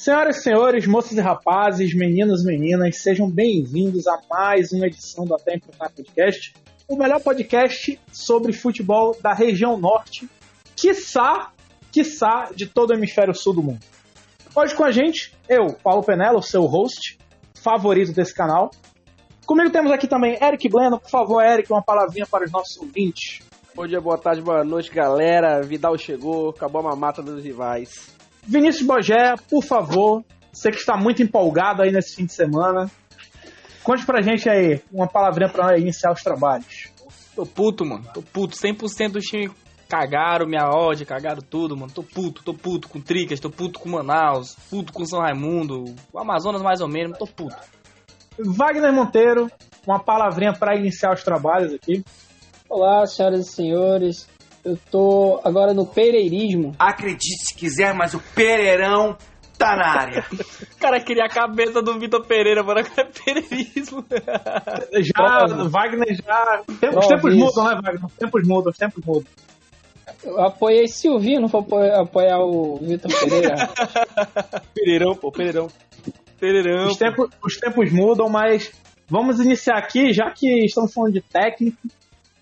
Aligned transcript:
Senhoras 0.00 0.38
e 0.38 0.42
senhores, 0.44 0.86
moças 0.86 1.12
e 1.12 1.20
rapazes, 1.20 1.94
meninos 1.94 2.42
e 2.42 2.46
meninas, 2.46 3.02
sejam 3.02 3.30
bem-vindos 3.30 4.06
a 4.06 4.18
mais 4.30 4.72
uma 4.72 4.86
edição 4.86 5.26
do 5.26 5.34
Até 5.34 5.56
Imputar 5.56 5.92
Podcast, 5.92 6.54
o 6.88 6.96
melhor 6.96 7.20
podcast 7.20 8.00
sobre 8.10 8.54
futebol 8.54 9.14
da 9.20 9.34
região 9.34 9.76
norte, 9.76 10.26
quiçá, 10.74 11.52
quiçá, 11.92 12.48
de 12.56 12.66
todo 12.66 12.92
o 12.92 12.94
hemisfério 12.94 13.34
sul 13.34 13.52
do 13.52 13.62
mundo. 13.62 13.80
Hoje 14.56 14.74
com 14.74 14.84
a 14.84 14.90
gente, 14.90 15.34
eu, 15.46 15.66
Paulo 15.84 16.02
Penela, 16.02 16.38
o 16.38 16.42
seu 16.42 16.62
host 16.62 17.18
favorito 17.62 18.14
desse 18.14 18.34
canal. 18.34 18.70
Comigo 19.44 19.68
temos 19.68 19.92
aqui 19.92 20.08
também 20.08 20.38
Eric 20.42 20.66
Bleno. 20.70 20.98
Por 20.98 21.10
favor, 21.10 21.44
Eric, 21.44 21.70
uma 21.70 21.82
palavrinha 21.82 22.26
para 22.26 22.46
os 22.46 22.50
nossos 22.50 22.78
ouvintes. 22.78 23.40
Bom 23.74 23.86
dia, 23.86 24.00
boa 24.00 24.16
tarde, 24.16 24.40
boa 24.40 24.64
noite, 24.64 24.90
galera. 24.90 25.60
Vidal 25.60 25.98
chegou, 25.98 26.48
acabou 26.48 26.80
a 26.80 26.84
mamata 26.84 27.22
dos 27.22 27.44
rivais. 27.44 28.18
Vinícius 28.50 28.84
Bogé, 28.84 29.36
por 29.48 29.62
favor, 29.62 30.24
você 30.52 30.72
que 30.72 30.78
está 30.78 30.96
muito 30.96 31.22
empolgado 31.22 31.82
aí 31.82 31.92
nesse 31.92 32.16
fim 32.16 32.26
de 32.26 32.32
semana, 32.32 32.90
conte 33.84 34.04
pra 34.04 34.22
gente 34.22 34.48
aí 34.48 34.82
uma 34.92 35.06
palavrinha 35.06 35.48
para 35.48 35.78
iniciar 35.78 36.10
os 36.10 36.20
trabalhos. 36.20 36.90
Tô 37.36 37.46
puto, 37.46 37.86
mano. 37.86 38.04
Tô 38.12 38.20
puto. 38.20 38.56
100% 38.56 39.12
do 39.12 39.20
time 39.20 39.52
cagaram 39.88 40.48
minha 40.48 40.68
odd, 40.68 41.06
cagaram 41.06 41.40
tudo, 41.40 41.76
mano. 41.76 41.92
Tô 41.92 42.02
puto, 42.02 42.42
tô 42.42 42.52
puto 42.52 42.88
com 42.88 43.00
Tricas, 43.00 43.38
tô 43.38 43.50
puto 43.50 43.78
com 43.78 43.88
Manaus, 43.88 44.56
puto 44.68 44.92
com 44.92 45.04
São 45.04 45.20
Raimundo, 45.20 45.84
o 46.12 46.18
Amazonas 46.18 46.60
mais 46.60 46.80
ou 46.80 46.88
menos, 46.88 47.16
tô 47.18 47.28
puto. 47.28 47.56
Wagner 48.36 48.92
Monteiro, 48.92 49.48
uma 49.86 50.00
palavrinha 50.00 50.52
para 50.52 50.76
iniciar 50.76 51.12
os 51.12 51.22
trabalhos 51.22 51.72
aqui. 51.72 52.04
Olá, 52.68 53.06
senhoras 53.06 53.46
e 53.46 53.52
senhores. 53.52 54.28
Eu 54.64 54.78
tô 54.90 55.40
agora 55.42 55.72
no 55.72 55.86
pereirismo. 55.86 56.74
Acredite 56.78 57.46
se 57.46 57.54
quiser, 57.54 57.94
mas 57.94 58.12
o 58.14 58.20
Pereirão 58.34 59.16
tá 59.60 59.76
na 59.76 59.86
área. 59.86 60.24
O 60.32 60.76
cara 60.80 61.00
queria 61.00 61.24
a 61.24 61.28
cabeça 61.28 61.82
do 61.82 61.98
Vitor 61.98 62.24
Pereira, 62.26 62.62
mano. 62.62 62.80
Agora 62.80 63.02
é 63.02 63.04
pereirismo. 63.04 64.04
Já, 65.00 65.46
Wagner 65.68 66.14
já. 66.14 66.62
Os 66.96 67.06
tempos 67.06 67.34
isso. 67.34 67.44
mudam, 67.44 67.64
né, 67.64 67.80
Wagner? 67.82 68.04
Os 68.06 68.14
tempos 68.14 68.48
mudam, 68.48 68.70
os 68.70 68.78
tempos 68.78 69.04
mudam. 69.04 69.26
Eu 70.24 70.40
apoiei 70.40 70.88
Silvinho, 70.88 71.42
não 71.42 71.48
vou 71.48 71.60
apoiar, 71.94 72.40
o 72.40 72.76
Vitor 72.78 73.10
Pereira. 73.20 73.68
Pereirão, 74.74 75.14
pô, 75.14 75.30
Pereirão. 75.30 75.68
Pereirão. 76.38 76.88
Os 76.88 76.96
tempos, 76.96 77.30
os 77.44 77.56
tempos 77.56 77.92
mudam, 77.92 78.28
mas 78.28 78.72
vamos 79.08 79.40
iniciar 79.40 79.76
aqui, 79.76 80.12
já 80.12 80.30
que 80.30 80.64
estamos 80.64 80.92
falando 80.92 81.12
de 81.12 81.20
técnico, 81.20 81.78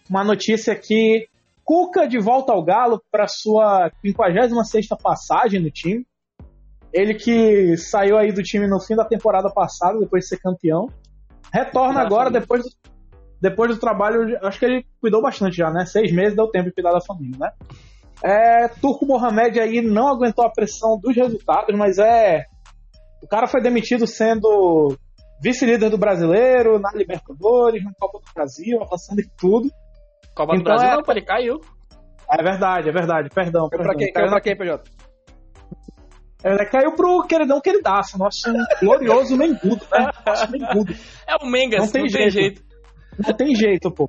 uma 0.09 0.25
notícia 0.25 0.73
aqui. 0.73 1.29
Cuca 1.69 2.09
de 2.09 2.19
volta 2.19 2.51
ao 2.51 2.65
Galo 2.65 2.99
para 3.13 3.27
sua 3.29 3.93
56ª 4.03 4.97
passagem 5.03 5.61
no 5.61 5.71
time. 5.71 6.07
Ele 6.91 7.13
que 7.13 7.77
saiu 7.77 8.17
aí 8.17 8.33
do 8.33 8.43
time 8.43 8.67
no 8.67 8.81
fim 8.81 8.97
da 8.97 9.05
temporada 9.05 9.51
passada, 9.53 9.99
depois 9.99 10.25
de 10.25 10.31
ser 10.31 10.39
campeão. 10.39 10.87
Retorna 11.53 12.01
agora, 12.01 12.31
depois 12.31 12.63
do, 12.63 12.71
depois 13.39 13.71
do 13.71 13.79
trabalho, 13.79 14.39
acho 14.45 14.59
que 14.59 14.65
ele 14.65 14.87
cuidou 14.99 15.21
bastante 15.21 15.59
já, 15.59 15.71
né? 15.71 15.85
Seis 15.85 16.11
meses 16.11 16.35
deu 16.35 16.51
tempo 16.51 16.71
de 16.71 16.75
cuidar 16.75 16.93
da 16.93 17.03
família, 17.03 17.37
né? 17.39 17.53
É, 18.25 18.69
Turco 18.69 19.05
Mohamed 19.05 19.61
aí 19.61 19.83
não 19.83 20.09
aguentou 20.09 20.47
a 20.47 20.51
pressão 20.51 20.99
dos 20.99 21.15
resultados, 21.15 21.77
mas 21.77 21.99
é 21.99 22.47
o 23.23 23.29
cara 23.29 23.47
foi 23.47 23.61
demitido 23.61 24.07
sendo 24.07 24.97
vice-líder 25.39 25.91
do 25.91 25.99
brasileiro, 25.99 26.79
na 26.79 26.93
Libertadores, 26.95 27.85
na 27.85 27.93
Copa 27.93 28.21
do 28.21 28.33
Brasil, 28.33 28.83
avançando 28.83 29.21
em 29.21 29.31
tudo. 29.37 29.71
Copa 30.39 30.55
do 30.55 30.61
Então 30.61 30.77
Brasil 30.77 30.89
é- 30.89 30.97
não, 30.97 31.03
ele 31.09 31.23
caiu. 31.23 31.61
É 32.31 32.43
verdade, 32.43 32.89
é 32.89 32.93
verdade, 32.93 33.29
perdão. 33.31 33.69
Caiu 33.69 33.83
perdão. 33.83 33.87
pra 33.87 33.95
quem? 33.97 34.13
Caiu, 34.13 34.27
Caiu 34.27 34.31
pra 34.31 34.41
quem, 34.41 34.57
PJ? 34.57 34.91
é, 36.45 36.65
caiu 36.67 36.93
pro 36.95 37.27
queridão 37.27 37.61
queridaço, 37.61 38.17
nosso 38.19 38.43
glorioso 38.81 39.37
Mengudo, 39.37 39.85
né? 39.91 40.11
Nosso 40.27 40.51
Mengudo. 40.53 40.95
É 41.27 41.37
o 41.45 41.51
Mengas, 41.51 41.81
Não 41.81 41.91
tem 41.91 42.09
jeito. 42.09 42.63
Não 43.19 43.35
tem 43.35 43.55
jeito, 43.55 43.91
pô. 43.91 44.09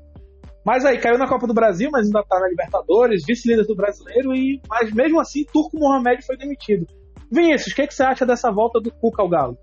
Mas 0.66 0.86
aí, 0.86 1.00
caiu 1.00 1.18
na 1.18 1.28
Copa 1.28 1.48
do 1.48 1.54
Brasil, 1.54 1.90
mas 1.92 2.06
ainda 2.06 2.22
tá 2.24 2.40
na 2.40 2.48
Libertadores, 2.48 3.24
vice-líder 3.26 3.66
do 3.66 3.76
brasileiro, 3.76 4.36
e 4.36 4.62
mas 4.70 4.92
mesmo 4.94 5.20
assim, 5.20 5.44
Turco 5.46 5.80
Mohamed 5.80 6.24
foi 6.24 6.38
demitido. 6.38 6.86
Vinícius, 7.32 7.72
o 7.72 7.76
que, 7.76 7.88
que 7.88 7.94
você 7.94 8.04
acha 8.04 8.26
dessa 8.26 8.52
volta 8.52 8.80
do 8.80 8.92
Cuca 8.92 9.24
ao 9.24 9.30
Galo? 9.30 9.58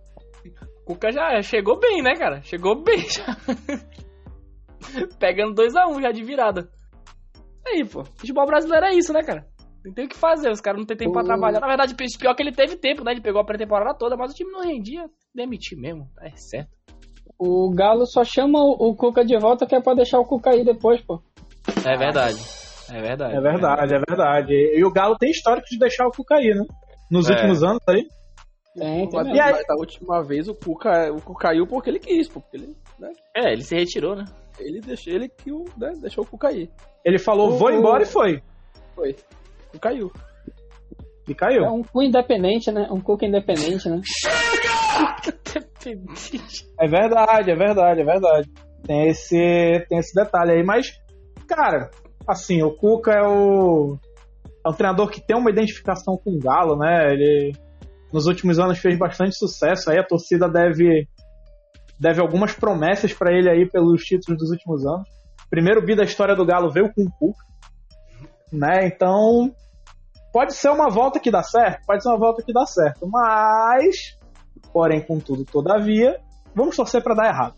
O 0.82 0.84
Cuca 0.94 1.12
já 1.12 1.40
chegou 1.42 1.78
bem, 1.78 2.02
né, 2.02 2.14
cara? 2.14 2.40
Chegou 2.42 2.82
bem 2.82 3.00
já. 3.10 3.36
Pegando 5.18 5.54
2x1 5.54 6.00
já 6.02 6.10
de 6.12 6.22
virada. 6.24 6.68
Aí, 7.66 7.84
pô. 7.84 8.04
Futebol 8.16 8.46
brasileiro 8.46 8.86
é 8.86 8.94
isso, 8.94 9.12
né, 9.12 9.22
cara? 9.22 9.46
Não 9.84 9.92
tem 9.92 10.06
o 10.06 10.08
que 10.08 10.16
fazer, 10.16 10.50
os 10.50 10.60
caras 10.60 10.78
não 10.80 10.86
têm 10.86 10.96
tempo 10.96 11.12
pra 11.12 11.22
O- 11.22 11.26
trabalhar. 11.26 11.60
Na 11.60 11.66
verdade, 11.68 11.94
pior 11.94 12.34
que 12.34 12.42
ele 12.42 12.52
teve 12.52 12.76
tempo, 12.76 13.04
né? 13.04 13.12
Ele 13.12 13.20
pegou 13.20 13.40
a 13.40 13.44
pré-temporada 13.44 13.96
toda, 13.96 14.16
mas 14.16 14.32
o 14.32 14.34
time 14.34 14.50
não 14.50 14.62
rendia. 14.62 15.04
Demitir 15.34 15.78
mesmo, 15.78 16.08
é 16.20 16.30
certo. 16.36 16.70
O 17.38 17.70
Galo 17.74 18.06
só 18.06 18.24
chama 18.24 18.58
o, 18.58 18.94
Cuca 18.96 19.24
de 19.24 19.38
volta 19.38 19.66
que 19.66 19.74
é 19.74 19.80
pra 19.80 19.94
deixar 19.94 20.18
o 20.18 20.24
Cuca 20.24 20.50
aí 20.50 20.64
depois, 20.64 21.00
pô. 21.02 21.20
É 21.84 21.96
verdade. 21.96 22.36
É 22.90 23.00
verdade. 23.00 23.36
É 23.36 23.40
verdade, 23.40 23.94
é 23.94 23.98
verdade. 24.08 24.52
E 24.54 24.84
o 24.84 24.90
Galo 24.92 25.16
tem 25.18 25.30
histórico 25.30 25.66
de 25.70 25.78
deixar 25.78 26.06
o 26.06 26.10
Cuca 26.10 26.36
aí, 26.36 26.54
né? 26.54 26.64
Nos 27.10 27.28
É. 27.28 27.32
últimos 27.34 27.62
anos 27.62 27.82
aí. 27.88 28.06
Tem, 28.74 29.08
tem. 29.08 29.34
E 29.34 29.40
aí? 29.40 29.52
da 29.66 29.74
última 29.78 30.22
vez 30.22 30.48
o 30.48 30.54
Cuca, 30.54 31.12
o 31.12 31.20
Cuca 31.20 31.48
caiu 31.48 31.66
porque 31.66 31.90
ele 31.90 31.98
quis, 31.98 32.28
pô. 32.28 32.40
Porque 32.40 32.56
ele, 32.56 32.76
né, 32.98 33.10
É, 33.36 33.52
ele 33.52 33.62
se 33.62 33.74
retirou, 33.74 34.16
né? 34.16 34.24
Ele, 34.58 34.80
deixou, 34.80 35.12
ele 35.12 35.28
que 35.28 35.52
o- 35.52 35.64
né, 35.76 35.92
deixou 36.00 36.24
o 36.24 36.26
Cuca 36.26 36.48
cair. 36.48 36.70
Ele 37.04 37.18
falou, 37.18 37.50
O- 37.50 37.58
vou 37.58 37.70
embora 37.70 38.02
e 38.02 38.06
foi. 38.06 38.42
Foi. 38.94 39.14
O 39.74 39.78
caiu. 39.78 40.10
E 41.28 41.34
caiu. 41.34 41.64
É 41.64 41.70
um 41.70 41.82
cu 41.82 42.02
independente, 42.02 42.70
né? 42.70 42.88
Um 42.90 43.00
Cuca 43.00 43.26
independente, 43.26 43.88
né? 43.88 44.00
É 46.80 46.88
verdade, 46.88 47.50
é 47.50 47.54
verdade, 47.54 48.00
é 48.00 48.04
verdade. 48.04 48.50
Tem 48.84 49.08
esse, 49.08 49.36
tem 49.88 49.98
esse 49.98 50.14
detalhe 50.14 50.52
aí, 50.52 50.62
mas, 50.64 50.88
cara, 51.48 51.90
assim, 52.26 52.62
o 52.62 52.74
Cuca 52.76 53.12
é 53.12 53.22
o. 53.22 53.96
É 54.64 54.68
um 54.68 54.72
treinador 54.72 55.08
que 55.10 55.24
tem 55.24 55.36
uma 55.36 55.50
identificação 55.50 56.16
com 56.16 56.30
o 56.32 56.38
Galo, 56.40 56.76
né? 56.76 57.12
Ele 57.12 57.52
nos 58.12 58.26
últimos 58.26 58.58
anos 58.58 58.78
fez 58.78 58.98
bastante 58.98 59.36
sucesso 59.36 59.90
aí, 59.90 59.98
a 59.98 60.06
torcida 60.06 60.48
deve 60.48 61.06
deve 61.98 62.20
algumas 62.20 62.54
promessas 62.54 63.12
pra 63.12 63.32
ele 63.32 63.48
aí 63.50 63.68
pelos 63.68 64.02
títulos 64.02 64.38
dos 64.38 64.50
últimos 64.50 64.84
anos. 64.86 65.08
Primeiro 65.50 65.84
bi 65.84 65.94
da 65.94 66.04
história 66.04 66.34
do 66.34 66.44
Galo 66.44 66.70
veio 66.70 66.92
com 66.92 67.02
o 67.02 67.10
Cuca, 67.12 67.44
né? 68.52 68.86
Então, 68.86 69.52
pode 70.32 70.54
ser 70.54 70.70
uma 70.70 70.88
volta 70.90 71.18
que 71.20 71.30
dá 71.30 71.42
certo, 71.42 71.84
pode 71.86 72.02
ser 72.02 72.08
uma 72.08 72.18
volta 72.18 72.42
que 72.42 72.52
dá 72.52 72.66
certo, 72.66 73.06
mas 73.08 74.18
porém, 74.72 75.00
contudo, 75.00 75.44
todavia, 75.44 76.20
vamos 76.54 76.76
torcer 76.76 77.02
pra 77.02 77.14
dar 77.14 77.28
errado. 77.28 77.54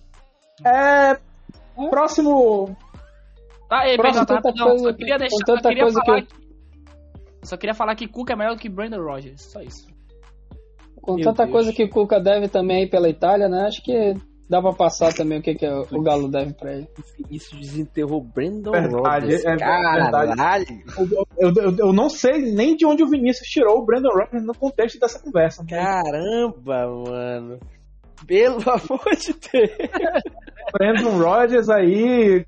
É, 0.64 1.16
próximo 1.90 2.76
Tá, 3.68 3.86
ei, 3.86 3.96
Próximo, 3.96 4.24
PJ, 4.26 4.42
tanta 4.42 4.64
coisa 4.64 4.78
só 4.84 4.92
queria 4.94 5.14
que- 5.14 5.18
deixar, 5.18 5.36
só 5.46 5.68
queria 5.68 5.86
que 5.86 6.22
que... 6.26 6.48
Só 7.42 7.56
queria 7.56 7.74
falar 7.74 7.94
que 7.94 8.08
Cuca 8.08 8.32
é 8.32 8.36
melhor 8.36 8.56
que 8.56 8.68
Brandon 8.68 9.02
Rogers, 9.02 9.42
só 9.42 9.60
isso. 9.60 9.86
Com 11.02 11.14
Meu 11.14 11.24
tanta 11.24 11.44
Deus. 11.44 11.52
coisa 11.52 11.72
que 11.72 11.84
o 11.84 11.88
Cuca 11.90 12.20
deve 12.20 12.48
também 12.48 12.82
aí 12.82 12.88
pela 12.88 13.08
Itália, 13.08 13.48
né? 13.48 13.66
Acho 13.66 13.82
que 13.82 14.14
dá 14.48 14.60
pra 14.62 14.72
passar 14.72 15.12
também 15.12 15.38
o 15.38 15.42
que, 15.42 15.54
que 15.54 15.66
o 15.66 16.02
Galo 16.02 16.28
deve 16.30 16.54
pra 16.54 16.72
ele. 16.74 16.88
O 16.98 17.22
Vinícius 17.22 17.60
desenterrou 17.60 18.22
Brandon 18.22 18.70
Verdade, 18.72 18.96
Rodgers. 19.24 19.44
é 19.44 19.50
verdade. 19.50 20.36
Caralho. 20.36 20.66
eu, 21.38 21.52
eu, 21.54 21.76
eu 21.78 21.92
não 21.92 22.08
sei 22.08 22.52
nem 22.52 22.74
de 22.76 22.86
onde 22.86 23.02
o 23.02 23.08
Vinícius 23.08 23.46
tirou 23.48 23.78
o 23.78 23.84
Brandon 23.84 24.10
Rodgers 24.10 24.44
no 24.44 24.54
contexto 24.54 24.98
dessa 24.98 25.20
conversa. 25.22 25.64
Caramba, 25.68 26.86
mano. 27.06 27.58
Pelo 28.26 28.56
amor 28.68 29.14
de 29.16 29.32
Deus. 29.52 29.90
Brandon 30.72 31.18
Rodgers 31.22 31.68
aí 31.68 32.44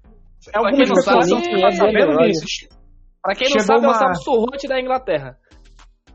é 0.48 0.60
Pra 0.60 0.70
quem 0.72 0.86
não 0.86 0.96
sabe, 0.96 1.32
é 1.32 1.92
Brandon 1.92 2.26
disso. 2.26 2.68
Pra 3.22 3.34
quem 3.34 3.48
não 3.50 3.60
Chegou 3.60 3.66
sabe, 3.66 3.84
é 3.84 3.88
o 3.88 3.90
uma- 4.08 4.14
Surrote 4.14 4.66
da 4.66 4.80
Inglaterra. 4.80 5.36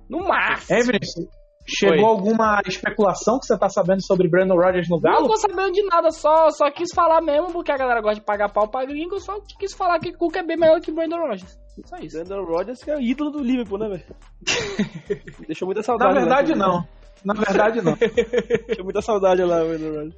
No 0.09 0.19
máximo. 0.27 0.77
É, 0.77 0.81
Vinícius? 0.81 1.25
Chegou 1.67 1.97
Oi. 2.05 2.11
alguma 2.11 2.61
especulação 2.67 3.39
que 3.39 3.47
você 3.47 3.57
tá 3.57 3.67
sabendo 3.67 4.05
sobre 4.05 4.29
Brandon 4.29 4.55
Rodgers 4.55 4.87
no 4.87 4.97
Não 4.97 5.01
Galo? 5.01 5.27
tô 5.27 5.35
sabendo 5.37 5.71
de 5.71 5.83
nada, 5.87 6.11
só, 6.11 6.51
só 6.51 6.69
quis 6.69 6.93
falar 6.93 7.21
mesmo, 7.21 7.51
porque 7.51 7.71
a 7.71 7.77
galera 7.77 8.01
gosta 8.01 8.19
de 8.19 8.25
pagar 8.25 8.51
pau 8.53 8.67
pra 8.69 8.85
gringo, 8.85 9.19
só 9.19 9.39
quis 9.59 9.73
falar 9.73 9.99
que 9.99 10.13
Cuca 10.13 10.41
é 10.41 10.43
bem 10.43 10.57
melhor 10.57 10.79
que 10.79 10.91
Brandon 10.91 11.17
Rogers. 11.17 11.57
Só 11.85 11.97
isso. 11.97 12.17
Brandon 12.23 12.43
Rodgers 12.45 12.83
que 12.83 12.91
é 12.91 12.95
o 12.95 13.01
ídolo 13.01 13.31
do 13.31 13.39
Liverpool, 13.43 13.79
né, 13.79 13.89
velho? 13.89 14.05
Deixou 15.47 15.65
muita 15.65 15.79
Na 15.79 15.83
saudade. 15.83 16.13
verdade, 16.13 16.53
lá, 16.53 16.67
não. 16.67 16.87
Na 17.25 17.33
verdade, 17.33 17.81
não. 17.81 17.95
Deixou 18.67 18.83
muita 18.83 19.01
saudade 19.01 19.43
lá, 19.43 19.63
o 19.63 19.67
Brandon 19.67 19.91
Rodgers. 19.93 20.15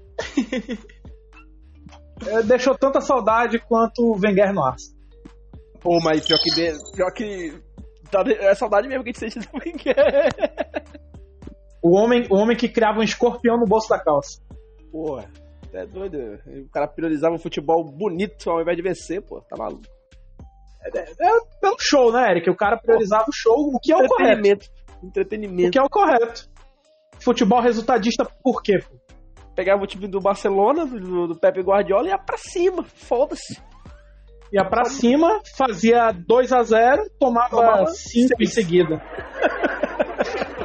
É, 2.27 2.43
Deixou 2.43 2.77
tanta 2.77 2.99
saudade 2.99 3.57
quanto 3.59 3.99
o 4.01 4.19
Wenger 4.21 4.53
no 4.53 4.63
Arsenal. 4.65 4.97
Pô, 5.79 5.97
mas 6.03 6.25
pior 6.25 6.39
que... 6.39 6.51
Pior 6.95 7.11
que... 7.13 7.53
tá 8.11 8.21
É 8.27 8.53
saudade 8.53 8.87
mesmo 8.89 9.03
que 9.03 9.11
a 9.11 9.13
gente 9.13 9.31
sente 9.31 9.47
do 9.47 9.57
Wenger. 9.57 9.95
O 11.87 11.95
homem, 11.95 12.27
o 12.29 12.35
homem 12.35 12.57
que 12.57 12.67
criava 12.67 12.99
um 12.99 13.03
escorpião 13.03 13.57
no 13.57 13.65
bolso 13.65 13.87
da 13.87 13.97
calça. 13.97 14.41
Porra, 14.91 15.31
é 15.71 15.85
doido. 15.85 16.17
O 16.45 16.69
cara 16.69 16.85
priorizava 16.85 17.33
um 17.33 17.39
futebol 17.39 17.81
bonito 17.81 18.49
ao 18.49 18.61
invés 18.61 18.75
de 18.75 18.83
vencer, 18.83 19.21
pô. 19.21 19.39
Tá 19.39 19.55
maluco. 19.55 19.83
É 20.83 21.05
pelo 21.61 21.77
show, 21.79 22.11
né, 22.11 22.31
Eric? 22.31 22.49
O 22.49 22.55
cara 22.57 22.77
priorizava 22.77 23.23
o 23.29 23.33
show, 23.33 23.71
o 23.73 23.79
que 23.79 23.93
é 23.93 23.95
o 23.95 24.05
correto. 24.05 24.69
Entretenimento. 25.01 25.69
O 25.69 25.71
que 25.71 25.79
é 25.79 25.81
o 25.81 25.89
correto. 25.89 26.49
futebol 27.21 27.61
resultadista 27.61 28.25
por 28.43 28.61
quê? 28.61 28.79
pô? 28.79 28.97
Pegava 29.55 29.81
o 29.81 29.87
time 29.87 30.07
do 30.07 30.19
Barcelona, 30.19 30.85
do, 30.85 31.27
do 31.27 31.39
Pepe 31.39 31.61
Guardiola 31.61 32.07
e 32.07 32.09
ia 32.09 32.17
pra 32.17 32.37
cima. 32.37 32.83
Foda-se. 32.83 33.61
Ia 34.51 34.65
pra 34.65 34.83
cima, 34.85 35.41
fazia 35.57 36.11
2 36.11 36.51
a 36.51 36.63
0 36.63 37.09
tomava 37.17 37.49
Tomava 37.49 37.85
5 37.87 38.41
em 38.41 38.45
seguida. 38.45 39.01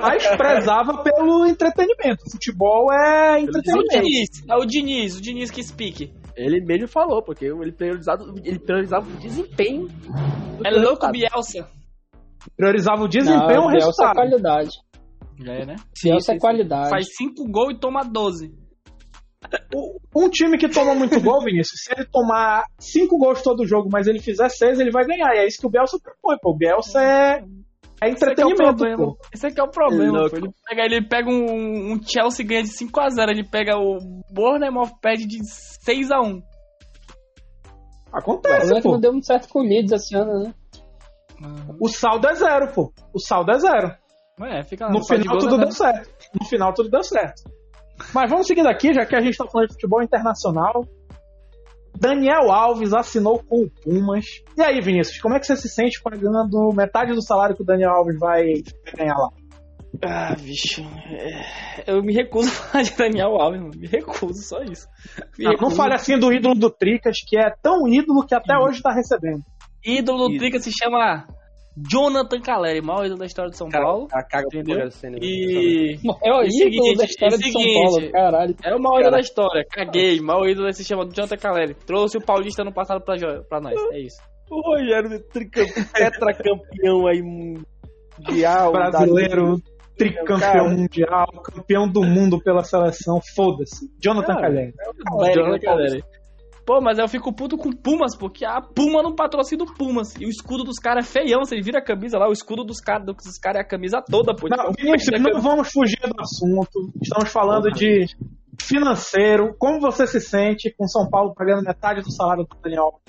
Mas 0.00 0.26
prezava 0.36 1.02
pelo 1.02 1.46
entretenimento. 1.46 2.30
Futebol 2.30 2.92
é 2.92 3.32
É 3.32 3.34
o 3.34 3.38
entretenimento. 3.44 3.88
Diniz, 4.02 4.28
é 4.48 4.56
o 4.56 4.64
Diniz, 4.64 5.16
o 5.16 5.20
Diniz 5.20 5.50
que 5.50 5.62
speak. 5.62 6.12
Ele 6.36 6.60
mesmo 6.64 6.88
falou, 6.88 7.22
porque 7.22 7.44
ele 7.46 7.72
priorizava, 7.72 8.24
ele 8.44 8.58
priorizava 8.58 9.06
o 9.08 9.16
desempenho. 9.18 9.88
É 10.64 10.70
louco 10.70 11.06
resultado. 11.06 11.12
Bielsa. 11.12 11.68
Priorizava 12.56 13.02
o 13.02 13.08
desempenho 13.08 13.48
Não, 13.56 13.62
ou 13.62 13.68
o 13.68 13.72
Bielsa 13.72 13.86
é 13.86 13.88
resultado. 14.06 14.14
qualidade. 14.14 14.70
Já 15.44 15.52
é, 15.52 15.66
né? 15.66 15.76
Bielsa 16.02 16.32
é 16.34 16.38
qualidade. 16.38 16.90
Faz 16.90 17.06
5 17.16 17.44
gols 17.50 17.74
e 17.74 17.78
toma 17.80 18.02
12. 18.04 18.52
O- 19.74 19.98
Um 20.14 20.28
time 20.28 20.56
que 20.58 20.68
toma 20.68 20.94
muito 20.94 21.20
gol, 21.20 21.40
Vinícius, 21.44 21.82
se 21.84 21.92
ele 21.92 22.06
tomar 22.10 22.64
5 22.78 23.18
gols 23.18 23.42
todo 23.42 23.66
jogo, 23.66 23.88
mas 23.90 24.06
ele 24.06 24.20
fizer 24.20 24.48
6, 24.48 24.78
ele 24.80 24.90
vai 24.90 25.04
ganhar. 25.04 25.34
E 25.34 25.38
é 25.38 25.46
isso 25.46 25.58
que 25.60 25.66
o 25.66 25.70
Bielsa 25.70 25.98
propõe, 26.02 26.36
pô. 26.40 26.50
O 26.52 26.56
Bielsa 26.56 27.02
é, 27.02 27.44
é 28.02 28.08
entretenimento, 28.10 28.84
pô. 28.96 29.18
Esse 29.32 29.46
aqui 29.46 29.60
é 29.60 29.62
o 29.62 29.70
problema. 29.70 30.20
Louco. 30.20 30.30
pô. 30.30 30.36
Ele 30.36 30.50
pega, 30.68 30.82
ele 30.84 31.08
pega 31.08 31.28
um, 31.30 31.92
um 31.92 32.00
Chelsea 32.02 32.46
ganha 32.46 32.62
de 32.62 32.70
5x0. 32.70 33.28
Ele 33.30 33.44
pega 33.48 33.76
o 33.78 33.98
Bournemouth 34.32 34.90
pede 35.00 35.26
de 35.26 35.38
6x1. 35.86 36.40
O 38.12 38.16
Acontece, 38.16 38.56
problema 38.56 38.78
é 38.78 38.80
que 38.80 38.82
pô. 38.82 38.92
não 38.92 39.00
deu 39.00 39.12
muito 39.12 39.26
certo 39.26 39.48
com 39.48 39.60
o 39.60 39.62
Leeds 39.62 39.92
esse 39.92 40.16
ano, 40.16 40.42
né? 40.44 40.54
O 41.80 41.88
saldo 41.88 42.28
é 42.28 42.34
zero, 42.34 42.72
pô. 42.72 42.92
O 43.14 43.18
saldo 43.18 43.52
é 43.52 43.58
zero. 43.58 43.94
É, 44.42 44.62
fica 44.64 44.88
No 44.88 45.02
só 45.02 45.14
de 45.14 45.22
final 45.22 45.34
gols, 45.36 45.44
tudo 45.44 45.56
né? 45.58 45.64
deu 45.64 45.72
certo. 45.72 46.10
No 46.40 46.46
final 46.46 46.72
tudo 46.74 46.88
deu 46.90 47.02
certo. 47.02 47.42
Mas 48.14 48.30
vamos 48.30 48.46
seguindo 48.46 48.68
aqui, 48.68 48.92
já 48.94 49.04
que 49.06 49.14
a 49.14 49.20
gente 49.20 49.36
tá 49.36 49.46
falando 49.46 49.68
de 49.68 49.74
futebol 49.74 50.02
internacional. 50.02 50.84
Daniel 51.98 52.50
Alves 52.50 52.92
assinou 52.92 53.42
com 53.42 53.64
o 53.64 53.70
Pumas. 53.70 54.26
E 54.56 54.62
aí, 54.62 54.80
Vinícius, 54.80 55.20
como 55.20 55.34
é 55.34 55.40
que 55.40 55.46
você 55.46 55.56
se 55.56 55.68
sente 55.68 56.00
pagando 56.02 56.72
metade 56.74 57.12
do 57.12 57.22
salário 57.22 57.54
que 57.56 57.62
o 57.62 57.66
Daniel 57.66 57.90
Alves 57.90 58.18
vai 58.18 58.54
ganhar 58.96 59.16
lá? 59.16 59.28
Ah, 60.02 60.36
bicho. 60.40 60.82
é, 61.10 61.84
Eu 61.86 62.02
me 62.02 62.12
recuso 62.14 62.48
a 62.48 62.52
falar 62.52 62.84
de 62.84 62.96
Daniel 62.96 63.36
Alves, 63.40 63.60
mano. 63.60 63.74
Me 63.76 63.86
recuso, 63.86 64.42
só 64.42 64.62
isso. 64.62 64.86
Não, 65.38 65.52
não 65.54 65.70
fale 65.70 65.94
assim 65.94 66.18
do 66.18 66.32
ídolo 66.32 66.54
do 66.54 66.70
Tricas, 66.70 67.18
que 67.26 67.36
é 67.38 67.50
tão 67.62 67.88
ídolo 67.88 68.24
que 68.24 68.34
até 68.34 68.56
hoje 68.56 68.80
tá 68.80 68.92
recebendo. 68.92 69.42
Ídolo 69.84 70.28
do 70.28 70.34
Ídolo. 70.34 70.38
Trica 70.38 70.60
se 70.60 70.70
chama 70.72 71.26
Jonathan 71.76 72.40
Caleri, 72.40 72.80
maior 72.82 73.04
ídolo 73.06 73.20
da 73.20 73.26
história 73.26 73.50
de 73.50 73.56
São 73.56 73.68
Paulo. 73.68 74.06
Cara, 74.08 74.24
caga 74.26 74.46
Entendeu? 74.52 74.90
Ceni. 74.90 75.18
E 75.22 75.94
É 76.24 76.32
o 76.32 76.42
ídolo 76.42 76.50
seguinte, 76.50 76.96
da 76.98 77.04
história 77.04 77.38
de 77.38 77.50
São 77.52 77.60
seguinte, 77.62 77.82
Paulo, 77.90 78.10
caralho. 78.12 78.56
é 78.62 78.74
o 78.74 78.78
maior 78.80 78.94
ídolo 79.00 79.04
Cara. 79.04 79.10
da 79.10 79.20
história. 79.20 79.64
Caguei, 79.70 80.20
maior 80.20 80.48
ídolo 80.48 80.72
se 80.72 80.84
chama 80.84 81.08
Jonathan 81.12 81.36
Caleri. 81.36 81.74
Trouxe 81.74 82.18
o 82.18 82.20
Paulista 82.20 82.64
no 82.64 82.72
passado 82.72 83.00
pra, 83.02 83.14
pra 83.48 83.60
nós. 83.60 83.74
É 83.92 84.00
isso. 84.00 84.16
O 84.50 84.60
Rogério, 84.72 85.20
tetracampeão 85.94 87.06
aí 87.06 87.22
mundial. 87.22 88.72
Brasileiro, 88.72 89.56
tricampeão 89.96 90.38
Cara. 90.40 90.68
mundial, 90.70 91.26
campeão 91.44 91.88
do 91.88 92.02
mundo 92.02 92.40
pela 92.42 92.62
seleção, 92.64 93.20
foda-se. 93.34 93.86
Jonathan 94.02 94.34
Cara, 94.34 94.40
Calheri. 94.42 94.72
da- 94.72 95.32
Jonathan 95.32 95.52
né, 95.52 95.58
Caleri. 95.60 96.04
Pô, 96.66 96.80
mas 96.80 96.98
eu 96.98 97.08
fico 97.08 97.32
puto 97.34 97.56
com 97.56 97.72
Pumas, 97.72 98.16
porque 98.16 98.44
a 98.44 98.60
Puma 98.60 99.02
não 99.02 99.14
patrocina 99.14 99.64
o 99.64 99.74
Pumas. 99.74 100.14
E 100.16 100.26
o 100.26 100.28
escudo 100.28 100.62
dos 100.64 100.78
caras 100.78 101.04
é 101.06 101.08
feião. 101.08 101.44
Você 101.44 101.60
vira 101.60 101.78
a 101.78 101.84
camisa 101.84 102.18
lá, 102.18 102.28
o 102.28 102.32
escudo 102.32 102.64
dos 102.64 102.80
caras 102.80 103.06
dos 103.06 103.38
caras 103.38 103.58
é 103.60 103.62
a 103.62 103.66
camisa 103.68 104.02
toda, 104.08 104.34
pô. 104.34 104.48
Não, 104.48 104.72
Vinícius, 104.72 105.14
a 105.14 105.18
não 105.18 105.24
camisa- 105.32 105.48
vamos 105.48 105.68
fugir 105.72 106.00
do 106.02 106.20
assunto. 106.20 106.92
Estamos 107.02 107.30
falando 107.30 107.70
de 107.72 108.06
financeiro. 108.60 109.54
Como 109.58 109.80
você 109.80 110.06
se 110.06 110.20
sente 110.20 110.72
com 110.76 110.86
São 110.86 111.08
Paulo 111.08 111.34
pagando 111.34 111.62
metade 111.64 112.02
do 112.02 112.12
salário 112.12 112.44
do 112.44 112.56
Daniel? 112.62 113.00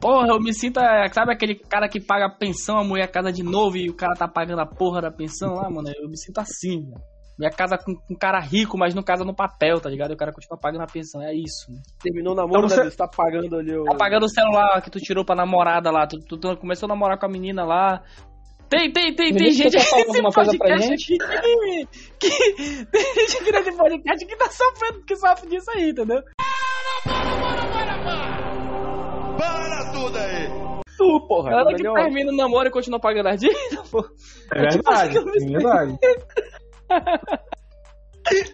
Porra, 0.00 0.28
eu 0.28 0.38
me 0.38 0.52
sinto. 0.52 0.78
é, 0.80 1.08
Sabe 1.12 1.32
aquele 1.32 1.54
cara 1.54 1.88
que 1.88 1.98
paga 2.00 2.26
a 2.26 2.30
pensão, 2.30 2.76
a 2.78 2.84
mulher 2.84 3.10
casa 3.10 3.32
de 3.32 3.42
novo 3.42 3.76
e 3.76 3.88
o 3.88 3.94
cara 3.94 4.14
tá 4.14 4.28
pagando 4.28 4.60
a 4.60 4.66
porra 4.66 5.00
da 5.00 5.10
pensão 5.10 5.54
lá, 5.54 5.68
mano? 5.70 5.88
Eu 5.96 6.08
me 6.08 6.16
sinto 6.18 6.38
assim, 6.38 6.84
velho. 6.84 7.11
Minha 7.42 7.50
casa 7.50 7.76
com 7.76 7.96
com 7.96 8.14
um 8.14 8.16
cara 8.16 8.38
rico, 8.38 8.78
mas 8.78 8.94
não 8.94 9.02
casa 9.02 9.24
no 9.24 9.34
papel, 9.34 9.80
tá 9.80 9.90
ligado? 9.90 10.12
E 10.12 10.14
o 10.14 10.16
cara 10.16 10.32
continua 10.32 10.56
pagando 10.56 10.82
a 10.82 10.86
pensão. 10.86 11.20
É 11.20 11.34
isso. 11.34 11.72
Né? 11.72 11.82
Terminou 12.00 12.34
o 12.34 12.36
namoro, 12.36 12.66
Então 12.66 12.68
você- 12.68 12.84
né? 12.84 12.90
Você 12.90 12.96
tá 12.96 13.08
pagando 13.08 13.56
ali 13.56 13.76
o. 13.76 13.82
Tá 13.82 13.96
pagando 13.96 14.26
o 14.26 14.28
celular 14.28 14.80
que 14.80 14.88
tu 14.90 15.00
tirou 15.00 15.24
pra 15.24 15.34
namorada 15.34 15.90
lá. 15.90 16.06
Tu, 16.06 16.20
tu- 16.20 16.38
tu 16.38 16.56
começou 16.58 16.86
a 16.86 16.90
namorar 16.90 17.18
com 17.18 17.26
a 17.26 17.28
menina 17.28 17.64
lá. 17.64 18.00
Tem, 18.68 18.92
tem, 18.92 19.12
tem, 19.16 19.34
tem 19.34 19.50
gente 19.50 19.76
falar 19.80 20.02
nesse 20.04 20.16
alguma 20.16 20.30
coisa 20.30 20.56
pra 20.56 20.76
gente? 20.78 21.04
que, 21.04 21.18
que- 22.20 22.86
Tem 22.92 23.14
gente 23.16 23.38
aqui 23.42 23.50
nesse 23.52 23.76
podcast 23.76 24.24
que 24.26 24.36
tá 24.36 24.48
sofrendo, 24.48 25.04
que 25.04 25.16
sofre 25.16 25.48
disso 25.50 25.70
aí, 25.72 25.90
entendeu? 25.90 26.22
Tu, 30.96 31.26
porra. 31.26 31.50
Ela 31.52 31.64
que 31.74 31.82
Daniel. 31.82 31.94
termina 31.94 32.32
o 32.32 32.36
namoro 32.36 32.68
e 32.68 32.70
continua 32.70 33.00
pagando 33.00 33.28
as 33.28 33.40
dívidas, 33.40 33.88
pô. 33.90 34.04
É 34.54 34.60
verdade, 34.62 35.18
é 35.18 35.22
verdade. 35.22 35.98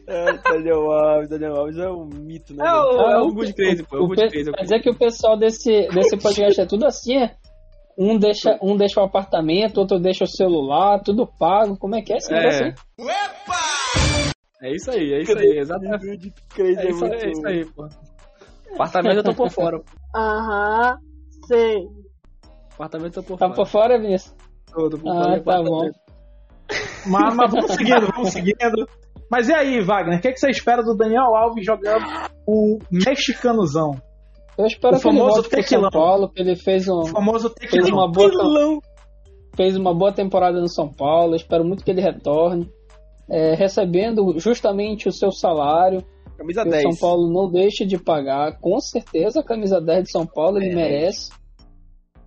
É, 0.07 0.33
Daniel 0.51 0.91
Alves, 0.91 1.29
Daniel 1.29 1.55
Alves 1.57 1.77
é 1.79 1.91
um 1.91 2.07
mito, 2.07 2.55
né? 2.55 2.67
É 2.67 2.71
o, 2.73 3.01
é 3.01 3.15
Ah, 3.15 3.23
o 3.23 3.33
Good 3.33 3.53
Crazy, 3.53 3.83
pô. 3.85 3.97
É 3.97 4.01
o 4.01 4.05
o 4.05 4.09
Good 4.09 4.29
Crazy. 4.31 4.49
é 4.49 4.51
o 4.51 4.55
Quer 4.55 4.63
dizer 4.63 4.81
que 4.81 4.91
o 4.91 4.95
pessoal 4.95 5.37
desse, 5.37 5.89
desse 5.89 6.17
podcast 6.17 6.61
é 6.63 6.67
tudo 6.67 6.87
assim, 6.87 7.19
é? 7.19 7.37
Um 7.97 8.19
deixa, 8.19 8.59
um 8.63 8.77
deixa 8.77 8.99
o 9.01 9.05
apartamento, 9.05 9.79
outro 9.79 10.01
deixa 10.01 10.25
o 10.25 10.27
celular, 10.27 11.01
tudo 11.03 11.27
pago. 11.27 11.77
Como 11.77 11.95
é 11.95 12.01
que 12.03 12.15
é 12.15 12.17
esse 12.17 12.33
negócio 12.33 12.65
aí? 12.65 12.75
É 14.63 14.75
isso 14.75 14.91
aí, 14.91 15.13
é 15.13 15.21
isso 15.21 15.39
aí, 15.39 15.59
exatamente. 15.59 16.07
Good 16.07 16.33
Crazy 16.49 16.79
É 16.81 16.89
isso, 16.91 17.01
muito- 17.01 17.15
é 17.15 17.31
isso 17.31 17.47
aí, 17.47 17.65
pô. 17.67 17.89
Apartamento 18.75 19.17
eu 19.19 19.25
tô 19.25 19.35
por 19.35 19.51
fora. 19.51 19.81
Aham, 20.17 20.97
sei. 21.47 21.77
Apartamento 22.75 23.19
eu 23.19 23.23
tô 23.23 23.29
por 23.29 23.39
Tá 23.39 23.47
fora. 23.47 23.55
por 23.57 23.67
fora, 23.67 23.99
Vinícius? 24.01 24.35
Tô, 24.73 24.89
tô 24.89 24.97
por 24.99 25.11
Ah, 25.11 25.23
fora 25.25 25.39
de 25.39 25.45
tá 25.45 25.63
bom. 25.63 25.91
Mas, 27.07 27.35
mas 27.35 27.51
vamos 27.51 27.73
seguindo, 27.73 28.07
vamos 28.15 28.31
seguindo. 28.31 28.89
Mas 29.31 29.49
e 29.49 29.55
aí, 29.55 29.81
Wagner? 29.83 30.19
O 30.19 30.21
que, 30.23 30.29
é 30.29 30.33
que 30.33 30.39
você 30.41 30.51
espera 30.51 30.83
do 30.83 30.95
Daniel 30.97 31.35
Alves 31.35 31.65
jogando 31.65 32.05
o 32.47 32.79
mexicanozão? 32.91 33.93
Eu 34.57 34.67
espero 34.67 34.97
O 34.97 35.01
que 35.01 35.09
ele 35.09 35.19
famoso 35.19 35.35
volte 35.37 35.49
pro 35.51 35.59
tequilão. 35.59 35.91
São 35.91 36.01
Paulo, 36.01 36.29
que 36.31 36.41
ele 36.43 36.57
fez, 36.57 36.89
um, 36.89 37.01
O 37.01 37.07
famoso 37.07 37.53
fez, 37.59 37.89
uma 37.89 38.11
boa, 38.11 38.81
fez 39.57 39.77
uma 39.77 39.95
boa 39.95 40.13
temporada 40.13 40.61
no 40.61 40.69
São 40.69 40.93
Paulo. 40.93 41.33
Eu 41.33 41.37
espero 41.37 41.65
muito 41.65 41.85
que 41.85 41.91
ele 41.91 42.01
retorne, 42.01 42.69
é, 43.31 43.55
recebendo 43.55 44.39
justamente 44.39 45.09
o 45.09 45.13
seu 45.13 45.31
salário. 45.31 46.03
Camisa 46.37 46.65
que 46.65 46.71
10. 46.71 46.85
o 46.87 46.93
São 46.93 47.01
Paulo 47.09 47.33
não 47.33 47.51
deixe 47.51 47.85
de 47.85 47.99
pagar. 47.99 48.59
Com 48.61 48.81
certeza 48.81 49.41
a 49.41 49.45
camisa 49.45 49.81
10 49.81 50.05
de 50.05 50.11
São 50.11 50.27
Paulo 50.27 50.59
ele 50.59 50.73
É. 50.73 50.75
merece. 50.75 51.31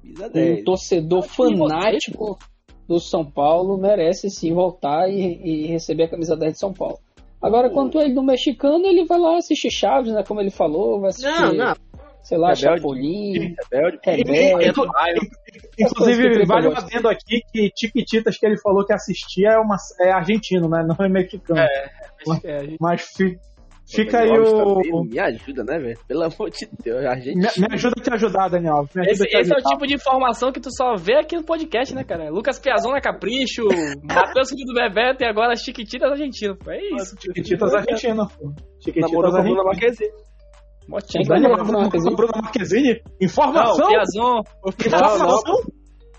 Camisa 0.01 0.27
Um 0.27 0.31
10. 0.31 0.63
torcedor 0.63 1.23
fanático 1.23 2.37
do 2.91 2.99
São 2.99 3.25
Paulo 3.25 3.77
merece 3.77 4.29
sim 4.29 4.53
voltar 4.53 5.09
e, 5.09 5.39
e 5.43 5.67
receber 5.67 6.03
a 6.03 6.09
camisa 6.09 6.35
10 6.35 6.53
de 6.53 6.59
São 6.59 6.73
Paulo. 6.73 6.99
Agora, 7.41 7.69
quanto 7.71 7.99
ele 7.99 8.13
do 8.13 8.21
mexicano, 8.21 8.85
ele 8.85 9.05
vai 9.05 9.17
lá 9.19 9.37
assistir 9.37 9.71
Chaves, 9.71 10.13
né? 10.13 10.23
Como 10.23 10.39
ele 10.39 10.51
falou, 10.51 10.99
vai 10.99 11.09
assistir, 11.09 11.27
Não, 11.41 11.53
não. 11.53 11.75
sei 12.21 12.37
lá, 12.37 12.53
Rebelde. 12.53 12.81
Chapolin, 12.81 13.55
Rebelde. 13.71 13.99
Rebelde. 14.05 14.69
Inclu- 14.69 14.87
coisas 14.93 15.29
Inclusive, 15.79 16.45
vale 16.45 16.67
um 16.67 16.77
adendo 16.77 17.07
aqui 17.09 17.41
que 17.51 17.69
Tiquititas 17.71 18.37
que 18.37 18.45
ele 18.45 18.57
falou 18.59 18.85
que 18.85 18.93
assistia 18.93 19.49
é, 19.53 19.57
uma, 19.57 19.75
é 19.99 20.11
argentino, 20.11 20.69
né? 20.69 20.85
Não 20.87 21.03
é 21.03 21.09
mexicano. 21.09 21.59
É, 21.59 22.57
a 22.57 22.63
gente- 22.63 22.77
Mas 22.79 23.01
fi- 23.01 23.39
fica 23.95 24.19
aí 24.19 24.29
o. 24.31 25.03
Me 25.03 25.19
ajuda, 25.19 25.63
né, 25.63 25.77
velho? 25.79 25.99
Pelo 26.07 26.23
amor 26.23 26.49
de 26.49 26.67
Deus, 26.83 27.05
a 27.05 27.15
gente. 27.15 27.35
Me, 27.35 27.67
me 27.67 27.73
ajuda 27.73 27.95
a 27.99 28.03
te 28.03 28.13
ajudar, 28.13 28.49
Daniel. 28.49 28.75
Alves, 28.77 28.95
Me 28.95 29.01
ajuda 29.01 29.25
Esse, 29.25 29.37
esse 29.37 29.53
é 29.53 29.57
o 29.57 29.61
tipo 29.69 29.87
de 29.87 29.95
informação 29.95 30.51
que 30.51 30.59
tu 30.59 30.69
só 30.75 30.95
vê 30.95 31.15
aqui 31.19 31.35
no 31.35 31.43
podcast, 31.43 31.93
né, 31.93 32.03
cara? 32.03 32.29
Lucas 32.29 32.59
Piazon 32.59 32.95
é 32.95 33.01
Capricho, 33.01 33.63
Matheus 34.03 34.49
Filho 34.49 34.65
do 34.65 34.73
Bebeto 34.73 35.23
e 35.23 35.27
agora 35.27 35.53
as 35.53 35.61
Chiquititas 35.61 36.11
Argentinas. 36.11 36.57
pô. 36.57 36.71
É 36.71 36.79
isso. 36.95 37.15
Tiquititas 37.17 37.73
argentina, 37.73 38.25
pô. 38.27 38.53
Chiquititas 38.79 39.11
Namorou 39.11 39.31
com 39.31 39.37
a 39.37 39.41
Bruna 39.41 39.69
argentina. 39.69 40.11
Marquezine. 40.87 41.23
Que 41.23 41.23
Daniel 41.27 41.89
coisinha. 41.89 42.15
Bruna 42.15 42.31
Marquezine? 42.41 42.93
Não, 42.93 43.25
Informação? 43.27 43.85
o 43.85 43.89
Piazon, 43.89 44.41
Informação? 44.85 45.55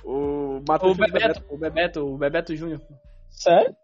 O 0.04 0.56
o 0.58 0.62
Matheus 0.68 0.96
Filho 0.96 1.06
do 1.06 1.12
Bebeto, 1.12 1.42
o 1.50 1.58
Bebeto, 1.58 2.00
o 2.00 2.18
Bebeto 2.18 2.56
Júnior. 2.56 2.80
Sério? 3.30 3.74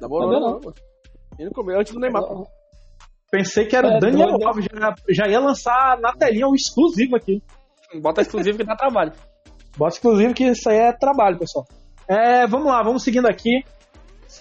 Namorou, 0.00 0.32
Não, 0.32 0.40
não. 0.40 0.50
não. 0.52 0.60
pô. 0.60 0.72
Ele 1.38 1.46
não 1.46 1.52
comeu 1.52 1.78
antes 1.80 1.92
do 1.92 2.00
Neymar. 2.00 2.22
Pensei 3.32 3.64
que 3.64 3.74
era 3.74 3.88
É, 3.88 3.96
o 3.96 3.98
Daniel 3.98 4.28
doido. 4.28 4.46
Alves. 4.46 4.66
Já, 4.70 4.94
já 5.08 5.26
ia 5.26 5.40
lançar 5.40 5.98
na 6.00 6.12
telinha 6.12 6.46
um 6.46 6.54
exclusivo 6.54 7.16
aqui. 7.16 7.42
Bota 8.02 8.20
exclusivo 8.20 8.58
que 8.58 8.64
dá 8.64 8.76
trabalho. 8.76 9.12
Bota 9.76 9.94
exclusivo 9.94 10.34
que 10.34 10.44
isso 10.44 10.68
aí 10.68 10.76
é 10.76 10.92
trabalho, 10.92 11.38
pessoal. 11.38 11.64
É, 12.06 12.46
vamos 12.46 12.66
lá, 12.66 12.82
vamos 12.82 13.02
seguindo 13.02 13.26
aqui. 13.26 13.62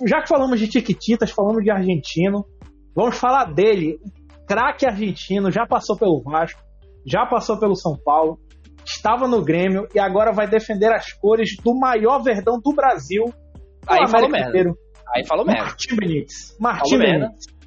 Já 0.05 0.21
que 0.21 0.27
falamos 0.27 0.60
de 0.60 0.67
Tiquititas, 0.67 1.31
falamos 1.31 1.63
de 1.63 1.71
argentino, 1.71 2.45
vamos 2.93 3.17
falar 3.17 3.45
dele. 3.45 3.98
Craque 4.45 4.86
argentino, 4.86 5.50
já 5.50 5.65
passou 5.65 5.98
pelo 5.98 6.21
Vasco, 6.21 6.60
já 7.05 7.25
passou 7.25 7.57
pelo 7.57 7.75
São 7.75 7.98
Paulo, 8.03 8.38
estava 8.86 9.25
no 9.27 9.41
Grêmio 9.41 9.88
e 9.95 10.00
agora 10.00 10.33
vai 10.33 10.48
defender 10.50 10.91
as 10.91 11.13
cores 11.13 11.51
do 11.63 11.74
maior 11.79 12.21
verdão 12.21 12.60
do 12.62 12.74
Brasil. 12.75 13.24
Aí 13.88 14.05
falou 14.10 14.29
merda. 14.29 14.74
Aí 15.15 15.25
falou 15.25 15.45
merda. 15.45 15.63
Martim 15.63 15.95
Benítez. 15.95 16.57
Martim. 16.60 16.98
Benítez. 16.98 17.61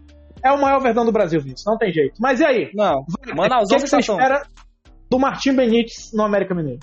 É 0.45 0.53
o 0.53 0.61
maior 0.61 0.81
verdão 0.81 1.07
do 1.07 1.13
Brasil, 1.13 1.41
Vinícius. 1.41 1.65
Não 1.67 1.79
tem 1.79 1.93
jeito. 1.93 2.17
Mas 2.21 2.41
e 2.41 2.45
aí? 2.45 2.71
Não, 2.75 3.05
Vai, 3.25 3.35
Manausão 3.35 3.79
o 3.79 3.81
que, 3.81 3.85
que 3.85 3.91
você 3.91 3.99
espera 3.99 4.43
do 5.11 5.19
Martim 5.19 5.55
Benítez 5.55 6.11
no 6.13 6.23
América 6.23 6.55
Mineiro? 6.55 6.81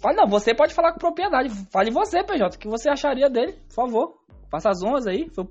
Fale, 0.00 0.16
não, 0.16 0.26
você 0.26 0.54
pode 0.54 0.72
falar 0.72 0.92
com 0.92 0.98
propriedade. 0.98 1.50
Fale 1.70 1.90
você, 1.90 2.24
PJ, 2.24 2.56
o 2.56 2.58
que 2.58 2.68
você 2.68 2.88
acharia 2.88 3.28
dele, 3.28 3.58
por 3.68 3.74
favor. 3.74 4.14
Faça 4.50 4.70
as 4.70 4.82
honras 4.82 5.06
aí. 5.06 5.28
Foi 5.34 5.44
o 5.44 5.50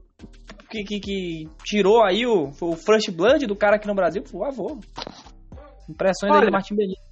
que, 0.70 0.84
que, 0.84 1.00
que 1.00 1.50
tirou 1.63 2.03
aí 2.03 2.25
o, 2.25 2.50
o 2.62 2.75
First 2.75 3.12
Blood 3.12 3.46
do 3.46 3.56
cara 3.56 3.75
aqui 3.75 3.88
no 3.88 3.94
Brasil, 3.94 4.24
por 4.24 4.46
favor. 4.46 4.79
Impressões 5.88 6.34
Olha, 6.34 6.48
do 6.48 6.51
Martin 6.51 6.75
Benítez. 6.75 7.06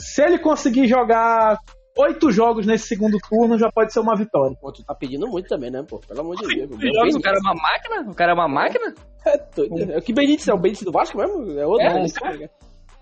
Se 0.00 0.22
ele 0.22 0.38
conseguir 0.38 0.86
jogar 0.86 1.58
oito 1.98 2.30
jogos 2.30 2.66
nesse 2.66 2.86
segundo 2.88 3.18
turno, 3.28 3.58
já 3.58 3.70
pode 3.70 3.92
ser 3.92 4.00
uma 4.00 4.16
vitória. 4.16 4.56
Pô, 4.60 4.72
tu 4.72 4.84
tá 4.84 4.94
pedindo 4.94 5.26
muito 5.26 5.48
também, 5.48 5.70
né, 5.70 5.84
pô? 5.88 5.98
Pelo 5.98 6.20
amor 6.20 6.36
de 6.36 6.46
Deus. 6.46 6.70
Os 6.70 6.96
jogos, 6.96 7.14
o 7.16 7.20
cara 7.20 7.36
é 7.36 7.40
uma 7.40 7.54
máquina? 7.54 8.10
O 8.10 8.14
cara 8.14 8.32
é 8.32 8.34
uma 8.34 8.48
máquina? 8.48 8.94
É 9.26 9.38
doido. 9.54 9.92
É 9.92 10.00
que 10.00 10.12
Benítez 10.12 10.48
é 10.48 10.54
o 10.54 10.58
Benítez 10.58 10.84
do 10.84 10.92
Vasco 10.92 11.18
mesmo? 11.18 11.58
É 11.58 11.66
outro? 11.66 11.86
É, 11.86 11.92
Benítez? 11.92 12.50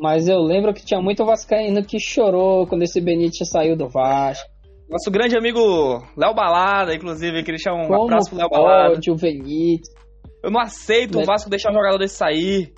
Mas 0.00 0.28
eu 0.28 0.38
lembro 0.38 0.72
que 0.72 0.84
tinha 0.84 1.00
muito 1.00 1.24
vascaíno 1.24 1.84
que 1.84 1.98
chorou 2.00 2.66
quando 2.66 2.82
esse 2.82 3.00
Benítez 3.00 3.48
saiu 3.48 3.76
do 3.76 3.88
Vasco. 3.88 4.48
Nosso 4.88 5.10
grande 5.10 5.36
amigo 5.36 6.02
Léo 6.16 6.34
Balada, 6.34 6.94
inclusive, 6.94 7.42
queria 7.42 7.56
deixar 7.56 7.74
um 7.74 7.86
Como 7.86 8.04
abraço 8.04 8.30
pro 8.30 8.38
Léo 8.38 8.48
Balada. 8.48 8.94
pode 8.94 9.10
o 9.10 9.16
Benítez? 9.16 9.88
Eu 10.42 10.50
não 10.50 10.60
aceito 10.60 11.16
o 11.16 11.18
Né? 11.20 11.24
Vasco 11.26 11.50
deixar 11.50 11.70
um 11.70 11.74
jogador 11.74 11.98
desse 11.98 12.16
sair. 12.16 12.72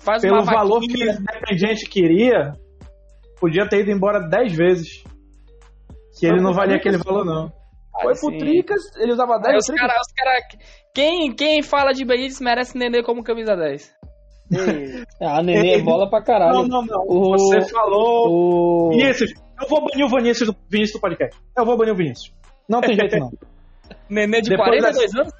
Faz 0.00 0.22
Pelo 0.22 0.34
uma 0.34 0.44
valor 0.44 0.80
que 0.80 0.92
o 0.92 1.10
Independente 1.10 1.88
queria, 1.88 2.52
podia 3.40 3.66
ter 3.68 3.80
ido 3.80 3.90
embora 3.90 4.20
dez 4.28 4.52
vezes. 4.52 5.02
Que 6.18 6.26
ele 6.26 6.40
não 6.40 6.52
valia 6.52 6.76
aquele 6.76 6.98
valor, 6.98 7.24
não. 7.24 7.52
Foi 8.02 8.12
pro. 8.14 8.38
Tricas, 8.38 8.80
ele 8.98 9.12
usava 9.12 9.36
Aí 9.36 9.42
10 9.52 9.56
os 9.56 9.66
cara, 9.74 9.94
os 9.94 10.12
cara, 10.12 10.32
quem, 10.94 11.34
quem 11.34 11.62
fala 11.62 11.92
de 11.92 12.04
Benítez 12.04 12.40
merece 12.40 12.76
Nenê 12.76 13.02
como 13.02 13.22
camisa 13.22 13.56
10. 13.56 13.94
Ah, 15.20 15.42
Nenê 15.42 15.74
é 15.74 15.82
bola 15.82 16.08
pra 16.08 16.22
caralho. 16.22 16.54
Não, 16.54 16.68
não, 16.68 16.82
não. 16.82 17.04
O- 17.08 17.32
Você 17.32 17.62
falou. 17.72 18.28
O... 18.28 18.90
Vinícius, 18.90 19.32
eu 19.60 19.68
vou 19.68 19.80
banir 19.84 20.06
o 20.06 20.08
Vinícius 20.08 20.48
do, 20.48 20.56
Vinícius 20.70 20.98
do 20.98 21.00
podcast. 21.00 21.40
Eu 21.56 21.64
vou 21.64 21.76
banir 21.76 21.94
o 21.94 21.96
Vinícius. 21.96 22.32
Não 22.68 22.80
tem 22.80 22.94
jeito, 22.94 23.16
não. 23.18 23.30
Nenê 24.08 24.40
de 24.40 24.50
Depois 24.50 24.68
42 24.68 25.14
anos? 25.16 25.32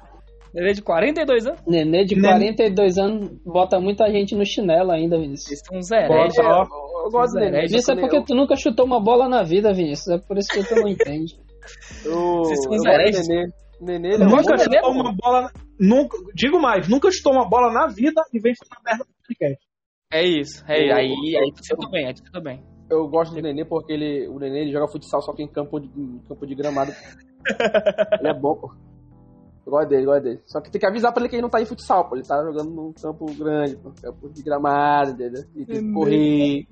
Nenê 0.53 0.73
de 0.73 0.81
42 0.81 1.45
anos? 1.47 1.61
Nenê 1.67 2.05
de 2.05 2.15
Nenê- 2.15 2.27
42 2.27 2.97
anos 2.97 3.29
bota 3.45 3.79
muita 3.79 4.09
gente 4.09 4.35
no 4.35 4.45
chinelo 4.45 4.91
ainda, 4.91 5.17
Vinícius. 5.17 5.49
Eles 5.49 5.61
são 5.65 5.77
uns 5.77 5.91
hereges. 5.91 6.39
Ó. 6.39 6.63
Eu, 6.63 7.05
eu 7.05 7.11
gosto 7.11 7.33
dele. 7.33 7.67
Zé, 7.67 7.77
Isso 7.77 7.91
é 7.91 7.95
porque 7.95 8.23
tu 8.23 8.35
nunca 8.35 8.55
chutou 8.55 8.85
uma 8.85 8.99
bola 8.99 9.27
na 9.27 9.43
vida, 9.43 9.73
Vinícius. 9.73 10.07
É 10.07 10.17
por 10.17 10.37
isso 10.37 10.49
que 10.49 10.63
tu 10.67 10.75
não 10.75 10.87
entende. 10.87 11.35
Eu, 12.05 12.13
Vocês 12.43 12.63
são 12.63 12.71
eu 12.71 12.77
uns 12.77 12.83
do 12.83 12.89
hereges. 12.89 13.27
Nenê. 13.27 13.47
Nenê, 13.79 14.13
ele 14.15 14.23
é 14.23 14.25
Nunca 14.25 14.55
Nenê, 14.55 14.63
chutou 14.63 14.91
uma 14.91 15.13
bola. 15.13 15.51
Nunca, 15.79 16.17
digo 16.33 16.59
mais, 16.59 16.87
nunca 16.87 17.11
chutou 17.11 17.33
uma 17.33 17.47
bola 17.47 17.71
na 17.71 17.87
vida 17.87 18.23
e 18.33 18.39
vem 18.39 18.53
falar 18.55 18.81
merda 18.83 19.05
no 19.05 19.27
podcast. 19.27 19.67
É 20.11 20.23
isso. 20.23 20.63
É, 20.67 20.91
aí, 20.93 21.11
aí 21.37 21.51
tudo 21.69 21.89
bem, 21.91 22.07
aí 22.07 22.13
tudo 22.13 22.41
bem. 22.41 22.63
Eu 22.89 23.07
gosto 23.09 23.35
do 23.35 23.41
Nenê 23.41 23.65
porque 23.65 23.91
ele, 23.91 24.27
o 24.29 24.39
Nenê 24.39 24.61
ele 24.61 24.71
joga 24.71 24.87
futsal 24.87 25.21
só 25.21 25.33
que 25.33 25.43
em 25.43 25.47
campo 25.47 25.79
de, 25.79 25.87
em 25.87 26.19
campo 26.27 26.47
de 26.47 26.55
gramado. 26.55 26.91
ele 28.19 28.29
é 28.29 28.33
bom, 28.33 28.55
pô. 28.55 28.71
Eu 29.67 29.71
gosto 29.71 29.89
dele, 29.89 30.03
eu 30.03 30.05
gosto 30.05 30.23
dele. 30.23 30.41
Só 30.45 30.61
que 30.61 30.71
tem 30.71 30.79
que 30.79 30.87
avisar 30.87 31.11
pra 31.11 31.21
ele 31.21 31.29
que 31.29 31.35
ele 31.35 31.41
não 31.41 31.49
tá 31.49 31.61
em 31.61 31.65
futsal, 31.65 32.07
pô. 32.07 32.15
Ele 32.15 32.23
tá 32.23 32.41
jogando 32.41 32.71
num 32.71 32.93
campo 32.93 33.25
grande, 33.33 33.75
pô. 33.75 33.91
Campo 34.01 34.29
de 34.29 34.41
gramado, 34.41 35.11
entendeu? 35.11 35.43
E 35.53 35.65
tem 35.65 35.85
que 35.85 35.93
correr. 35.93 36.67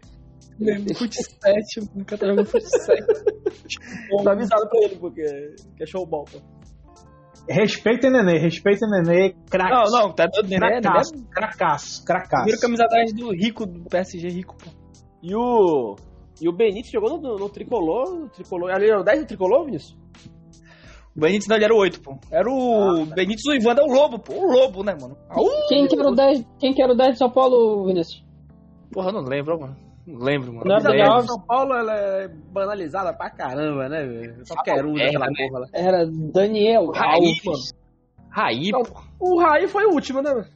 Fut 0.95 1.13
7, 1.13 1.89
nunca 1.93 2.17
tá 2.17 2.25
jogando 2.25 2.45
Fut 2.45 2.63
7. 2.65 3.03
Tá 4.23 4.31
avisado 4.31 4.69
pra 4.69 4.79
ele, 4.83 4.95
porque 4.95 5.23
que 5.75 5.83
é 5.83 5.85
showball, 5.85 6.23
pô. 6.23 6.39
Respeitem 7.49 8.11
Nenê, 8.11 8.37
respeitem 8.37 8.89
Nenê, 8.89 9.35
craque. 9.49 9.73
Não, 9.73 9.91
não, 9.91 10.13
tá 10.13 10.27
doido, 10.27 10.47
Nenê, 10.47 10.65
Nenê 10.65 10.77
é 10.77 10.81
Cracaço, 10.81 11.13
cracaço, 11.29 12.05
cracaço. 12.05 12.43
primeiro 12.43 12.61
camisa 12.61 12.87
10 12.89 13.13
do 13.13 13.31
rico, 13.31 13.65
do 13.65 13.89
PSG 13.89 14.29
rico, 14.29 14.55
pô. 14.55 14.71
E 15.21 15.35
o. 15.35 15.95
E 16.41 16.47
o 16.47 16.53
Benítez 16.53 16.91
jogou 16.91 17.19
no, 17.19 17.35
no 17.35 17.49
tricolor. 17.49 18.15
No 18.15 18.29
tricolor. 18.29 18.71
Ali 18.71 18.89
era 18.89 19.01
o 19.01 19.03
10 19.03 19.21
do 19.21 19.27
tricolor, 19.27 19.65
Vinícius? 19.65 19.97
O 21.15 21.19
Benítez 21.21 21.47
não, 21.47 21.55
ele 21.55 21.65
era 21.65 21.73
o 21.73 21.77
8, 21.77 22.01
pô. 22.01 22.17
Era 22.29 22.49
o 22.49 23.05
Benítez, 23.05 23.45
o 23.47 23.53
Ivan 23.53 23.73
é 23.79 23.83
o 23.83 23.87
Lobo, 23.93 24.19
pô. 24.19 24.33
O 24.33 24.51
Lobo, 24.51 24.83
né, 24.83 24.93
mano? 24.99 25.15
Quem 25.69 25.87
que 25.87 25.97
era 25.97 26.09
o 26.09 26.15
10, 26.15 26.45
quem 26.59 26.73
que 26.73 26.81
era 26.81 26.91
o 26.91 26.95
10 26.97 27.11
de 27.13 27.17
São 27.17 27.29
Paulo, 27.31 27.85
Vinícius? 27.85 28.23
Porra, 28.91 29.09
eu 29.09 29.13
não 29.13 29.21
lembro, 29.21 29.59
mano. 29.59 29.75
Não 30.05 30.19
lembro, 30.19 30.53
mano. 30.53 30.65
Não, 30.65 30.75
A 30.75 30.79
não, 30.81 30.91
lembro. 30.91 31.13
não. 31.13 31.21
São 31.21 31.39
Paulo 31.47 31.73
ela 31.73 31.93
é 31.95 32.27
banalizada 32.27 33.13
pra 33.13 33.29
caramba, 33.29 33.87
né, 33.89 34.03
velho? 34.05 34.45
Só 34.45 34.55
quer 34.61 34.85
um 34.85 34.93
daquela 34.93 35.25
né? 35.27 35.33
porra 35.47 35.59
lá. 35.61 35.67
Era 35.73 36.05
Daniel 36.05 36.91
Raí, 36.93 37.33
mano. 37.45 37.57
Raí, 38.29 38.69
Não. 38.71 38.83
pô. 38.83 39.01
O 39.19 39.39
Raí 39.41 39.67
foi 39.67 39.85
o 39.85 39.93
último, 39.93 40.21
né, 40.21 40.33
velho? 40.33 40.47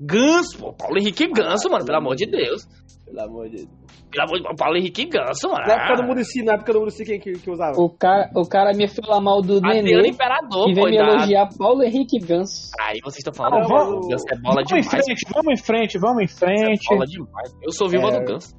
Ganso, 0.00 0.58
pô. 0.58 0.72
Paulo 0.72 0.98
Henrique 0.98 1.28
Ganso, 1.28 1.70
mano. 1.70 1.84
Pelo 1.84 1.98
amor 1.98 2.16
de 2.16 2.26
Deus. 2.26 2.66
Pelo 3.04 3.20
amor 3.20 3.48
de 3.50 3.56
Deus. 3.66 3.68
Pelo 4.12 4.24
amor 4.24 4.36
de 4.36 4.42
Deus. 4.44 4.54
Paulo 4.58 4.76
Henrique 4.76 5.06
Ganso, 5.06 5.48
mano. 5.48 5.66
Na 5.66 5.72
época 5.74 6.02
do 6.02 6.06
Murici, 6.06 6.42
na 6.44 6.52
época 6.52 6.72
do 6.74 6.78
Murici, 6.80 7.04
quem 7.04 7.18
que, 7.18 7.32
que 7.32 7.50
usava? 7.50 7.72
O 7.76 7.88
cara, 7.88 8.30
o 8.36 8.46
cara 8.48 8.72
me 8.76 8.86
fala 8.86 9.20
mal 9.20 9.40
do 9.42 9.56
Adriano 9.56 9.82
Nenê 9.82 10.08
Imperador, 10.10 10.68
e 10.70 10.74
pô. 10.74 10.82
vem 10.84 10.90
me 10.92 10.96
elogiar 10.98 11.48
Paulo 11.58 11.82
Henrique 11.82 12.18
Ganso. 12.18 12.70
Aí 12.80 13.00
vocês 13.02 13.18
estão 13.26 13.32
falando. 13.34 13.62
Que 13.66 13.72
vamos- 13.72 14.06
Ganso 14.08 14.24
é 14.30 14.36
bola 14.36 14.54
vamos 14.54 14.70
em 14.72 14.80
demais. 14.82 14.88
frente, 14.90 15.24
vamos 15.34 15.52
em 15.60 15.64
frente, 15.64 15.98
vamos 15.98 16.22
em 16.22 16.28
frente. 16.28 16.88
Bola 16.88 17.06
demais. 17.06 17.56
Eu 17.62 17.72
sou 17.72 17.88
viúva 17.88 18.08
É. 18.08 18.20
do 18.20 18.24
Ganso. 18.26 18.54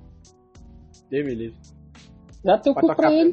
Deus 1.10 1.26
me 1.28 1.36
livre. 1.36 1.58
Dá 2.44 2.58
teu 2.58 2.74
cu 2.74 2.94
pra 2.96 3.12
ele. 3.14 3.32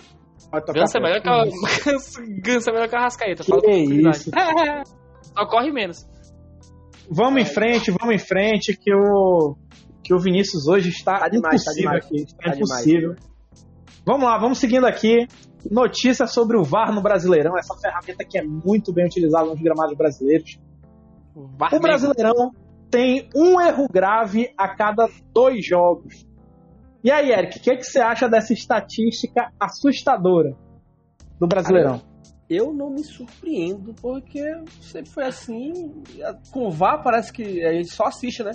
Ganso 0.75 0.99
é 0.99 1.01
melhor 1.01 1.21
que 1.23 1.29
a... 1.29 1.45
Ganso, 1.45 2.21
Ganso 2.45 2.71
é 2.71 2.73
melhor 2.73 2.89
que 2.89 2.97
a 2.97 3.01
Rascaeta. 3.01 3.43
Que 3.45 3.51
tranquilidade. 3.51 4.17
isso. 4.17 4.31
Só 5.37 5.47
corre 5.47 5.71
menos. 5.73 6.05
Vamos 7.11 7.43
em 7.43 7.45
frente, 7.45 7.91
vamos 7.91 8.15
em 8.15 8.19
frente, 8.19 8.77
que 8.77 8.93
o, 8.95 9.57
que 10.03 10.15
o 10.15 10.19
Vinícius 10.19 10.67
hoje 10.67 10.89
está 10.91 11.19
Tá 11.19 11.29
demais, 11.29 11.63
tá 11.65 11.73
impossível 11.73 11.91
demais. 11.91 12.05
aqui. 12.05 12.17
Está 12.23 12.51
Tá 12.51 12.57
impossível. 12.57 13.17
Vamos 14.07 14.23
lá, 14.25 14.39
vamos 14.39 14.59
seguindo 14.59 14.87
aqui. 14.87 15.27
Notícia 15.71 16.27
sobre 16.27 16.57
o 16.57 16.65
VAR 16.65 16.93
no 16.93 17.03
Brasileirão, 17.03 17.57
essa 17.59 17.75
ferramenta 17.77 18.25
que 18.25 18.39
é 18.39 18.43
muito 18.43 18.93
bem 18.93 19.05
utilizada 19.05 19.47
nos 19.47 19.61
gramados 19.61 19.97
brasileiros. 19.97 20.59
O 21.35 21.79
Brasileirão 21.79 22.51
tem 22.91 23.29
um 23.37 23.61
erro 23.61 23.87
grave 23.93 24.53
a 24.57 24.69
cada 24.75 25.07
dois 25.35 25.65
jogos. 25.65 26.27
E 27.05 27.11
aí, 27.11 27.31
Eric, 27.31 27.59
o 27.59 27.63
que, 27.63 27.77
que 27.77 27.85
você 27.85 28.01
acha 28.01 28.29
dessa 28.29 28.53
estatística 28.53 29.53
assustadora 29.61 30.57
do 31.39 31.47
Brasileirão? 31.47 32.03
Eu 32.49 32.73
não 32.73 32.91
me 32.91 33.05
surpreendo, 33.05 33.95
porque 34.01 34.43
sempre 34.81 35.11
foi 35.11 35.25
assim. 35.25 36.03
Com 36.51 36.67
o 36.67 36.71
VAR 36.71 37.03
parece 37.03 37.33
que 37.33 37.65
a 37.65 37.73
gente 37.73 37.91
só 37.91 38.07
assiste, 38.07 38.43
né? 38.43 38.53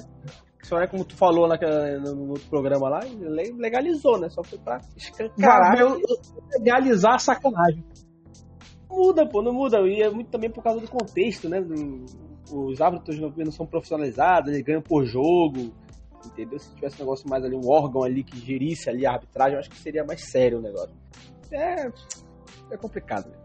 Só 0.68 0.80
é 0.80 0.88
como 0.88 1.06
tu 1.06 1.16
falou 1.16 1.48
naquela, 1.48 2.00
no, 2.00 2.30
outro 2.30 2.48
programa 2.50 2.90
lá, 2.90 3.00
le- 3.02 3.54
legalizou, 3.58 4.20
né? 4.20 4.30
Só 4.30 4.44
foi 4.44 4.58
pra 4.58 4.80
escancarar. 4.98 5.76
Legalizar 6.58 7.14
a 7.16 7.20
sacanagem. 7.20 7.84
Muda, 8.90 9.28
pô, 9.28 9.44
não 9.44 9.54
muda. 9.54 9.80
E 9.82 10.02
é 10.02 10.10
muito 10.10 10.32
também 10.32 10.50
por 10.50 10.64
causa 10.64 10.80
do 10.82 10.88
contexto, 10.88 11.48
né? 11.48 11.62
Do- 11.62 12.06
os 12.52 12.82
árbitros 12.82 13.20
não 13.20 13.52
são 13.52 13.66
profissionalizados, 13.66 14.52
eles 14.52 14.64
ganham 14.64 14.82
por 14.82 15.06
jogo. 15.06 15.72
Entendeu? 16.26 16.58
Se 16.58 16.74
tivesse 16.74 16.96
um 16.96 17.06
negócio 17.06 17.30
mais 17.30 17.44
ali, 17.44 17.56
um 17.56 17.70
órgão 17.70 18.02
ali 18.04 18.24
que 18.24 18.38
gerisse 18.40 18.90
ali 18.90 19.06
a 19.06 19.12
arbitragem, 19.12 19.54
eu 19.54 19.60
acho 19.60 19.70
que 19.70 19.78
seria 19.78 20.04
mais 20.04 20.22
sério 20.24 20.58
o 20.58 20.62
negócio. 20.62 20.96
É. 21.52 21.88
É 22.72 22.78
complicado, 22.78 23.28
né? 23.30 23.36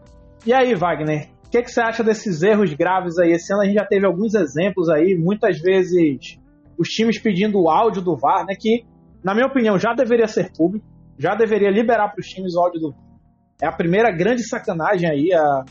E 0.46 0.54
aí, 0.54 0.74
Wagner, 0.74 1.28
o 1.46 1.50
que, 1.50 1.62
que 1.62 1.70
você 1.70 1.82
acha 1.82 2.02
desses 2.02 2.42
erros 2.42 2.72
graves 2.72 3.18
aí? 3.18 3.32
Esse 3.32 3.52
ano 3.52 3.62
a 3.62 3.66
gente 3.66 3.74
já 3.74 3.84
teve 3.84 4.06
alguns 4.06 4.32
exemplos 4.34 4.88
aí, 4.88 5.14
muitas 5.14 5.58
vezes 5.60 6.38
os 6.80 6.88
times 6.88 7.20
pedindo 7.20 7.60
o 7.60 7.68
áudio 7.68 8.00
do 8.00 8.16
VAR, 8.16 8.46
né? 8.46 8.54
Que, 8.58 8.84
na 9.22 9.34
minha 9.34 9.46
opinião, 9.46 9.78
já 9.78 9.92
deveria 9.92 10.26
ser 10.26 10.50
público, 10.56 10.86
já 11.18 11.34
deveria 11.34 11.70
liberar 11.70 12.08
para 12.08 12.20
os 12.20 12.26
times 12.26 12.54
o 12.54 12.60
áudio 12.60 12.80
do 12.80 12.90
VAR. 12.92 13.00
É 13.62 13.66
a 13.66 13.72
primeira 13.72 14.10
grande 14.10 14.42
sacanagem 14.48 15.08
aí, 15.08 15.32
a- 15.34 15.64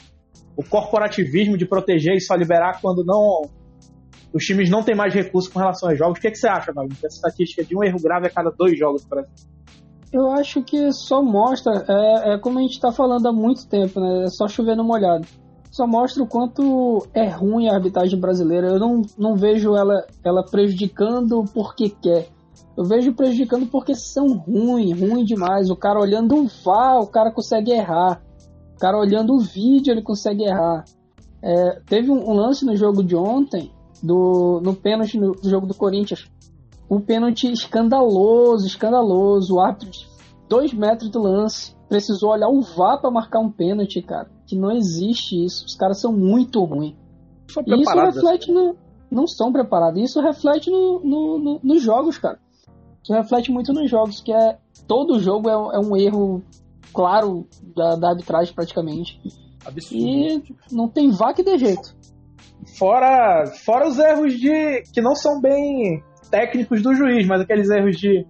o 0.55 0.63
corporativismo 0.63 1.57
de 1.57 1.65
proteger 1.65 2.13
e 2.15 2.21
só 2.21 2.35
liberar 2.35 2.79
quando 2.81 3.03
não 3.03 3.49
os 4.31 4.43
times 4.43 4.69
não 4.69 4.83
têm 4.83 4.93
mais 4.93 5.11
recursos 5.13 5.51
com 5.51 5.57
relação 5.57 5.89
aos 5.89 5.97
jogos. 5.97 6.19
O 6.19 6.21
que, 6.21 6.29
que 6.29 6.37
você 6.37 6.47
acha, 6.47 6.71
Wagner? 6.71 6.95
Essa 7.03 7.07
estatística 7.15 7.63
de 7.63 7.75
um 7.75 7.83
erro 7.83 7.97
grave 7.99 8.27
a 8.27 8.29
cada 8.29 8.51
dois 8.51 8.77
jogos, 8.77 9.03
por 9.03 9.17
exemplo. 9.17 9.35
Eu 10.13 10.31
acho 10.33 10.61
que 10.63 10.91
só 10.91 11.23
mostra, 11.23 11.71
é, 11.87 12.33
é 12.33 12.39
como 12.39 12.59
a 12.59 12.61
gente 12.61 12.79
tá 12.79 12.91
falando 12.91 13.27
há 13.27 13.33
muito 13.33 13.67
tempo, 13.67 13.99
né? 13.99 14.25
É 14.25 14.27
só 14.27 14.47
chover 14.47 14.75
no 14.75 14.83
molhado. 14.83 15.25
Só 15.71 15.85
mostra 15.85 16.23
o 16.23 16.27
quanto 16.27 17.07
é 17.13 17.27
ruim 17.27 17.69
a 17.69 17.75
arbitragem 17.75 18.19
brasileira. 18.19 18.67
Eu 18.67 18.79
não, 18.79 19.01
não 19.17 19.35
vejo 19.35 19.75
ela, 19.75 20.05
ela 20.23 20.43
prejudicando 20.43 21.43
porque 21.53 21.89
quer. 21.89 22.29
Eu 22.75 22.85
vejo 22.85 23.13
prejudicando 23.13 23.67
porque 23.67 23.93
são 23.93 24.37
ruim, 24.37 24.93
ruim 24.93 25.23
demais. 25.23 25.69
O 25.69 25.75
cara 25.75 25.99
olhando 25.99 26.35
o 26.35 26.47
VAR, 26.63 26.99
o 26.99 27.07
cara 27.07 27.31
consegue 27.31 27.71
errar. 27.71 28.21
O 28.75 28.79
cara 28.79 28.97
olhando 28.97 29.33
o 29.33 29.39
vídeo, 29.39 29.91
ele 29.91 30.01
consegue 30.01 30.43
errar. 30.43 30.85
É, 31.41 31.79
teve 31.85 32.09
um, 32.09 32.29
um 32.29 32.33
lance 32.33 32.65
no 32.65 32.75
jogo 32.75 33.03
de 33.03 33.15
ontem, 33.15 33.71
do, 34.01 34.59
no 34.63 34.73
pênalti 34.73 35.19
no, 35.19 35.35
jogo 35.43 35.67
do 35.67 35.75
Corinthians. 35.75 36.29
Um 36.89 36.99
pênalti 36.99 37.51
escandaloso, 37.51 38.65
escandaloso. 38.65 39.55
O 39.55 39.59
árbitro 39.59 39.91
dois 40.49 40.73
metros 40.73 41.09
do 41.09 41.21
lance 41.21 41.75
precisou 41.87 42.31
olhar 42.31 42.49
o 42.49 42.61
VAR 42.61 42.99
pra 42.99 43.11
marcar 43.11 43.39
um 43.39 43.51
pênalti, 43.51 44.01
cara. 44.01 44.38
Que 44.49 44.55
não 44.57 44.71
existe 44.71 45.45
isso. 45.45 45.65
Os 45.65 45.75
caras 45.75 46.01
são 46.01 46.11
muito 46.11 46.63
ruins. 46.63 46.95
E 47.67 47.81
isso 47.81 47.89
reflete 48.15 48.51
no. 48.51 48.75
Não 49.11 49.27
são 49.27 49.51
preparados. 49.51 50.01
Isso 50.01 50.19
reflete 50.21 50.69
no, 50.71 50.99
no- 51.03 51.37
no- 51.39 51.59
nos 51.63 51.81
jogos, 51.83 52.17
cara. 52.17 52.39
Isso 53.03 53.13
reflete 53.13 53.51
muito 53.51 53.71
nos 53.73 53.89
jogos, 53.89 54.19
que 54.21 54.33
é. 54.33 54.57
Todo 54.87 55.19
jogo 55.19 55.49
é, 55.49 55.55
um- 55.57 55.71
é 55.73 55.79
um 55.79 55.95
erro 55.97 56.43
claro 56.93 57.47
da, 57.75 57.95
da 57.95 58.09
arbitragem 58.09 58.53
praticamente. 58.53 59.19
Absurdo. 59.65 60.03
E 60.03 60.43
não 60.71 60.87
tem 60.87 61.11
vá 61.11 61.31
que 61.33 61.43
dê 61.43 61.57
jeito. 61.57 61.95
Fora, 62.77 63.45
fora 63.65 63.87
os 63.87 63.97
erros 63.99 64.33
de 64.33 64.81
que 64.93 65.01
não 65.01 65.15
são 65.15 65.39
bem 65.41 66.03
técnicos 66.31 66.81
do 66.81 66.93
juiz, 66.93 67.25
mas 67.27 67.41
aqueles 67.41 67.69
erros 67.69 67.97
de 67.97 68.25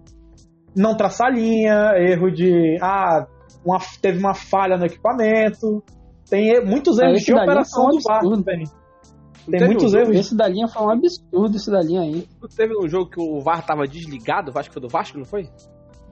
não 0.76 0.96
traçar 0.96 1.32
linha, 1.32 1.92
erro 1.96 2.30
de 2.30 2.78
ah, 2.80 3.26
uma- 3.64 3.78
teve 4.00 4.18
uma 4.18 4.34
falha 4.34 4.76
no 4.76 4.86
equipamento. 4.86 5.82
Tem 6.30 6.64
muitos 6.64 6.98
erros 6.98 7.16
esse 7.16 7.26
de 7.26 7.34
operação 7.34 7.84
foi 7.84 7.94
um 7.94 7.98
do 7.98 8.02
VAR. 8.02 8.22
Não 8.22 8.42
Tem 8.42 9.58
teve 9.58 9.64
muitos 9.66 9.94
um 9.94 9.98
erros. 9.98 10.16
Esse 10.16 10.36
da 10.36 10.48
linha 10.48 10.68
foi 10.68 10.82
um 10.82 10.90
absurdo, 10.90 11.56
esse 11.56 11.70
da 11.70 11.80
linha 11.80 12.02
aí. 12.02 12.26
Teve 12.56 12.74
um 12.78 12.88
jogo 12.88 13.10
que 13.10 13.20
o 13.20 13.40
VAR 13.40 13.64
tava 13.66 13.86
desligado, 13.86 14.52
acho 14.54 14.68
que 14.68 14.74
foi 14.74 14.82
do 14.82 14.88
Vasco, 14.88 15.18
não 15.18 15.24
foi? 15.24 15.48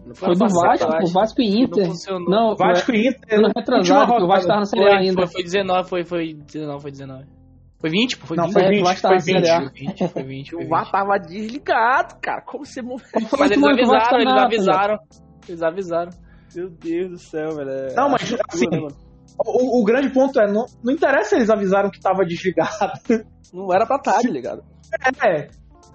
Não 0.07 0.15
Foi 0.15 0.33
do 0.35 0.39
passado, 0.39 0.91
Vasco, 0.91 1.05
o. 1.05 1.13
Vasco 1.13 1.43
e 1.43 1.63
Inter. 1.63 1.89
Não. 2.09 2.21
Não, 2.21 2.57
Vasco 2.57 2.93
e 2.93 3.09
Inter. 3.09 3.41
Última 3.41 3.53
retrasado, 3.55 4.25
o. 4.25 4.27
Vasco 4.27 4.47
tava 4.47 4.61
na 4.61 4.65
Série 4.65 4.83
A 4.83 4.89
Foi, 4.89 4.97
ainda. 4.97 5.27
foi, 5.27 5.27
foi 5.27 5.43
19, 5.43 5.89
foi, 5.89 6.05
foi 6.05 6.35
19, 6.35 6.83
foi 6.83 6.91
19. 6.91 7.25
Foi 7.81 7.91
20, 7.91 8.19
pô, 8.19 8.27
foi 8.27 8.37
Não, 8.37 8.45
20. 8.45 8.53
foi 8.55 8.63
É, 8.63 8.69
20, 8.71 8.81
o 8.81 8.85
Vasco 8.85 9.03
tava 9.03 9.21
foi 9.21 9.33
na 9.35 9.41
Série 9.41 9.51
A. 9.51 9.59
20. 9.59 9.69
Foi 9.69 9.87
20, 9.87 10.09
foi 10.09 10.23
20, 10.23 10.51
foi 10.51 10.59
O 10.59 10.63
20. 10.63 10.71
VAR 10.71 10.91
tava 10.91 11.19
desligado, 11.19 12.15
cara. 12.23 12.43
Como 12.43 12.65
você 12.65 12.83
morreu? 12.83 13.07
Mas 13.39 13.51
eles 13.51 13.63
o 13.63 13.91
Vasco 13.91 14.15
avisaram, 14.15 14.19
eles 14.21 14.33
avisaram. 14.33 14.99
Eles 15.49 15.63
avisaram. 15.63 16.11
Meu 16.57 16.71
Deus 16.71 17.11
do 17.11 17.19
céu, 17.19 17.57
velho. 17.57 17.71
É 17.71 17.95
Não, 17.95 18.09
mas, 18.09 18.35
assim, 18.51 18.67
né, 18.71 18.81
mano? 18.81 19.08
O, 19.45 19.81
o 19.81 19.85
grande 19.85 20.11
ponto 20.11 20.41
é, 20.41 20.51
não, 20.51 20.67
não 20.83 20.93
interessa 20.93 21.31
se 21.31 21.37
eles 21.37 21.51
avisaram 21.51 21.91
que 21.91 22.01
tava 22.01 22.25
desligado. 22.25 22.93
Não 23.53 23.73
era 23.73 23.87
pra 23.87 23.97
estar, 23.97 24.21
tá 24.21 24.29
ligado? 24.29 24.63
É, 25.25 25.49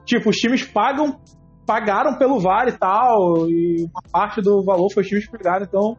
tipo, 0.05 0.29
os 0.29 0.37
times 0.37 0.63
pagam, 0.63 1.19
pagaram 1.65 2.17
pelo 2.17 2.39
VAR 2.39 2.67
e 2.67 2.77
tal, 2.77 3.47
e 3.49 3.83
uma 3.83 4.01
parte 4.11 4.41
do 4.41 4.63
valor 4.63 4.89
foi 4.91 5.03
os 5.03 5.09
times 5.09 5.25
que 5.25 5.37
pagaram, 5.37 5.65
então 5.65 5.97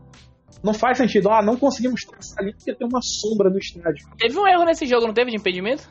não 0.63 0.73
faz 0.73 0.99
sentido. 0.99 1.31
Ah, 1.31 1.43
não 1.43 1.57
conseguimos 1.57 2.01
traçar 2.03 2.39
ali 2.41 2.55
porque 2.55 2.75
tem 2.75 2.89
uma 2.89 3.01
sombra 3.03 3.51
no 3.51 3.59
estádio. 3.59 4.07
Teve 4.19 4.39
um 4.39 4.49
erro 4.49 4.65
nesse 4.65 4.87
jogo, 4.87 5.07
não 5.07 5.15
teve 5.15 5.31
de 5.31 5.37
impedimento? 5.37 5.89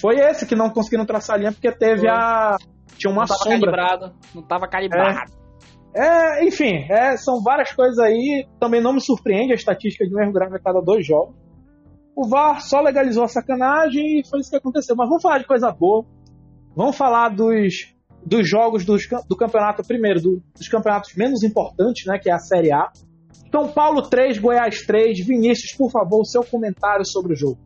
Foi 0.00 0.16
esse 0.16 0.46
que 0.46 0.54
não 0.54 0.70
conseguiram 0.70 1.06
traçar 1.06 1.36
a 1.36 1.38
linha 1.38 1.52
porque 1.52 1.72
teve 1.72 2.02
Foi. 2.02 2.10
a. 2.10 2.56
Tinha 2.96 3.10
uma 3.10 3.22
não 3.22 3.26
tava 3.26 3.38
sombra. 3.38 3.72
calibrado. 3.72 4.14
Não 4.34 4.42
tava 4.42 4.68
calibrado. 4.68 5.18
É, 5.18 5.43
enfim, 6.42 6.86
é, 6.90 7.16
são 7.16 7.42
várias 7.42 7.72
coisas 7.72 7.98
aí. 7.98 8.46
Também 8.58 8.80
não 8.80 8.92
me 8.92 9.00
surpreende 9.00 9.52
a 9.52 9.56
estatística 9.56 10.06
de 10.06 10.14
um 10.14 10.20
erro 10.20 10.32
grave 10.32 10.56
a 10.56 10.60
cada 10.60 10.80
dois 10.80 11.06
jogos. 11.06 11.34
O 12.16 12.26
VAR 12.28 12.60
só 12.60 12.80
legalizou 12.80 13.24
a 13.24 13.28
sacanagem 13.28 14.20
e 14.20 14.28
foi 14.28 14.40
isso 14.40 14.50
que 14.50 14.56
aconteceu. 14.56 14.94
Mas 14.96 15.08
vamos 15.08 15.22
falar 15.22 15.38
de 15.38 15.46
coisa 15.46 15.70
boa. 15.72 16.04
Vamos 16.76 16.96
falar 16.96 17.28
dos, 17.28 17.92
dos 18.24 18.48
jogos 18.48 18.84
dos, 18.84 19.02
do 19.28 19.36
campeonato, 19.36 19.82
primeiro, 19.86 20.20
do- 20.20 20.42
dos 20.56 20.68
campeonatos 20.68 21.14
menos 21.16 21.42
importantes, 21.42 22.06
né? 22.06 22.18
Que 22.18 22.30
é 22.30 22.32
a 22.32 22.38
Série 22.38 22.72
A. 22.72 22.90
São 23.50 23.68
Paulo 23.68 24.02
3, 24.02 24.38
Goiás 24.38 24.80
3. 24.86 25.24
Vinícius, 25.24 25.76
por 25.76 25.90
favor, 25.90 26.20
o 26.20 26.24
seu 26.24 26.42
comentário 26.44 27.04
sobre 27.04 27.34
o 27.34 27.36
jogo. 27.36 27.58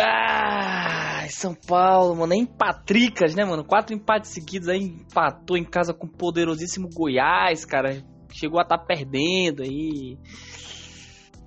Ah, 0.00 1.26
São 1.28 1.54
Paulo, 1.54 2.16
mano, 2.16 2.32
é 2.32 2.36
em 2.36 2.46
Patricas, 2.46 3.34
né, 3.34 3.44
mano? 3.44 3.64
Quatro 3.64 3.94
empates 3.94 4.30
seguidos 4.32 4.68
aí, 4.68 4.80
empatou 4.80 5.56
em 5.56 5.64
casa 5.64 5.92
com 5.94 6.06
o 6.06 6.10
poderosíssimo 6.10 6.88
Goiás, 6.92 7.64
cara. 7.64 8.02
Chegou 8.32 8.58
a 8.58 8.62
estar 8.62 8.78
perdendo 8.78 9.62
aí. 9.62 10.18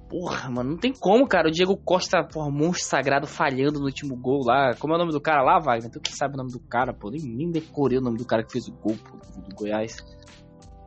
Porra, 0.10 0.50
mano, 0.50 0.72
não 0.72 0.78
tem 0.78 0.92
como, 0.92 1.26
cara. 1.26 1.48
O 1.48 1.52
Diego 1.52 1.78
Costa, 1.78 2.22
porra, 2.22 2.50
monstro 2.52 2.86
sagrado, 2.86 3.26
falhando 3.26 3.80
no 3.80 3.86
último 3.86 4.16
gol 4.18 4.42
lá. 4.46 4.76
Como 4.78 4.94
é 4.94 4.98
o 4.98 5.00
nome 5.00 5.14
do 5.14 5.22
cara 5.22 5.42
lá, 5.42 5.58
Wagner? 5.60 5.90
Tu 5.90 6.02
que 6.02 6.12
sabe 6.12 6.34
o 6.34 6.38
nome 6.38 6.52
do 6.52 6.60
cara, 6.60 6.94
pô. 6.94 7.10
Nem, 7.10 7.22
nem 7.22 7.50
decorei 7.50 7.98
o 7.98 8.02
nome 8.02 8.18
do 8.18 8.26
cara 8.26 8.44
que 8.44 8.52
fez 8.52 8.68
o 8.68 8.74
gol, 8.74 8.98
pô, 8.98 9.18
do 9.48 9.56
Goiás. 9.56 9.96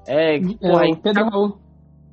É, 0.07 0.37
É, 0.37 0.41
porra, 0.41 0.87
o 0.87 1.01
Pedro 1.01 1.25
Raul. 1.31 1.59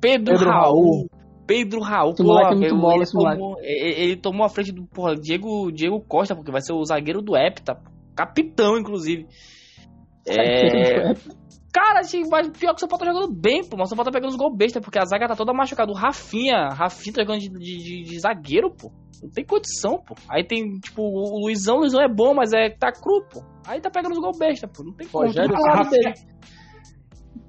Pedro, 0.00 0.32
Pedro 0.32 0.50
Raul. 0.50 0.90
Raul. 0.90 1.10
Pedro 1.46 1.80
Raul, 1.80 2.12
Esse 2.12 2.22
moleque 2.22 2.46
é 2.46 2.50
pô, 2.50 2.56
muito 2.56 2.72
ele 2.74 2.80
bola, 2.80 3.02
esse 3.02 3.12
tomou, 3.12 3.56
ele, 3.60 4.00
ele 4.02 4.16
tomou 4.16 4.46
a 4.46 4.48
frente 4.48 4.72
do 4.72 4.84
porra, 4.86 5.16
Diego, 5.16 5.70
Diego 5.72 6.00
Costa, 6.00 6.34
porque 6.34 6.50
vai 6.52 6.60
ser 6.60 6.72
o 6.72 6.84
zagueiro 6.84 7.20
do 7.20 7.36
Hepta, 7.36 7.74
pô. 7.74 7.90
capitão, 8.14 8.78
inclusive. 8.78 9.26
É, 10.26 11.14
cara, 11.72 11.98
assim, 12.00 12.22
mas 12.30 12.48
pior 12.50 12.70
que 12.70 12.76
o 12.76 12.78
São 12.80 12.88
Paulo 12.88 13.04
tá 13.04 13.12
jogando 13.12 13.32
bem, 13.34 13.62
pô, 13.64 13.76
mas 13.76 13.86
o 13.86 13.88
São 13.88 13.96
Paulo 13.96 14.10
tá 14.10 14.16
pegando 14.16 14.30
os 14.30 14.36
gols 14.36 14.56
besta, 14.56 14.80
porque 14.80 14.98
a 14.98 15.04
zaga 15.04 15.26
tá 15.26 15.34
toda 15.34 15.52
machucada. 15.52 15.90
O 15.90 15.96
Rafinha, 15.96 16.68
Rafinha 16.68 17.14
tá 17.14 17.22
jogando 17.22 17.40
de, 17.40 17.48
de, 17.48 17.76
de- 17.78 18.02
de 18.04 18.20
zagueiro, 18.20 18.70
pô. 18.70 18.92
Não 19.22 19.30
tem 19.30 19.44
condição, 19.44 19.98
pô. 19.98 20.14
Aí 20.28 20.44
tem, 20.44 20.78
tipo, 20.78 21.02
o 21.02 21.40
Luizão, 21.44 21.76
o 21.76 21.80
Luizão 21.80 22.00
é 22.00 22.08
bom, 22.08 22.34
mas 22.34 22.52
é 22.52 22.70
tá 22.70 22.90
cru, 22.92 23.22
pô. 23.32 23.42
Aí 23.66 23.80
tá 23.80 23.90
pegando 23.90 24.12
os 24.12 24.18
gols 24.18 24.38
besta, 24.38 24.68
pô. 24.68 24.82
Não 24.84 24.92
tem 24.94 25.06
como. 25.08 25.26
Rogério 25.26 25.54
dele. 25.90 26.14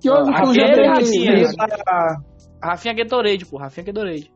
Que 0.02 0.10
houve 0.10 0.32
com 0.32 0.32
o 0.32 0.46
Rafinha 0.48 1.44
Rafinha. 2.70 2.94
Gatorade, 2.94 3.46
pô. 3.46 3.58
Rafinha 3.58 3.86
Gatorade. 3.86 4.32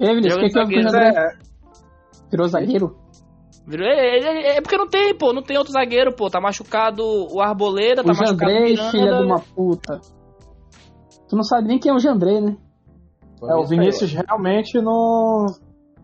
Ei, 0.00 0.14
Vinícius, 0.14 0.36
o 0.36 0.40
que, 0.40 0.50
que 0.50 0.58
houve 0.58 0.74
com 0.74 0.80
o 0.80 0.82
Jandrei? 0.82 1.08
É, 1.08 1.36
Virou 2.30 2.48
zagueiro? 2.48 2.96
Virou- 3.66 3.86
É, 3.86 4.18
é- 4.18 4.56
é 4.56 4.60
porque 4.60 4.76
não 4.76 4.88
tem, 4.88 5.14
pô, 5.16 5.32
não 5.32 5.42
tem 5.42 5.56
outro 5.58 5.72
zagueiro, 5.72 6.12
pô. 6.14 6.28
Tá 6.30 6.40
machucado 6.40 7.02
o 7.04 7.40
Arboleda, 7.40 8.02
tá 8.02 8.12
O 8.12 8.16
machucado 8.16 8.34
o 8.34 8.38
Jandrei, 8.48 8.70
Miranda. 8.72 8.90
filha 8.90 9.16
de 9.18 9.22
uma 9.24 9.38
puta. 9.40 10.00
Tu 11.28 11.36
não 11.36 11.42
sabe 11.44 11.68
nem 11.68 11.78
quem 11.78 11.90
é 11.90 11.94
o 11.94 11.98
Jandrei, 11.98 12.40
né? 12.40 12.56
é, 13.44 13.54
o 13.54 13.64
Vinícius 13.64 14.12
realmente 14.12 14.80
não. 14.80 15.46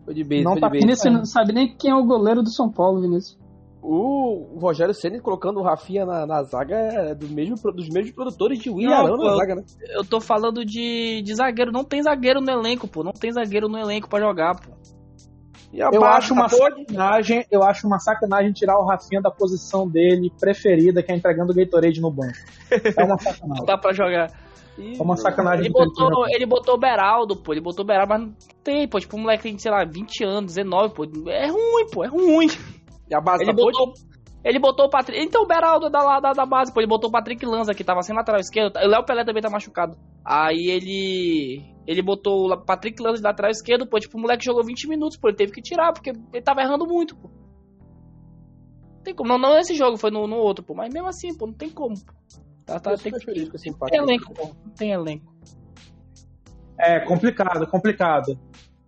Foi 0.05 0.13
de 0.13 0.23
base, 0.23 0.43
Não 0.43 0.51
foi 0.53 0.61
tá 0.61 0.67
de 0.67 0.73
base. 0.73 0.85
Vinícius 0.85 1.13
não 1.13 1.25
sabe 1.25 1.53
nem 1.53 1.75
quem 1.75 1.91
é 1.91 1.95
o 1.95 2.03
goleiro 2.05 2.41
do 2.43 2.49
São 2.49 2.69
Paulo, 2.71 3.01
Vinícius. 3.01 3.37
O 3.81 4.57
Rogério 4.59 4.93
Ceni 4.93 5.19
colocando 5.21 5.59
o 5.59 5.63
Rafinha 5.63 6.05
na, 6.05 6.25
na 6.25 6.43
zaga 6.43 6.75
é 6.75 7.15
do 7.15 7.27
mesmo, 7.29 7.55
dos 7.71 7.87
mesmos 7.89 8.11
produtores 8.11 8.59
de 8.59 8.69
William 8.69 8.95
Arão 8.97 9.17
na 9.17 9.35
zaga, 9.35 9.55
né? 9.55 9.63
Eu 9.91 10.03
tô 10.03 10.19
falando 10.19 10.65
de, 10.65 11.21
de 11.21 11.35
zagueiro. 11.35 11.71
Não 11.71 11.83
tem 11.85 12.03
zagueiro 12.03 12.41
no 12.41 12.51
elenco, 12.51 12.87
pô. 12.87 13.03
Não 13.03 13.13
tem 13.13 13.31
zagueiro 13.31 13.69
no 13.69 13.77
elenco 13.77 14.09
pra 14.09 14.19
jogar, 14.19 14.55
pô. 14.55 14.71
E 15.71 15.81
a 15.81 15.89
Eu 15.93 16.01
base 16.01 16.17
acho 16.17 16.33
uma 16.33 16.49
tá 16.49 16.57
podre. 16.57 16.83
sacanagem, 16.87 17.45
eu 17.51 17.63
acho 17.63 17.87
uma 17.87 17.99
sacanagem 17.99 18.51
tirar 18.51 18.77
o 18.79 18.85
Rafinha 18.85 19.21
da 19.21 19.29
posição 19.31 19.87
dele 19.87 20.31
preferida, 20.39 21.01
que 21.03 21.11
é 21.11 21.15
entregando 21.15 21.51
o 21.51 21.55
Gatorade 21.55 22.01
no 22.01 22.11
banco. 22.11 22.33
É 22.71 23.03
uma 23.03 23.09
Não 23.09 23.17
sacanagem. 23.19 23.65
dá 23.67 23.77
pra 23.77 23.93
jogar. 23.93 24.31
É 24.77 25.01
uma 25.01 25.15
sacanagem. 25.17 25.65
Ele 25.65 25.73
botou, 25.73 26.27
ele 26.29 26.45
botou 26.45 26.75
o 26.75 26.77
Beraldo, 26.79 27.35
pô. 27.35 27.53
Ele 27.53 27.61
botou 27.61 27.83
o 27.83 27.87
Beraldo, 27.87 28.09
mas 28.09 28.21
não 28.21 28.33
tem, 28.63 28.87
pô. 28.87 28.99
Tipo, 28.99 29.17
um 29.17 29.21
moleque 29.21 29.43
tem, 29.43 29.57
sei 29.59 29.69
lá, 29.69 29.83
20 29.83 30.23
anos, 30.23 30.55
19, 30.55 30.93
pô. 30.93 31.05
É 31.27 31.47
ruim, 31.47 31.89
pô. 31.91 32.03
É 32.03 32.07
ruim. 32.07 32.47
E 33.09 33.15
a 33.15 33.21
base 33.21 33.43
Ele 33.43 33.51
tá 33.51 33.61
botou, 33.61 33.93
ele 34.43 34.59
botou 34.59 34.85
o 34.85 34.89
Patrick. 34.89 35.21
Então 35.21 35.43
o 35.43 35.47
Beraldo 35.47 35.87
é 35.87 35.89
da, 35.89 36.01
lá 36.01 36.19
da, 36.19 36.31
da 36.31 36.45
base, 36.45 36.73
pô. 36.73 36.79
Ele 36.79 36.87
botou 36.87 37.09
o 37.09 37.11
Patrick 37.11 37.45
Lanza, 37.45 37.73
que 37.73 37.83
tava 37.83 38.01
sem 38.01 38.15
lateral 38.15 38.39
esquerdo. 38.39 38.77
O 38.77 38.87
Léo 38.87 39.05
Pelé 39.05 39.25
também 39.25 39.41
tá 39.41 39.49
machucado. 39.49 39.97
Aí 40.23 40.69
ele. 40.69 41.63
Ele 41.85 42.01
botou 42.01 42.51
o 42.51 42.65
Patrick 42.65 43.01
Lanza 43.01 43.17
de 43.17 43.23
lateral 43.23 43.51
esquerdo, 43.51 43.87
pô. 43.87 43.99
Tipo, 43.99 44.17
o 44.17 44.21
moleque 44.21 44.45
jogou 44.45 44.63
20 44.63 44.87
minutos, 44.87 45.17
pô. 45.17 45.27
Ele 45.27 45.37
teve 45.37 45.51
que 45.51 45.61
tirar, 45.61 45.91
porque 45.91 46.11
ele 46.11 46.43
tava 46.43 46.61
errando 46.61 46.85
muito, 46.85 47.15
pô. 47.17 47.29
Não 48.95 49.03
tem 49.03 49.13
como. 49.13 49.29
Não, 49.29 49.37
não 49.37 49.55
nesse 49.55 49.75
jogo, 49.75 49.97
foi 49.97 50.11
no, 50.11 50.25
no 50.25 50.37
outro, 50.37 50.63
pô. 50.63 50.73
Mas 50.73 50.93
mesmo 50.93 51.09
assim, 51.09 51.35
pô, 51.37 51.47
não 51.47 51.53
tem 51.53 51.69
como. 51.69 51.95
Pô. 51.95 52.13
Tá, 52.65 52.79
tá, 52.79 52.95
tem 52.95 53.11
que. 53.11 53.25
feliz 53.25 53.49
com 53.49 53.55
esse 53.55 53.69
empate. 53.69 53.91
Tem 53.91 53.99
elenco, 53.99 54.33
pô. 54.33 54.51
Não 54.63 54.73
tem 54.73 54.91
elenco. 54.91 55.33
É 56.79 57.01
complicado, 57.01 57.67
complicado. 57.67 58.39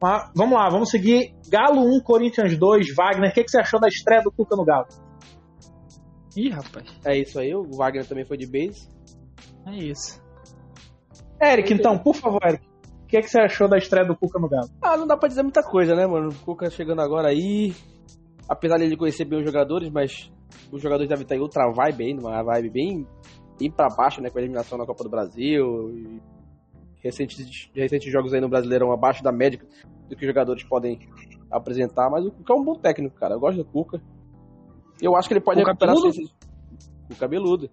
Mas, 0.02 0.32
vamos 0.36 0.56
lá, 0.56 0.68
vamos 0.70 0.90
seguir. 0.90 1.36
Galo 1.48 1.82
1, 1.98 2.02
Corinthians 2.02 2.58
2, 2.58 2.96
Wagner. 2.96 3.30
O 3.30 3.34
que, 3.34 3.44
que 3.44 3.52
você 3.52 3.60
achou 3.60 3.80
da 3.80 3.88
estreia 3.88 4.24
do 4.24 4.32
Cuca 4.32 4.56
no 4.56 4.66
Galo? 4.66 4.88
Ih, 6.36 6.50
rapaz. 6.50 6.86
É 7.06 7.18
isso 7.18 7.40
aí, 7.40 7.54
o 7.54 7.64
Wagner 7.72 8.08
também 8.08 8.26
foi 8.26 8.38
de 8.38 8.48
base. 8.48 8.90
É 9.68 9.76
isso. 9.76 10.20
Eric, 11.42 11.74
então, 11.74 11.98
por 11.98 12.16
favor, 12.16 12.40
Eric. 12.44 12.66
O 13.04 13.08
que, 13.08 13.20
que 13.20 13.30
você 13.30 13.42
achou 13.42 13.68
da 13.68 13.78
estreia 13.78 14.08
do 14.08 14.16
Cuca 14.16 14.40
no 14.40 14.50
Galo? 14.50 14.70
Ah, 14.82 14.98
não 14.98 15.06
dá 15.06 15.18
pra 15.18 15.28
dizer 15.28 15.44
muita 15.44 15.62
coisa, 15.62 15.94
né, 15.94 16.08
mano? 16.08 16.30
O 16.30 16.46
Cuca 16.46 16.70
chegando 16.70 17.02
agora 17.02 17.30
aí. 17.30 17.74
Apesar 18.50 18.78
de 18.78 18.86
ele 18.86 18.98
conhecer 18.98 19.26
bem 19.26 19.40
os 19.40 19.46
jogadores, 19.46 19.90
mas 19.92 20.32
os 20.72 20.82
jogadores 20.82 21.10
devem 21.10 21.24
estar 21.24 21.36
em 21.36 21.42
outra 21.42 21.70
vibe 21.72 22.06
aí, 22.06 22.14
numa 22.14 22.42
vibe 22.44 22.70
bem, 22.70 23.08
bem 23.60 23.72
pra 23.72 23.88
baixo, 23.96 24.22
né? 24.22 24.30
Com 24.30 24.40
a 24.40 24.42
eliminação 24.42 24.78
na 24.78 24.86
Copa 24.86 25.04
do 25.04 25.10
Brasil. 25.10 25.90
E 25.92 26.22
recentes, 27.04 27.70
recentes 27.74 28.12
jogos 28.12 28.34
aí 28.34 28.42
no 28.42 28.50
Brasileirão 28.50 28.92
abaixo 28.92 29.24
da 29.24 29.32
média 29.32 29.60
do 30.10 30.16
que 30.16 30.24
os 30.24 30.28
jogadores 30.28 30.64
podem 30.64 31.00
apresentar. 31.50 32.10
Mas 32.10 32.26
o 32.26 32.32
Cuca 32.32 32.54
é 32.54 32.56
um 32.56 32.64
bom 32.64 32.76
técnico, 32.76 33.16
cara. 33.18 33.36
Eu 33.36 33.40
gosto 33.40 33.58
do 33.58 33.66
Cuca. 33.66 34.02
Eu 35.02 35.16
acho 35.16 35.28
que 35.28 35.34
ele 35.34 35.42
pode 35.42 35.60
Cuca 35.60 35.72
recuperar 35.72 35.96
cabeludo? 35.96 36.22
esse... 36.22 36.34
O 37.12 37.16
cabeludo. 37.16 37.70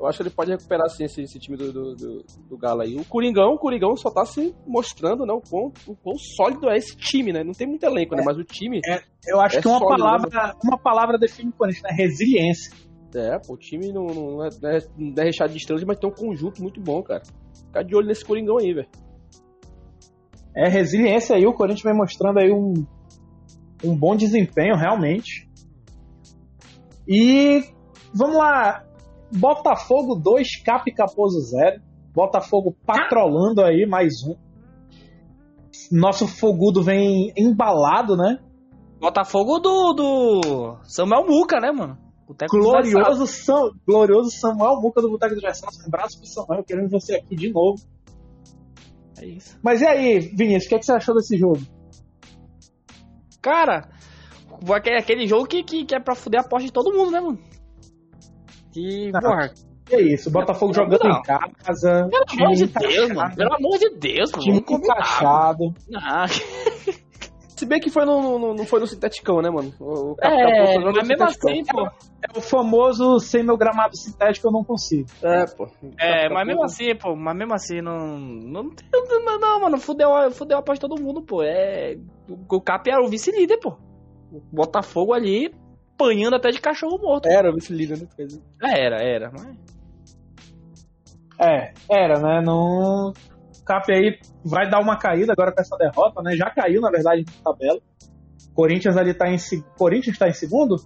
Eu 0.00 0.06
acho 0.06 0.16
que 0.18 0.22
ele 0.22 0.30
pode 0.30 0.50
recuperar 0.50 0.88
sim 0.88 1.04
esse, 1.04 1.20
esse 1.22 1.38
time 1.38 1.56
do, 1.56 1.70
do, 1.72 1.94
do, 1.94 2.24
do 2.48 2.56
Galo 2.56 2.80
aí. 2.80 2.96
O 2.96 3.04
Coringão, 3.04 3.52
o 3.54 3.58
Coringão 3.58 3.94
só 3.94 4.10
tá 4.10 4.24
se 4.24 4.54
mostrando, 4.66 5.26
né? 5.26 5.32
O 5.34 5.40
quão, 5.40 5.70
o 5.86 5.94
quão 5.94 6.16
sólido 6.18 6.68
é 6.70 6.76
esse 6.78 6.96
time, 6.96 7.30
né? 7.32 7.44
Não 7.44 7.52
tem 7.52 7.66
muito 7.66 7.84
elenco, 7.84 8.16
né? 8.16 8.22
Mas 8.24 8.38
o 8.38 8.42
time. 8.42 8.80
Eu 9.26 9.38
acho 9.40 9.58
É 9.58 9.60
que 9.62 9.68
uma 9.68 9.78
sólido, 9.78 9.98
palavra, 10.02 10.56
uma 10.64 10.78
palavra 10.78 11.18
define 11.18 11.50
o 11.50 11.52
Corinthians, 11.52 11.82
né? 11.84 11.90
Resiliência. 11.92 12.72
É, 13.14 13.38
pô, 13.38 13.52
o 13.52 13.56
time 13.58 13.92
não, 13.92 14.06
não, 14.06 14.44
é, 14.44 14.48
não 14.60 14.70
é- 14.70 14.80
não 14.96 15.22
é 15.22 15.24
recheado 15.26 15.52
de 15.52 15.58
estrelas, 15.58 15.84
mas 15.84 15.98
tem 15.98 16.08
um 16.08 16.14
conjunto 16.14 16.62
muito 16.62 16.80
bom, 16.80 17.02
cara. 17.02 17.22
Ficar 17.72 17.84
de 17.84 17.96
olho 17.96 18.06
nesse 18.06 18.22
Coringão 18.22 18.58
aí, 18.58 18.74
velho. 18.74 18.88
É 20.54 20.68
resiliência 20.68 21.34
aí, 21.34 21.46
o 21.46 21.54
Corinthians 21.54 21.82
vem 21.82 21.96
mostrando 21.96 22.38
aí 22.38 22.52
um, 22.52 22.86
um 23.82 23.96
bom 23.96 24.14
desempenho, 24.14 24.76
realmente. 24.76 25.48
E 27.08 27.64
vamos 28.14 28.36
lá. 28.36 28.84
Botafogo 29.34 30.14
2, 30.14 30.62
Cap 30.62 30.92
Caposo 30.92 31.40
0. 31.40 31.80
Botafogo 32.14 32.76
patrolando 32.84 33.62
aí 33.62 33.86
mais 33.86 34.12
um. 34.28 34.36
Nosso 35.90 36.28
fogudo 36.28 36.82
vem 36.82 37.32
embalado, 37.34 38.14
né? 38.14 38.38
Botafogo 39.00 39.58
do, 39.60 39.94
do 39.94 40.78
Samuel 40.82 41.26
Muca, 41.26 41.58
né, 41.58 41.72
mano? 41.72 41.96
Boteco. 42.32 42.58
Glorioso, 42.58 43.26
Sam, 43.26 43.70
glorioso 43.86 44.30
Samuel 44.30 44.80
Muca 44.80 45.00
do 45.00 45.10
Boteco 45.10 45.34
do 45.34 45.40
Versailles. 45.40 45.78
Um 45.82 45.86
abraço 45.86 46.18
pro 46.18 46.26
Samuel, 46.26 46.64
querendo 46.64 46.90
você 46.90 47.16
aqui 47.16 47.36
de 47.36 47.52
novo. 47.52 47.80
É 49.18 49.26
isso. 49.26 49.58
Mas 49.62 49.80
e 49.80 49.86
aí, 49.86 50.18
Vinícius, 50.18 50.66
o 50.66 50.68
que, 50.68 50.74
é 50.74 50.78
que 50.78 50.86
você 50.86 50.92
achou 50.92 51.14
desse 51.14 51.36
jogo? 51.36 51.60
Cara, 53.40 53.88
é 54.86 54.98
aquele 54.98 55.26
jogo 55.26 55.46
que, 55.46 55.62
que, 55.62 55.84
que 55.84 55.94
é 55.94 56.00
pra 56.00 56.14
fuder 56.14 56.40
a 56.40 56.44
porta 56.48 56.66
de 56.66 56.72
todo 56.72 56.92
mundo, 56.92 57.10
né, 57.10 57.20
mano? 57.20 57.38
Que, 58.72 59.10
Ah, 59.14 59.20
porra, 59.20 59.54
Que 59.84 59.96
é 59.96 60.02
isso, 60.02 60.28
o 60.28 60.32
Botafogo 60.32 60.72
jogando 60.72 61.04
não. 61.04 61.18
em 61.18 61.22
casa. 61.22 62.08
pelo 62.08 62.44
amor 62.44 62.54
de 62.54 62.66
Deus, 62.66 63.12
mano. 63.12 63.34
Pelo 63.36 63.54
amor 63.54 63.78
de 63.78 63.90
Deus, 63.90 64.32
mano. 64.32 64.42
Time 64.44 64.58
encaixado. 64.58 65.74
Ah, 65.96 66.26
Se 67.62 67.66
bem 67.66 67.78
que 67.78 67.90
foi 67.90 68.04
no, 68.04 68.40
no- 68.40 68.54
não 68.54 68.66
foi 68.66 68.80
no 68.80 68.88
sinteticão, 68.88 69.40
né, 69.40 69.48
mano? 69.48 69.72
O, 69.78 70.14
o 70.14 70.16
é, 70.20 70.78
mas 70.80 71.06
mesmo 71.06 71.22
assim, 71.24 71.64
pô. 71.64 71.86
É 71.86 72.36
o 72.36 72.40
famoso 72.40 73.20
sem 73.20 73.44
meu 73.44 73.56
gramado 73.56 73.96
sintético 73.96 74.48
eu 74.48 74.50
não 74.50 74.64
consigo. 74.64 75.08
É, 75.22 75.46
pô. 75.46 75.68
É, 75.96 76.28
mas 76.28 76.44
mesmo 76.44 76.64
assim, 76.64 76.92
pô, 76.96 77.14
mas 77.14 77.36
mesmo 77.36 77.54
assim, 77.54 77.80
não. 77.80 78.18
Não, 78.18 78.68
tem- 78.70 78.88
não, 79.24 79.38
não, 79.38 79.60
mano, 79.60 79.78
fudeu, 79.78 80.12
a- 80.12 80.32
fudeu 80.32 80.58
a 80.58 80.62
paz 80.62 80.80
de 80.80 80.88
todo 80.88 81.00
mundo, 81.00 81.22
pô. 81.22 81.40
É. 81.44 81.96
O, 82.28 82.56
o 82.56 82.60
Cap 82.60 82.90
era 82.90 83.00
o 83.00 83.06
vice-líder, 83.06 83.58
pô. 83.60 83.76
O 84.32 84.40
Botafogo 84.50 85.12
ali, 85.14 85.54
apanhando 85.94 86.34
até 86.34 86.50
de 86.50 86.60
cachorro 86.60 86.98
morto. 86.98 87.26
Era 87.28 87.48
o 87.48 87.54
vice-líder, 87.54 87.96
né? 88.00 88.08
Dizer. 88.18 88.42
Era, 88.60 88.96
era, 89.00 89.30
mas. 89.30 89.56
É, 91.38 91.72
era, 91.88 92.18
né? 92.18 92.40
Não. 92.40 93.12
O 93.62 93.64
Cap 93.64 93.90
aí 93.92 94.18
vai 94.44 94.68
dar 94.68 94.80
uma 94.80 94.98
caída 94.98 95.32
agora 95.32 95.52
com 95.52 95.60
essa 95.60 95.76
derrota, 95.76 96.20
né? 96.22 96.36
Já 96.36 96.50
caiu, 96.50 96.80
na 96.80 96.90
verdade, 96.90 97.24
na 97.24 97.52
tabela. 97.52 97.80
Corinthians 98.54 98.96
ali 98.96 99.14
tá 99.14 99.28
em. 99.28 99.36
Corinthians 99.78 100.18
tá 100.18 100.28
em 100.28 100.32
segundo? 100.32 100.76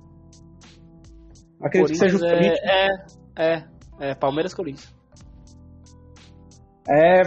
Acredito 1.61 1.93
que 1.93 1.97
seja 1.99 2.17
o 2.17 2.21
Corinthians 2.21 2.61
Corinthians. 2.61 2.61
é, 2.63 2.87
é, 3.37 3.57
é, 3.57 4.11
é, 4.11 4.15
Palmeiras 4.15 4.53
Corinthians. 4.55 4.95
É, 6.89 7.23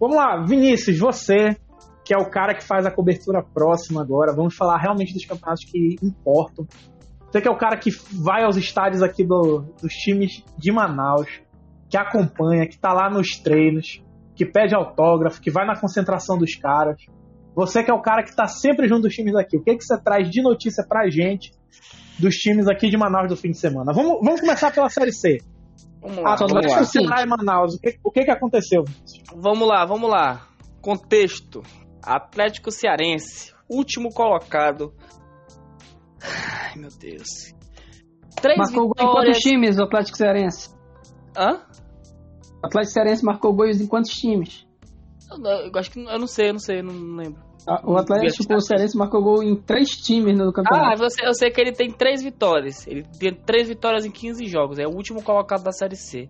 vamos 0.00 0.16
lá, 0.16 0.42
Vinícius, 0.46 0.98
você, 0.98 1.56
que 2.04 2.14
é 2.14 2.18
o 2.18 2.30
cara 2.30 2.54
que 2.54 2.64
faz 2.64 2.86
a 2.86 2.90
cobertura 2.90 3.42
próxima 3.42 4.00
agora, 4.00 4.32
vamos 4.34 4.54
falar 4.56 4.78
realmente 4.78 5.12
dos 5.12 5.24
campeonatos 5.24 5.64
que 5.64 5.96
importam. 6.02 6.66
Você 7.30 7.40
que 7.40 7.48
é 7.48 7.50
o 7.50 7.58
cara 7.58 7.76
que 7.76 7.90
vai 8.22 8.44
aos 8.44 8.56
estádios 8.56 9.02
aqui 9.02 9.24
do- 9.24 9.62
dos 9.82 9.92
times 9.92 10.44
de 10.56 10.70
Manaus, 10.72 11.28
que 11.90 11.96
acompanha, 11.96 12.66
que 12.66 12.78
tá 12.78 12.92
lá 12.92 13.10
nos 13.10 13.36
treinos, 13.42 14.02
que 14.34 14.44
pede 14.44 14.74
autógrafo, 14.74 15.40
que 15.40 15.50
vai 15.50 15.66
na 15.66 15.78
concentração 15.78 16.36
dos 16.36 16.54
caras. 16.56 16.96
Você 17.54 17.84
que 17.84 17.90
é 17.90 17.94
o 17.94 18.02
cara 18.02 18.24
que 18.24 18.34
tá 18.34 18.46
sempre 18.46 18.88
junto 18.88 19.02
dos 19.02 19.14
times 19.14 19.34
aqui. 19.36 19.56
O 19.56 19.62
que, 19.62 19.76
que 19.76 19.84
você 19.84 20.00
traz 20.02 20.28
de 20.28 20.42
notícia 20.42 20.84
pra 20.86 21.08
gente 21.08 21.52
dos 22.18 22.34
times 22.34 22.68
aqui 22.68 22.88
de 22.88 22.96
Manaus 22.96 23.28
do 23.28 23.36
fim 23.36 23.50
de 23.50 23.58
semana? 23.58 23.92
Vamos, 23.92 24.18
vamos 24.22 24.40
começar 24.40 24.72
pela 24.72 24.88
Série 24.88 25.12
C. 25.12 25.38
Vamos 26.00 26.18
lá, 26.18 26.36
só 26.36 26.46
vamos 26.46 26.52
lá. 26.52 26.58
Atlético 26.58 26.84
Ceará 26.84 27.22
e 27.22 27.26
Manaus. 27.26 27.74
O 27.76 27.80
que, 27.80 27.98
o 28.02 28.10
que, 28.10 28.24
que 28.24 28.30
aconteceu? 28.30 28.84
Vamos 29.36 29.68
lá, 29.68 29.86
vamos 29.86 30.10
lá. 30.10 30.48
Contexto: 30.82 31.62
Atlético 32.02 32.70
Cearense, 32.70 33.54
último 33.70 34.10
colocado. 34.12 34.92
Ai, 36.20 36.76
meu 36.76 36.90
Deus. 37.00 37.54
Três 38.40 38.58
Marcou 38.58 38.88
gol 38.88 38.94
em 38.98 39.06
vitórias. 39.06 39.36
quantos 39.36 39.38
times, 39.38 39.78
o 39.78 39.84
Atlético 39.84 40.18
Cearense? 40.18 40.74
Hã? 41.36 41.62
O 42.64 42.66
Atlético 42.66 42.92
Cearense 42.94 43.24
marcou 43.24 43.52
gols 43.54 43.80
em 43.80 43.86
quantos 43.86 44.10
times? 44.12 44.66
Eu, 45.30 45.38
eu 45.44 45.70
acho 45.76 45.90
que 45.90 46.00
eu 46.00 46.18
não 46.18 46.26
sei, 46.26 46.48
eu 46.48 46.52
não 46.54 46.60
sei, 46.60 46.78
eu 46.80 46.84
não 46.84 47.16
lembro. 47.16 47.42
Ah, 47.66 47.80
O 47.84 47.96
Atlético 47.96 48.60
Cearense 48.60 48.96
marcou 48.96 49.22
gol 49.22 49.42
em 49.42 49.54
três 49.56 49.90
times 49.90 50.36
no 50.36 50.48
Ah, 50.48 50.52
campeonato. 50.52 50.98
você, 50.98 51.26
eu 51.26 51.34
sei 51.34 51.50
que 51.50 51.60
ele 51.60 51.72
tem 51.72 51.90
três 51.90 52.22
vitórias. 52.22 52.86
Ele 52.86 53.02
tem 53.18 53.34
três 53.34 53.68
vitórias 53.68 54.04
em 54.04 54.10
15 54.10 54.46
jogos. 54.46 54.78
É 54.78 54.86
o 54.86 54.90
último 54.94 55.22
colocado 55.22 55.62
da 55.62 55.72
Série 55.72 55.96
C. 55.96 56.28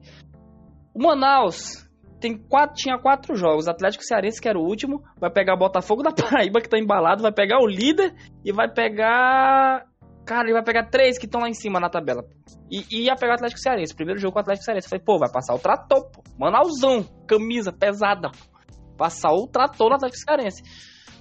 O 0.95 1.03
Manaus 1.03 1.85
tem 2.21 2.37
quatro, 2.39 2.77
tinha 2.77 2.99
quatro 2.99 3.35
jogos. 3.37 3.67
O 3.67 3.71
Atlético 3.71 4.05
Cearense, 4.05 4.41
que 4.41 4.49
era 4.49 4.59
o 4.59 4.63
último, 4.65 5.03
vai 5.21 5.31
pegar 5.31 5.55
o 5.55 5.59
Botafogo 5.59 6.03
da 6.03 6.13
Paraíba, 6.13 6.61
que 6.61 6.69
tá 6.69 6.79
embalado, 6.79 7.23
vai 7.23 7.33
pegar 7.33 7.59
o 7.61 7.67
líder 7.67 8.15
e 8.45 8.53
vai 8.53 8.69
pegar. 8.73 9.87
Cara, 10.27 10.45
ele 10.45 10.55
vai 10.55 10.63
pegar 10.65 10.89
três 10.89 11.19
que 11.19 11.27
estão 11.27 11.41
lá 11.43 11.49
em 11.49 11.55
cima 11.55 11.79
na 11.79 11.91
tabela. 11.91 12.25
E, 12.71 12.85
e 12.91 13.05
ia 13.07 13.15
pegar 13.15 13.33
o 13.33 13.35
Atlético 13.35 13.61
Cearense. 13.61 13.95
Primeiro 13.95 14.19
jogo 14.21 14.33
com 14.33 14.39
o 14.39 14.43
Atlético 14.43 14.65
Cearense. 14.65 14.87
Eu 14.87 14.91
falei, 14.91 15.05
pô, 15.05 15.19
vai 15.19 15.31
passar 15.31 15.55
o 15.55 15.59
trator, 15.59 16.11
pô. 16.11 16.23
Manausão, 16.39 17.05
camisa 17.27 17.71
pesada, 17.73 18.31
pô. 18.31 18.59
Passar 18.97 19.33
o 19.33 19.47
trator 19.47 19.89
no 19.91 19.97
Atlético 19.97 20.23
Cearense. 20.25 20.63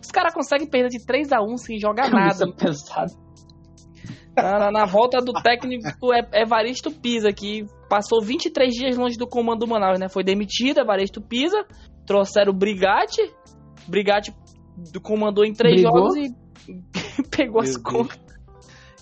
Os 0.02 0.10
caras 0.12 0.34
conseguem 0.34 0.70
perder 0.70 0.90
de 0.90 1.06
3 1.06 1.32
a 1.34 1.42
1 1.42 1.58
sem 1.58 1.80
jogar 1.80 2.10
nada. 2.10 2.38
Camisa 2.40 2.54
pesada. 2.56 3.12
Na, 4.36 4.60
na- 4.60 4.72
na 4.72 4.86
volta 4.86 5.20
do 5.20 5.32
técnico 5.34 6.12
é 6.14 6.42
Evaristo 6.42 6.90
Pisa, 6.92 7.32
que 7.32 7.66
passou 7.90 8.22
23 8.22 8.74
dias 8.74 8.98
longe 8.98 9.16
do 9.18 9.28
comando 9.28 9.60
do 9.60 9.68
Manaus, 9.68 10.00
né? 10.00 10.10
Foi 10.10 10.24
demitido, 10.24 10.80
Evaristo 10.80 11.22
Pisa. 11.22 11.66
Trouxeram 12.06 12.52
o 12.52 12.56
Brigatti. 12.56 13.22
Brigatti 13.88 14.34
do- 14.92 15.00
comandou 15.02 15.46
em 15.46 15.54
três 15.54 15.82
Brigou? 15.82 15.98
jogos 16.12 16.16
e 16.16 16.34
pegou 17.30 17.62
as 17.62 17.74
Meu 17.74 17.84
Deus. 17.84 17.96
contas. 18.08 18.23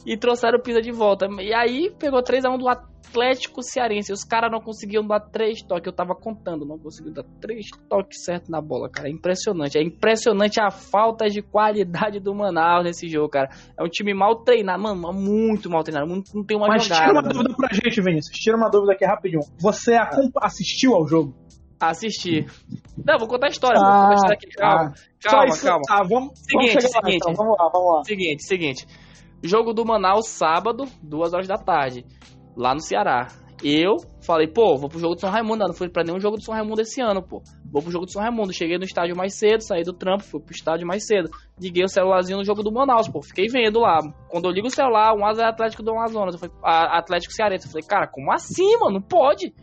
E 0.05 0.17
trouxeram 0.17 0.57
o 0.57 0.61
Pisa 0.61 0.81
de 0.81 0.91
volta. 0.91 1.27
E 1.39 1.53
aí 1.53 1.91
pegou 1.97 2.21
3x1 2.23 2.57
do 2.57 2.67
Atlético 2.67 3.61
Cearense. 3.61 4.11
Os 4.11 4.23
caras 4.23 4.51
não 4.51 4.59
conseguiam 4.59 5.05
dar 5.05 5.19
três 5.19 5.61
toques. 5.61 5.85
Eu 5.85 5.93
tava 5.93 6.15
contando, 6.15 6.65
não 6.65 6.77
conseguiu 6.79 7.13
dar 7.13 7.23
três 7.39 7.67
toques 7.89 8.23
certos 8.23 8.49
na 8.49 8.59
bola, 8.61 8.89
cara. 8.89 9.07
É 9.07 9.11
impressionante. 9.11 9.77
É 9.77 9.83
impressionante 9.83 10.59
a 10.59 10.71
falta 10.71 11.27
de 11.29 11.41
qualidade 11.41 12.19
do 12.19 12.33
Manaus 12.33 12.83
nesse 12.83 13.07
jogo, 13.07 13.29
cara. 13.29 13.49
É 13.77 13.83
um 13.83 13.87
time 13.89 14.13
mal 14.13 14.37
treinado, 14.43 14.81
mano, 14.81 15.13
muito 15.13 15.69
mal 15.69 15.83
treinado. 15.83 16.07
Não, 16.09 16.23
não 16.33 16.43
tem 16.43 16.57
uma 16.57 16.67
Mas 16.67 16.83
jogada. 16.83 17.01
tira 17.05 17.13
uma 17.13 17.21
mano. 17.21 17.33
dúvida 17.33 17.55
pra 17.55 17.69
gente, 17.73 18.01
Vinícius. 18.01 18.37
Tira 18.37 18.57
uma 18.57 18.69
dúvida 18.69 18.93
aqui 18.93 19.05
rapidinho. 19.05 19.41
Você 19.59 19.93
acom- 19.93 20.31
assistiu 20.41 20.95
ao 20.95 21.05
jogo? 21.07 21.35
Assistir. 21.79 22.45
Não, 23.05 23.17
vou 23.17 23.27
contar 23.27 23.47
a 23.47 23.49
história. 23.49 23.79
Ah, 23.79 23.83
vou 23.83 23.91
contar 23.91 24.11
a 24.11 24.15
história 24.15 24.35
aqui. 24.35 24.47
Calma, 24.55 24.93
Só 25.19 25.29
calma, 25.29 25.57
calma. 25.57 25.81
Tá, 25.87 25.95
vamos, 25.97 26.09
vamos 26.11 26.39
Seguinte, 26.39 26.73
lá, 26.75 26.81
seguinte. 27.01 27.15
então. 27.17 27.33
Vamos 27.33 27.57
lá, 27.57 27.69
vamos 27.73 27.93
lá. 27.95 28.03
Seguinte, 28.03 28.43
seguinte. 28.43 28.85
Jogo 29.43 29.73
do 29.73 29.85
Manaus 29.85 30.27
sábado, 30.27 30.85
duas 31.01 31.33
horas 31.33 31.47
da 31.47 31.57
tarde, 31.57 32.05
lá 32.55 32.73
no 32.73 32.81
Ceará. 32.81 33.27
Eu 33.63 33.97
falei, 34.25 34.47
pô, 34.47 34.75
vou 34.75 34.89
pro 34.89 34.97
jogo 34.99 35.13
do 35.13 35.21
São 35.21 35.29
Raimundo. 35.29 35.67
Não 35.67 35.73
fui 35.73 35.87
pra 35.87 36.03
nenhum 36.03 36.19
jogo 36.19 36.35
do 36.35 36.43
São 36.43 36.53
Raimundo 36.53 36.81
esse 36.81 36.99
ano, 36.99 37.21
pô. 37.21 37.43
Vou 37.71 37.79
pro 37.81 37.91
jogo 37.91 38.05
do 38.05 38.11
São 38.11 38.21
Raimundo. 38.21 38.51
Cheguei 38.51 38.77
no 38.77 38.83
estádio 38.83 39.15
mais 39.15 39.37
cedo, 39.37 39.61
saí 39.61 39.83
do 39.83 39.93
trampo, 39.93 40.23
fui 40.23 40.41
pro 40.41 40.51
estádio 40.51 40.87
mais 40.87 41.05
cedo. 41.05 41.29
Liguei 41.59 41.83
o 41.83 41.87
celularzinho 41.87 42.39
no 42.39 42.43
jogo 42.43 42.63
do 42.63 42.71
Manaus, 42.71 43.07
pô. 43.07 43.21
Fiquei 43.21 43.45
vendo 43.47 43.79
lá. 43.79 43.99
Quando 44.29 44.45
eu 44.45 44.51
ligo 44.51 44.65
o 44.65 44.71
celular, 44.71 45.13
um 45.15 45.23
asa 45.23 45.43
é 45.43 45.45
Atlético 45.45 45.83
do 45.83 45.91
Amazonas. 45.91 46.33
Eu 46.33 46.39
falei, 46.39 46.55
"Ah, 46.63 46.97
Atlético 46.97 47.33
Cearense. 47.33 47.67
Eu 47.67 47.71
falei, 47.71 47.87
cara, 47.87 48.07
como 48.07 48.31
assim, 48.31 48.77
mano? 48.79 48.93
Não 48.95 49.01
pode. 49.01 49.53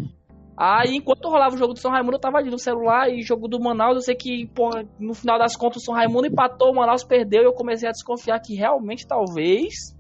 Aí, 0.61 0.97
enquanto 0.97 1.29
rolava 1.29 1.55
o 1.55 1.59
jogo 1.59 1.73
do 1.73 1.79
São 1.79 1.93
Raimundo, 1.93 2.17
eu 2.17 2.21
tava 2.21 2.39
ali 2.39 2.51
no 2.51 2.59
celular 2.59 3.09
e 3.09 3.23
jogo 3.23 3.47
do 3.47 3.61
Manaus, 3.61 3.95
eu 3.95 4.01
sei 4.01 4.17
que, 4.17 4.45
porra, 4.49 4.85
no 4.99 5.15
final 5.15 5.39
das 5.39 5.55
contas, 5.55 5.83
o 5.83 5.85
São 5.85 5.95
Raimundo 5.95 6.27
empatou, 6.27 6.73
o 6.73 6.75
Manaus 6.75 7.05
perdeu 7.05 7.43
e 7.43 7.47
eu 7.47 7.53
comecei 7.53 7.89
a 7.89 7.93
desconfiar 7.93 8.41
que 8.41 8.57
realmente, 8.57 9.07
talvez, 9.07 9.97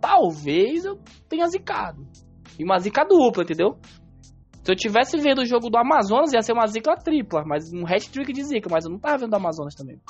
talvez 0.00 0.84
eu 0.84 0.98
tenha 1.28 1.46
zicado. 1.46 2.04
E 2.58 2.64
uma 2.64 2.76
zica 2.80 3.04
dupla, 3.04 3.44
entendeu? 3.44 3.76
Se 4.64 4.72
eu 4.72 4.74
tivesse 4.74 5.16
vendo 5.18 5.42
o 5.42 5.46
jogo 5.46 5.70
do 5.70 5.78
Amazonas, 5.78 6.32
ia 6.32 6.42
ser 6.42 6.54
uma 6.54 6.66
zica 6.66 6.96
tripla, 6.96 7.44
mas 7.46 7.72
um 7.72 7.86
hat-trick 7.86 8.32
de 8.32 8.42
zica, 8.42 8.68
mas 8.68 8.86
eu 8.86 8.90
não 8.90 8.98
tava 8.98 9.18
vendo 9.18 9.30
do 9.30 9.36
Amazonas 9.36 9.76
também. 9.76 10.00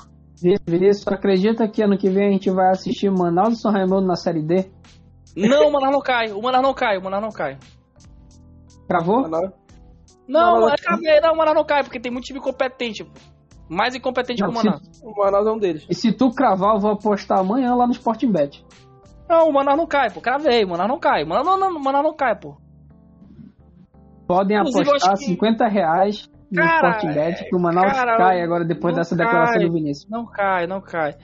Vinícius, 0.66 1.06
acredita 1.08 1.68
que 1.68 1.82
ano 1.82 1.98
que 1.98 2.08
vem 2.08 2.28
a 2.28 2.32
gente 2.32 2.50
vai 2.50 2.70
assistir 2.70 3.10
Manaus 3.10 3.58
e 3.58 3.60
São 3.60 3.70
Raimundo 3.70 4.06
na 4.06 4.16
Série 4.16 4.42
D? 4.42 4.64
Não, 5.36 5.68
o 5.68 5.72
Manaus 5.72 5.92
não 5.92 6.00
cai, 6.00 6.32
o 6.32 6.40
Manaus 6.40 6.64
não 6.64 6.72
cai, 6.72 6.96
o 6.96 7.02
Manaus 7.02 7.22
não 7.22 7.30
cai. 7.30 7.58
Gravou? 8.88 9.24
Não, 10.26 10.60
Manaus- 10.62 10.80
é 11.06 11.20
não, 11.20 11.32
o 11.34 11.36
Manaus 11.36 11.56
não 11.56 11.64
cai, 11.64 11.82
porque 11.82 12.00
tem 12.00 12.10
muito 12.12 12.24
time 12.24 12.40
competente. 12.40 13.04
Mais 13.68 13.94
incompetente 13.94 14.42
Não, 14.42 14.50
que 14.50 14.56
o 14.56 14.60
se- 14.60 14.66
Manaus. 14.66 14.82
O 15.02 15.10
Manaus 15.16 15.46
é 15.46 15.50
um 15.52 15.58
deles. 15.58 15.86
E 15.88 15.94
se 15.94 16.12
tu 16.12 16.30
cravar, 16.30 16.74
eu 16.74 16.80
vou 16.80 16.92
apostar 16.92 17.38
amanhã 17.40 17.74
lá 17.74 17.86
no 17.86 17.92
Sporting 17.92 18.30
Bet. 18.30 18.64
Não, 19.28 19.48
o 19.48 19.52
Manaus 19.52 19.76
não 19.78 19.86
cai, 19.86 20.10
pô. 20.10 20.20
Cravei, 20.20 20.64
o 20.64 20.68
Manaus 20.68 20.88
não 20.88 20.98
cai. 20.98 21.24
O 21.24 21.28
Manaus 21.28 21.46
não, 21.46 21.58
não, 21.58 21.80
o 21.80 21.82
Manaus 21.82 22.04
não 22.04 22.14
cai, 22.14 22.38
pô. 22.38 22.56
Podem 24.26 24.56
Inclusive, 24.58 24.88
apostar 24.88 25.14
que- 25.18 25.24
50 25.24 25.66
reais 25.66 26.28
no 26.50 26.62
Cara, 26.62 26.90
Sporting 26.90 27.14
Bet 27.14 27.44
que 27.48 27.56
o 27.56 27.58
Manaus 27.60 27.92
cara, 27.92 28.16
cai 28.16 28.42
agora 28.42 28.64
depois 28.64 28.94
não 28.94 29.00
dessa 29.00 29.16
declaração 29.16 29.58
cai. 29.58 29.66
do 29.66 29.72
Vinícius. 29.72 30.10
Não 30.10 30.24
cai, 30.26 30.66
não 30.66 30.80
cai. 30.80 31.14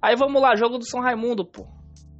Aí 0.00 0.14
vamos 0.16 0.40
lá, 0.40 0.54
jogo 0.54 0.78
do 0.78 0.84
São 0.88 1.00
Raimundo, 1.00 1.44
pô. 1.44 1.66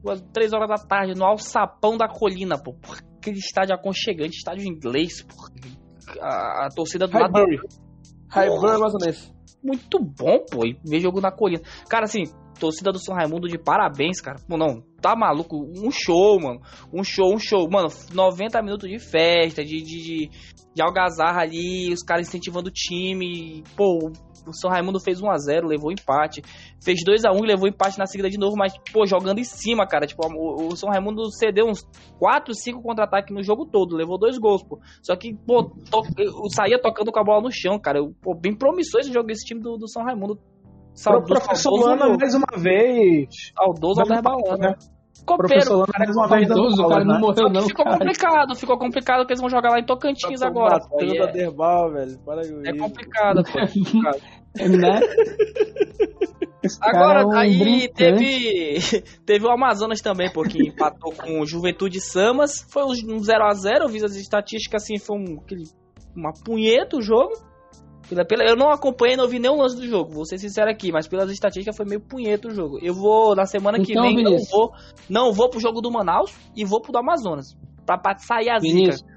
Duas, 0.02 0.20
três 0.32 0.52
horas 0.52 0.68
da 0.68 0.76
tarde, 0.76 1.14
no 1.18 1.24
Alçapão 1.24 1.96
da 1.96 2.08
Colina, 2.08 2.56
pô. 2.62 2.74
Aquele 3.18 3.38
estádio 3.38 3.74
aconchegante, 3.74 4.36
estádio 4.36 4.66
inglês, 4.66 5.22
pô. 5.22 5.34
A, 6.20 6.66
a 6.66 6.68
torcida 6.74 7.06
do 7.06 7.18
lado 7.18 7.32
Highbury. 7.32 7.58
Highbury 8.28 8.72
Amazonense. 8.72 9.32
muito 9.62 9.98
bom, 9.98 10.44
pô, 10.50 10.66
e 10.66 10.78
ver 10.84 11.00
jogo 11.00 11.20
na 11.20 11.30
colina. 11.30 11.62
Cara, 11.88 12.04
assim, 12.04 12.24
torcida 12.58 12.92
do 12.92 12.98
São 12.98 13.14
Raimundo 13.14 13.48
de 13.48 13.58
parabéns, 13.58 14.20
cara. 14.20 14.38
Pô, 14.48 14.56
não, 14.56 14.82
tá 15.00 15.14
maluco? 15.16 15.56
Um 15.76 15.90
show, 15.90 16.40
mano. 16.40 16.60
Um 16.92 17.04
show, 17.04 17.34
um 17.34 17.38
show. 17.38 17.68
Mano, 17.70 17.88
90 18.12 18.62
minutos 18.62 18.88
de 18.88 18.98
festa, 18.98 19.64
de, 19.64 19.82
de, 19.82 20.02
de, 20.02 20.30
de 20.74 20.82
algazarra 20.82 21.42
ali, 21.42 21.92
os 21.92 22.02
caras 22.02 22.28
incentivando 22.28 22.68
o 22.68 22.72
time. 22.72 23.62
Pô, 23.76 24.10
o 24.46 24.52
São 24.52 24.70
Raimundo 24.70 25.00
fez 25.00 25.20
1x0, 25.20 25.66
levou 25.66 25.92
empate. 25.92 26.42
Fez 26.82 27.00
2x1 27.04 27.38
e 27.42 27.46
levou 27.46 27.68
empate 27.68 27.98
na 27.98 28.06
seguida 28.06 28.28
de 28.28 28.38
novo, 28.38 28.56
mas, 28.56 28.72
pô, 28.92 29.06
jogando 29.06 29.38
em 29.38 29.44
cima, 29.44 29.86
cara. 29.86 30.06
Tipo, 30.06 30.26
o, 30.26 30.68
o 30.68 30.76
São 30.76 30.90
Raimundo 30.90 31.30
cedeu 31.30 31.66
uns 31.66 31.82
4, 32.18 32.54
5 32.54 32.82
contra-ataques 32.82 33.34
no 33.34 33.42
jogo 33.42 33.66
todo, 33.66 33.96
levou 33.96 34.18
dois 34.18 34.38
gols, 34.38 34.62
pô. 34.62 34.78
Só 35.02 35.16
que, 35.16 35.34
pô, 35.34 35.64
to, 35.90 36.02
eu 36.18 36.48
saía 36.50 36.80
tocando 36.80 37.10
com 37.12 37.20
a 37.20 37.24
bola 37.24 37.42
no 37.42 37.50
chão, 37.52 37.78
cara. 37.78 37.98
Eu, 37.98 38.14
pô, 38.22 38.34
bem 38.34 38.54
promissor 38.56 39.00
esse 39.00 39.12
jogo, 39.12 39.30
esse 39.30 39.44
time 39.44 39.60
do, 39.60 39.76
do 39.76 39.88
São 39.88 40.04
Raimundo. 40.04 40.38
Saudoso, 40.94 41.26
professor 41.26 41.72
Lana, 41.72 42.16
mais 42.16 42.34
uma 42.34 42.56
vez. 42.56 43.52
Saudoso 43.56 44.00
Alder 44.00 44.22
Balana. 44.22 44.70
Né? 44.70 44.74
Copeiro, 45.24 45.72
Lana, 45.78 45.86
mais 45.98 46.16
uma 46.16 46.28
vez, 46.28 46.50
o 46.50 46.88
cara 46.88 47.04
não 47.04 47.18
morreu, 47.20 47.48
não. 47.48 47.62
Ficou 47.62 47.84
cara. 47.84 47.98
complicado, 47.98 48.54
ficou 48.54 48.78
complicado 48.78 49.18
porque 49.20 49.32
eles 49.32 49.40
vão 49.40 49.50
jogar 49.50 49.70
lá 49.70 49.78
em 49.78 49.84
Tocantins 49.84 50.40
Tá 50.40 50.46
agora. 50.46 50.78
é, 51.00 51.26
Derbal, 51.32 51.92
velho. 51.92 52.18
Para 52.24 52.42
com 52.42 52.60
é 52.66 52.70
isso. 52.70 52.78
complicado, 52.78 53.42
pô. 53.44 53.58
é 53.58 53.66
complicado. 53.66 54.20
É, 54.58 54.68
né? 54.68 55.00
Cara 56.80 56.96
Agora, 56.96 57.20
é 57.20 57.26
um 57.26 57.32
aí 57.32 57.58
brincante. 57.58 57.92
teve, 57.94 59.02
teve 59.26 59.46
o 59.46 59.50
Amazonas 59.50 60.00
também, 60.00 60.32
pô, 60.32 60.42
que 60.42 60.68
empatou 60.68 61.12
com 61.12 61.40
o 61.40 61.46
Juventude 61.46 62.00
Samas. 62.00 62.66
Foi 62.70 62.84
um 62.84 63.18
0x0, 63.18 63.82
eu 63.82 63.88
vi 63.88 64.04
as 64.04 64.16
estatísticas 64.16 64.82
assim, 64.82 64.98
foi 64.98 65.18
um, 65.18 65.40
aquele, 65.40 65.64
uma 66.16 66.32
punheta 66.32 66.96
o 66.96 67.02
jogo. 67.02 67.32
Pela, 68.08 68.24
pela, 68.24 68.44
eu 68.44 68.54
não 68.56 68.70
acompanhei, 68.70 69.16
não 69.16 69.26
vi 69.26 69.38
nenhum 69.38 69.56
lance 69.60 69.76
do 69.76 69.86
jogo, 69.86 70.12
vou 70.12 70.26
ser 70.26 70.38
sincero 70.38 70.70
aqui, 70.70 70.92
mas 70.92 71.08
pelas 71.08 71.30
estatísticas 71.30 71.76
foi 71.76 71.86
meio 71.86 72.00
punheta 72.00 72.48
o 72.48 72.54
jogo. 72.54 72.78
Eu 72.82 72.92
vou, 72.94 73.34
na 73.34 73.46
semana 73.46 73.78
que 73.80 73.92
Então, 73.92 74.02
vem, 74.02 74.16
não 74.16 74.24
Vinícius. 74.32 74.50
vou, 74.50 74.72
não 75.08 75.32
vou 75.32 75.48
pro 75.48 75.58
jogo 75.60 75.80
do 75.80 75.90
Manaus 75.90 76.34
e 76.54 76.64
vou 76.64 76.80
pro 76.82 76.92
do 76.92 76.98
Amazonas. 76.98 77.56
Pra, 77.86 77.96
pra 77.98 78.16
sair 78.18 78.50
a 78.50 78.58
zica. 78.58 78.74
Vinícius. 78.74 79.14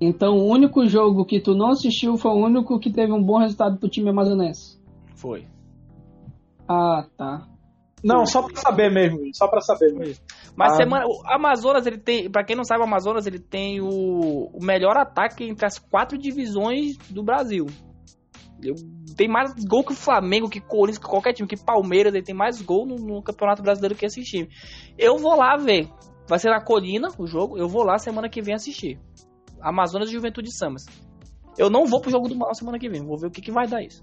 Então, 0.00 0.36
o 0.36 0.46
único 0.46 0.86
jogo 0.86 1.24
que 1.24 1.40
tu 1.40 1.54
não 1.54 1.70
assistiu 1.70 2.16
foi 2.16 2.30
o 2.32 2.44
único 2.44 2.78
que 2.78 2.92
teve 2.92 3.12
um 3.12 3.22
bom 3.22 3.38
resultado 3.38 3.78
pro 3.78 3.88
time 3.88 4.10
amazonense. 4.10 4.78
Foi. 5.14 5.46
Ah, 6.68 7.06
tá. 7.16 7.46
Não, 8.06 8.24
só 8.24 8.42
pra 8.42 8.56
saber 8.56 8.90
mesmo, 8.90 9.18
só 9.34 9.48
pra 9.48 9.60
saber 9.60 9.92
mesmo. 9.92 10.24
Mas 10.56 10.72
Ah. 10.72 10.76
semana, 10.76 11.04
o 11.06 11.22
Amazonas, 11.26 11.86
ele 11.86 11.98
tem, 11.98 12.30
pra 12.30 12.44
quem 12.44 12.56
não 12.56 12.64
sabe, 12.64 12.80
o 12.80 12.84
Amazonas, 12.84 13.26
ele 13.26 13.38
tem 13.38 13.80
o, 13.80 14.50
o 14.54 14.64
melhor 14.64 14.96
ataque 14.96 15.44
entre 15.44 15.66
as 15.66 15.78
quatro 15.78 16.16
divisões 16.16 16.96
do 17.10 17.22
Brasil. 17.22 17.66
Tem 19.16 19.28
mais 19.28 19.52
gol 19.68 19.84
que 19.84 19.92
o 19.92 19.96
Flamengo, 19.96 20.48
que 20.48 20.60
Corinthians, 20.60 20.98
que 20.98 21.06
qualquer 21.06 21.32
time, 21.34 21.48
que 21.48 21.62
Palmeiras, 21.62 22.14
ele 22.14 22.24
tem 22.24 22.34
mais 22.34 22.62
gol 22.62 22.86
no, 22.86 22.96
no 22.96 23.22
Campeonato 23.22 23.62
Brasileiro 23.62 23.94
que 23.94 24.06
esse 24.06 24.22
time. 24.22 24.48
Eu 24.98 25.18
vou 25.18 25.36
lá 25.36 25.56
ver. 25.56 25.88
Vai 26.28 26.38
ser 26.38 26.48
na 26.50 26.60
Colina 26.60 27.08
o 27.18 27.26
jogo, 27.26 27.58
eu 27.58 27.68
vou 27.68 27.84
lá 27.84 27.98
semana 27.98 28.28
que 28.28 28.42
vem 28.42 28.54
assistir. 28.54 28.98
Amazonas 29.60 30.08
e 30.08 30.12
Juventude 30.12 30.56
Samas. 30.56 30.84
Eu 31.58 31.70
não 31.70 31.86
vou 31.86 32.00
pro 32.00 32.10
jogo 32.10 32.28
do 32.28 32.34
Manaus 32.36 32.58
semana 32.58 32.78
que 32.78 32.88
vem, 32.88 33.04
vou 33.04 33.18
ver 33.18 33.28
o 33.28 33.30
que, 33.30 33.40
que 33.40 33.52
vai 33.52 33.66
dar 33.66 33.82
isso. 33.82 34.00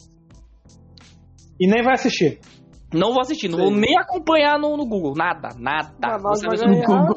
E 1.59 1.67
nem 1.67 1.83
vai 1.83 1.93
assistir. 1.93 2.39
Não 2.93 3.11
vou 3.11 3.21
assistir, 3.21 3.47
não 3.49 3.57
vou 3.57 3.71
nem 3.71 3.97
acompanhar 3.97 4.59
no, 4.59 4.77
no 4.77 4.85
Google. 4.85 5.13
Nada, 5.15 5.49
nada. 5.57 5.93
Você 6.29 6.45
vai 6.47 6.57
vai 6.57 6.67
ver- 6.69 6.85
ganhar. 6.85 7.09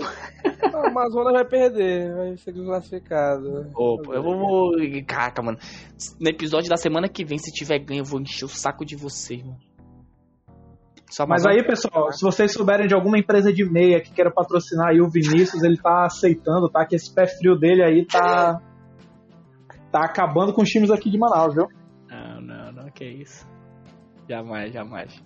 O 0.75 0.87
Amazonas 0.87 1.33
vai 1.33 1.45
perder, 1.45 2.15
vai 2.15 2.37
ser 2.37 2.53
classificado. 2.53 3.71
Pô, 3.73 4.01
pô, 4.03 4.15
eu 4.15 4.23
vou. 4.23 4.71
Caraca, 5.07 5.43
mano. 5.43 5.59
No 6.21 6.29
episódio 6.29 6.69
da 6.71 6.77
semana 6.77 7.09
que 7.09 7.25
vem, 7.25 7.39
se 7.39 7.53
tiver 7.53 7.79
ganho, 7.79 8.01
eu 8.01 8.05
vou 8.05 8.21
encher 8.21 8.45
o 8.45 8.49
saco 8.49 8.85
de 8.85 8.97
vocês, 8.97 9.43
mano. 9.43 9.59
Mas 11.29 11.47
aí, 11.47 11.65
pessoal, 11.65 12.11
se 12.13 12.21
vocês 12.23 12.53
souberem 12.53 12.87
de 12.89 12.95
alguma 12.95 13.17
empresa 13.19 13.53
de 13.53 13.65
meia 13.65 14.01
que 14.03 14.13
queira 14.13 14.31
patrocinar 14.31 14.89
aí 14.89 15.01
o 15.01 15.09
Vinícius, 15.09 15.63
ele 15.63 15.77
tá 15.77 16.05
aceitando, 16.05 16.69
tá? 16.69 16.85
Que 16.85 16.97
esse 16.97 17.15
pé 17.15 17.27
frio 17.27 17.57
dele 17.57 17.83
aí 17.83 18.05
tá. 18.05 18.61
tá 19.93 20.01
acabando 20.05 20.53
com 20.53 20.63
os 20.63 20.69
times 20.69 20.91
aqui 20.91 21.09
de 21.11 21.17
Manaus, 21.19 21.55
viu? 21.55 21.69
Não, 22.09 22.41
não, 22.41 22.73
não, 22.73 22.91
que 22.91 23.05
isso. 23.05 23.47
Jamais, 24.29 24.73
jamais. 24.73 25.23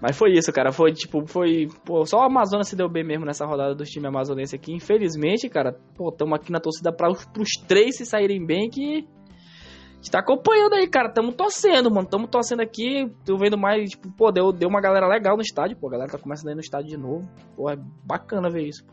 Mas 0.00 0.16
foi 0.16 0.32
isso, 0.32 0.52
cara. 0.52 0.72
Foi 0.72 0.92
tipo, 0.92 1.26
foi. 1.26 1.68
Pô, 1.84 2.06
só 2.06 2.18
o 2.18 2.22
Amazonas 2.22 2.68
se 2.68 2.76
deu 2.76 2.88
bem 2.88 3.04
mesmo 3.04 3.24
nessa 3.24 3.44
rodada 3.44 3.74
dos 3.74 3.88
times 3.88 4.08
amazonenses 4.08 4.54
aqui. 4.54 4.72
Infelizmente, 4.72 5.48
cara, 5.48 5.76
pô, 5.96 6.12
tamo 6.12 6.34
aqui 6.34 6.52
na 6.52 6.60
torcida 6.60 6.92
pra, 6.92 7.08
pros 7.32 7.50
três 7.66 7.96
se 7.96 8.06
saírem 8.06 8.44
bem 8.44 8.68
que. 8.70 9.06
A 9.06 10.00
gente 10.00 10.12
tá 10.12 10.20
acompanhando 10.20 10.74
aí, 10.74 10.86
cara. 10.86 11.10
Tamo 11.10 11.32
torcendo, 11.32 11.90
mano. 11.90 12.06
Tamo 12.06 12.28
torcendo 12.28 12.60
aqui. 12.60 13.10
Tô 13.24 13.36
vendo 13.36 13.58
mais, 13.58 13.90
tipo, 13.90 14.08
pô, 14.12 14.30
deu, 14.30 14.52
deu 14.52 14.68
uma 14.68 14.80
galera 14.80 15.08
legal 15.08 15.34
no 15.34 15.42
estádio, 15.42 15.76
pô. 15.76 15.88
A 15.88 15.90
galera 15.90 16.10
tá 16.10 16.18
começando 16.18 16.50
a 16.50 16.52
ir 16.52 16.54
no 16.54 16.60
estádio 16.60 16.90
de 16.90 16.96
novo. 16.96 17.28
Pô, 17.56 17.68
é 17.68 17.76
bacana 18.04 18.48
ver 18.48 18.68
isso. 18.68 18.86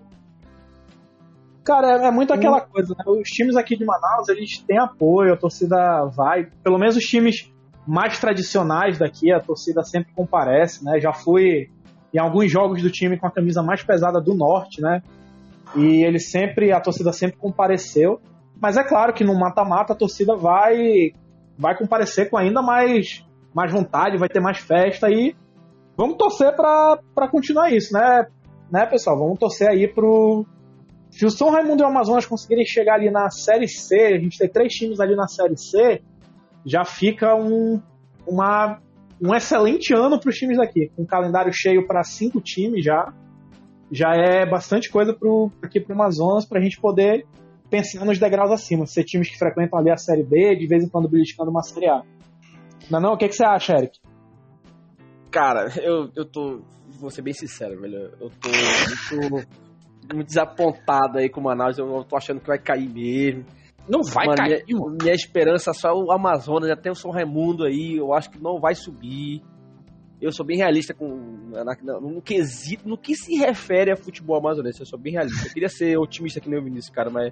Cara, 1.64 2.04
é, 2.04 2.08
é 2.08 2.12
muito 2.12 2.34
aquela 2.34 2.62
coisa, 2.62 2.96
né? 2.98 3.04
Os 3.08 3.30
times 3.30 3.56
aqui 3.56 3.78
de 3.78 3.86
Manaus, 3.86 4.30
eles 4.30 4.60
têm 4.60 4.80
apoio, 4.80 5.34
a 5.34 5.38
torcida 5.38 6.06
vai. 6.06 6.46
Pelo 6.64 6.80
menos 6.80 6.96
os 6.96 7.04
times 7.04 7.52
mais 7.88 8.20
tradicionais 8.20 8.98
daqui, 8.98 9.32
a 9.32 9.40
torcida 9.40 9.84
sempre 9.84 10.14
comparece, 10.14 10.84
né? 10.84 11.00
Já 11.00 11.14
fui 11.14 11.70
em 12.14 12.18
alguns 12.18 12.52
jogos 12.52 12.82
do 12.82 12.90
time 12.90 13.18
com 13.18 13.28
a 13.28 13.32
camisa 13.32 13.62
mais 13.62 13.84
pesada 13.84 14.20
do 14.20 14.34
norte, 14.34 14.82
né? 14.82 15.02
E 15.76 16.04
ele 16.04 16.20
sempre, 16.20 16.72
a 16.72 16.80
torcida 16.80 17.12
sempre 17.12 17.38
compareceu. 17.38 18.20
Mas 18.60 18.78
é 18.78 18.84
claro 18.84 19.14
que 19.14 19.24
no 19.24 19.38
mata-mata 19.38 19.94
a 19.94 19.96
torcida 19.96 20.36
vai 20.36 21.12
vai 21.58 21.78
comparecer 21.78 22.30
com 22.30 22.38
ainda 22.38 22.62
mais, 22.62 23.26
mais 23.54 23.72
vontade, 23.72 24.18
vai 24.18 24.28
ter 24.28 24.42
mais 24.42 24.60
festa 24.60 25.10
e 25.10 25.34
vamos 25.96 26.18
torcer 26.18 26.54
pra 26.54 27.28
continuar 27.32 27.72
isso, 27.72 27.94
né? 27.94 28.26
Né, 28.70 28.86
pessoal? 28.86 29.18
Vamos 29.18 29.40
torcer 29.40 29.70
aí 29.70 29.88
pro, 29.88 30.46
se 31.16 31.26
o 31.26 31.30
São 31.30 31.50
Raimundo 31.50 31.82
e 31.82 31.86
o 31.86 31.88
Amazonas 31.88 32.26
conseguirem 32.26 32.66
chegar 32.66 32.96
ali 32.96 33.10
na 33.10 33.30
Série 33.30 33.70
C, 33.70 33.96
a 33.96 34.20
gente 34.20 34.38
tem 34.38 34.50
três 34.50 34.74
times 34.74 35.00
ali 35.00 35.16
na 35.16 35.28
Série 35.30 35.56
C, 35.56 36.02
já 36.66 36.84
fica 36.84 37.36
um, 37.36 37.82
uma, 38.28 38.80
um 39.22 39.36
excelente 39.36 39.94
ano 39.94 40.20
para 40.20 40.30
os 40.30 40.36
times 40.36 40.58
daqui. 40.58 40.92
Com 40.96 41.04
um 41.04 41.06
calendário 41.06 41.52
cheio 41.54 41.86
para 41.86 42.04
cinco 42.04 42.42
times 42.42 42.84
já. 42.84 43.14
Já 43.92 44.14
é 44.16 44.50
bastante 44.50 44.90
coisa 44.90 45.14
pro, 45.14 45.52
aqui 45.62 45.80
para 45.80 45.94
o 45.94 45.96
Amazonas 45.96 46.46
para 46.46 46.60
a 46.60 46.62
gente 46.62 46.82
poder 46.82 47.26
pensar 47.70 48.04
nos 48.04 48.18
degraus 48.18 48.52
acima. 48.52 48.86
Ser 48.86 49.04
times 49.04 49.30
que 49.30 49.38
frequentam 49.38 49.78
ali 49.78 49.92
a 49.92 49.98
Série 49.98 50.24
B, 50.24 50.56
de 50.56 50.68
vez 50.68 50.84
em 50.84 50.90
quando 50.90 51.08
beliscando 51.08 51.52
uma 51.52 51.62
Série 51.62 51.88
A. 51.88 52.02
Não, 52.90 53.00
é 53.00 53.02
não? 53.02 53.14
O 53.14 53.18
que, 53.18 53.28
que 53.28 53.36
você 53.36 53.46
acha, 53.46 53.74
Eric? 53.74 54.00
Cara, 55.32 55.72
eu, 55.82 56.10
eu 56.16 56.26
tô. 56.26 56.62
Vou 57.00 57.10
ser 57.10 57.22
bem 57.22 57.34
sincero, 57.34 57.80
velho. 57.80 58.12
Eu 58.20 58.32
tô 58.42 58.50
muito, 58.50 59.48
muito 60.14 60.28
desapontado 60.28 61.18
aí 61.18 61.30
com 61.30 61.42
o 61.42 61.44
Manaus. 61.44 61.78
Eu 61.78 62.04
tô 62.06 62.16
achando 62.16 62.40
que 62.40 62.48
vai 62.48 62.58
cair 62.58 62.90
mesmo. 62.90 63.46
Não 63.88 64.02
vai 64.04 64.26
Mano, 64.26 64.38
cair, 64.38 64.64
minha, 64.68 64.80
mano. 64.80 64.98
minha 65.02 65.14
esperança 65.14 65.72
só 65.74 65.90
é 65.90 65.94
o 65.94 66.12
Amazonas, 66.12 66.70
até 66.72 66.90
o 66.90 66.96
São 66.96 67.12
Raimundo 67.12 67.66
aí. 67.66 67.96
Eu 67.98 68.14
acho 68.14 68.30
que 68.32 68.42
não 68.42 68.60
vai 68.60 68.74
subir. 68.76 69.42
Eu 70.22 70.32
sou 70.32 70.46
bem 70.46 70.58
realista 70.58 70.94
com 70.94 71.08
na- 71.52 71.64
na- 71.64 72.00
no 72.00 72.22
quesito, 72.22 72.88
no 72.88 72.98
que 72.98 73.16
se 73.16 73.36
refere 73.38 73.92
a 73.92 73.96
futebol 73.98 74.38
amazonense. 74.38 74.80
Eu 74.80 74.86
sou 74.86 74.98
bem 74.98 75.14
realista. 75.14 75.48
Eu 75.48 75.54
queria 75.54 75.70
ser 75.70 75.98
otimista 75.98 76.40
que 76.40 76.50
nem 76.50 76.60
o 76.60 76.64
Vinícius, 76.64 76.90
cara, 76.96 77.10
mas 77.10 77.32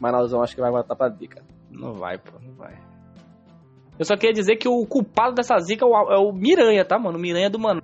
Manausão 0.00 0.42
acho 0.42 0.54
que 0.54 0.60
vai 0.60 0.70
matar 0.70 0.96
pra 0.96 1.08
D, 1.08 1.26
cara. 1.28 1.46
Não 1.70 1.94
vai, 1.94 2.18
pô, 2.18 2.32
não 2.44 2.52
vai. 2.54 2.76
Eu 3.98 4.04
só 4.04 4.16
queria 4.16 4.32
dizer 4.34 4.56
que 4.56 4.68
o 4.68 4.84
culpado 4.86 5.34
dessa 5.34 5.56
zica 5.58 5.84
é 5.84 5.88
o, 5.88 6.12
é 6.12 6.18
o 6.18 6.32
Miranha, 6.32 6.84
tá, 6.84 6.98
mano? 6.98 7.16
O 7.16 7.20
Miranha 7.20 7.48
do 7.48 7.58
Mano. 7.58 7.80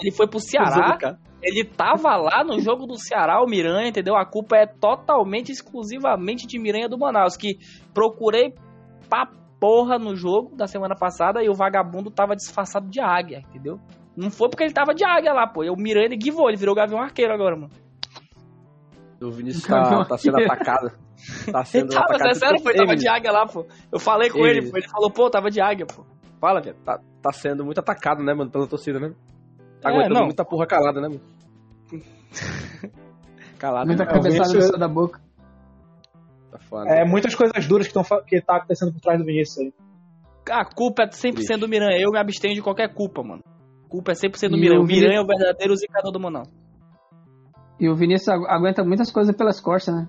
Ele 0.00 0.10
foi 0.10 0.26
pro 0.28 0.40
Ceará, 0.40 0.98
ele 1.42 1.64
tava 1.64 2.16
lá 2.16 2.42
no 2.44 2.58
jogo 2.60 2.86
do 2.86 2.98
Ceará, 2.98 3.42
o 3.42 3.46
Miranha, 3.46 3.88
entendeu? 3.88 4.16
A 4.16 4.24
culpa 4.24 4.56
é 4.56 4.66
totalmente, 4.66 5.52
exclusivamente 5.52 6.46
de 6.46 6.58
Miranha 6.58 6.88
do 6.88 6.98
Manaus, 6.98 7.36
que 7.36 7.58
procurei 7.94 8.54
pra 9.08 9.28
porra 9.60 9.98
no 9.98 10.14
jogo 10.16 10.54
da 10.54 10.66
semana 10.66 10.94
passada 10.94 11.42
e 11.42 11.48
o 11.48 11.54
vagabundo 11.54 12.10
tava 12.10 12.36
disfarçado 12.36 12.88
de 12.88 13.00
águia, 13.00 13.42
entendeu? 13.48 13.78
Não 14.16 14.30
foi 14.30 14.48
porque 14.48 14.64
ele 14.64 14.72
tava 14.72 14.94
de 14.94 15.04
águia 15.04 15.32
lá, 15.32 15.46
pô. 15.46 15.62
E 15.62 15.70
o 15.70 15.76
Miranha 15.76 16.06
ele 16.06 16.16
guivou, 16.16 16.48
ele 16.48 16.56
virou 16.56 16.74
Gavião 16.74 17.00
Arqueiro 17.00 17.32
agora, 17.32 17.56
mano. 17.56 17.70
O 19.22 19.30
Vinícius 19.30 19.64
tá, 19.64 20.04
tá 20.04 20.18
sendo 20.18 20.38
atacado. 20.40 20.90
Tá 21.50 21.60
Ele 21.60 21.64
sendo 21.66 21.88
tava, 21.90 22.04
atacado. 22.06 22.30
é 22.30 22.34
sério, 22.34 22.62
pô, 22.62 22.70
ele 22.70 22.78
tava 22.78 22.96
de 22.96 23.08
águia 23.08 23.32
lá, 23.32 23.46
pô. 23.46 23.66
Eu 23.90 23.98
falei 23.98 24.30
com 24.30 24.38
Ei, 24.38 24.58
ele, 24.58 24.70
pô. 24.70 24.76
Ele 24.76 24.88
falou, 24.88 25.10
pô, 25.10 25.30
tava 25.30 25.50
de 25.50 25.60
águia, 25.60 25.86
pô. 25.86 26.04
Fala, 26.40 26.60
velho. 26.60 26.76
Tá, 26.84 27.00
tá 27.22 27.32
sendo 27.32 27.64
muito 27.64 27.78
atacado, 27.78 28.22
né, 28.22 28.34
mano, 28.34 28.50
pela 28.50 28.66
torcida, 28.66 29.00
né? 29.00 29.14
Tá 29.80 29.90
É, 29.90 29.92
aguentando 29.92 30.14
não. 30.14 30.24
muita 30.26 30.44
porra 30.44 30.66
calada, 30.66 31.00
né, 31.00 31.08
mano? 31.08 31.20
Calado. 33.58 33.86
Muita 33.86 34.02
É, 34.02 34.06
o 34.06 34.08
cabeçada 34.08 34.38
no 34.44 34.48
Vinícius- 34.50 34.66
céu 34.70 34.78
da 34.78 34.88
boca. 34.88 35.20
Tá 36.50 36.58
foda. 36.58 36.90
É 36.90 37.04
muitas 37.04 37.34
coisas 37.34 37.66
duras 37.66 37.86
que, 37.88 37.94
tão, 37.94 38.04
fa- 38.04 38.22
que 38.22 38.40
tá 38.40 38.56
acontecendo 38.56 38.92
por 38.92 39.00
trás 39.00 39.18
do 39.18 39.24
Vinícius 39.24 39.58
aí. 39.58 39.72
A 40.50 40.64
culpa 40.64 41.02
é 41.02 41.06
100% 41.08 41.58
do 41.60 41.68
Miranha. 41.68 41.98
Eu 41.98 42.10
me 42.12 42.18
abstenho 42.18 42.54
de 42.54 42.62
qualquer 42.62 42.92
culpa, 42.92 43.22
mano. 43.22 43.42
A 43.84 43.88
culpa 43.88 44.12
é 44.12 44.14
100% 44.14 44.50
do 44.50 44.56
E 44.56 44.60
Miranha. 44.60 44.80
o 44.80 44.84
O 44.84 44.86
Miranha 44.86 45.18
é 45.18 45.20
o 45.22 45.26
verdadeiro 45.26 45.74
zicador 45.76 46.12
do 46.12 46.20
Manaus. 46.20 46.48
E 47.80 47.88
o 47.88 47.94
Vinícius 47.96 48.28
agu- 48.28 48.46
aguenta 48.46 48.84
muitas 48.84 49.10
coisas 49.10 49.34
pelas 49.36 49.60
costas, 49.60 49.94
né? 49.94 50.08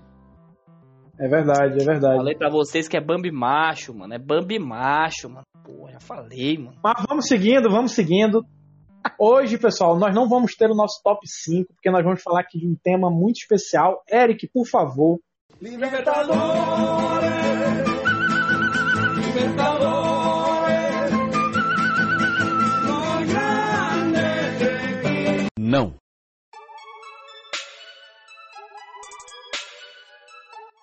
É 1.18 1.26
verdade, 1.28 1.82
é 1.82 1.84
verdade. 1.84 2.16
Falei 2.16 2.36
pra 2.36 2.48
vocês 2.48 2.86
que 2.86 2.96
é 2.96 3.00
Bambi 3.00 3.32
macho, 3.32 3.92
mano. 3.92 4.14
É 4.14 4.18
Bambi 4.18 4.58
macho, 4.58 5.28
mano. 5.28 5.44
Pô, 5.64 5.88
já 5.90 5.98
falei, 6.00 6.56
mano. 6.56 6.76
Mas 6.82 7.04
vamos 7.08 7.26
seguindo, 7.26 7.68
vamos 7.68 7.90
seguindo. 7.92 8.44
Hoje, 9.16 9.56
pessoal, 9.58 9.96
nós 9.96 10.14
não 10.14 10.28
vamos 10.28 10.54
ter 10.56 10.70
o 10.70 10.74
nosso 10.74 11.00
top 11.02 11.26
5, 11.26 11.72
porque 11.74 11.90
nós 11.90 12.04
vamos 12.04 12.22
falar 12.22 12.40
aqui 12.40 12.58
de 12.58 12.66
um 12.66 12.74
tema 12.74 13.08
muito 13.10 13.36
especial. 13.36 14.02
Eric, 14.10 14.48
por 14.48 14.66
favor. 14.66 15.18
Não. 25.58 25.94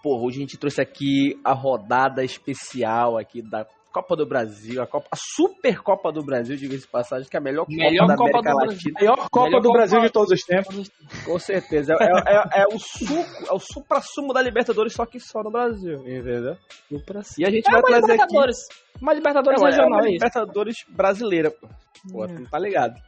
Pô, 0.03 0.23
hoje 0.23 0.37
a 0.37 0.41
gente 0.41 0.57
trouxe 0.57 0.81
aqui 0.81 1.39
a 1.43 1.53
rodada 1.53 2.23
especial 2.23 3.17
aqui 3.17 3.41
da 3.41 3.65
Copa 3.95 4.15
do 4.15 4.25
Brasil, 4.25 4.81
a, 4.81 4.85
Copa, 4.87 5.07
a 5.09 5.15
Super 5.15 5.81
Copa 5.81 6.11
do 6.11 6.21
Brasil, 6.21 6.57
diga-se 6.57 6.81
de 6.81 6.87
passagem, 6.87 7.29
que 7.29 7.37
é 7.37 7.39
a 7.39 7.41
melhor, 7.41 7.65
Melhor 7.69 8.07
Copa 8.17 8.41
da 8.41 8.51
América 8.51 8.53
Latina. 8.73 8.93
Maior 8.99 9.29
Copa 9.29 9.45
Melhor 9.45 9.61
do 9.61 9.67
Copa- 9.69 9.77
Brasil 9.77 10.01
de 10.01 10.09
todos 10.09 10.31
os 10.31 10.41
tempos. 10.41 10.91
Com 11.23 11.39
certeza. 11.39 11.93
É, 12.01 12.05
é- 12.05 12.59
é- 12.59 12.61
é 12.63 12.65
o 12.67 12.77
suco, 12.77 13.45
é 13.49 13.53
o 13.53 13.59
supra-sumo 13.59 14.33
da 14.33 14.41
Libertadores, 14.41 14.91
só 14.93 15.05
que 15.05 15.17
só 15.19 15.41
no 15.41 15.49
Brasil, 15.49 15.99
entendeu? 16.05 16.57
E 17.37 17.45
a 17.45 17.49
gente 17.49 17.67
É 17.69 17.71
vai 17.71 17.79
uma 17.81 17.87
trazer 17.87 18.11
aqui... 18.11 18.21
Libertadores. 18.23 18.57
Uma 19.01 19.13
Libertadores 19.13 19.61
É, 19.61 19.63
é 19.63 19.69
regional, 19.69 19.99
uma 19.99 20.07
é. 20.07 20.11
Libertadores 20.11 20.75
brasileira, 20.89 21.51
pô. 21.51 21.67
Não 22.27 22.45
tá 22.45 22.59
ligado. 22.59 23.01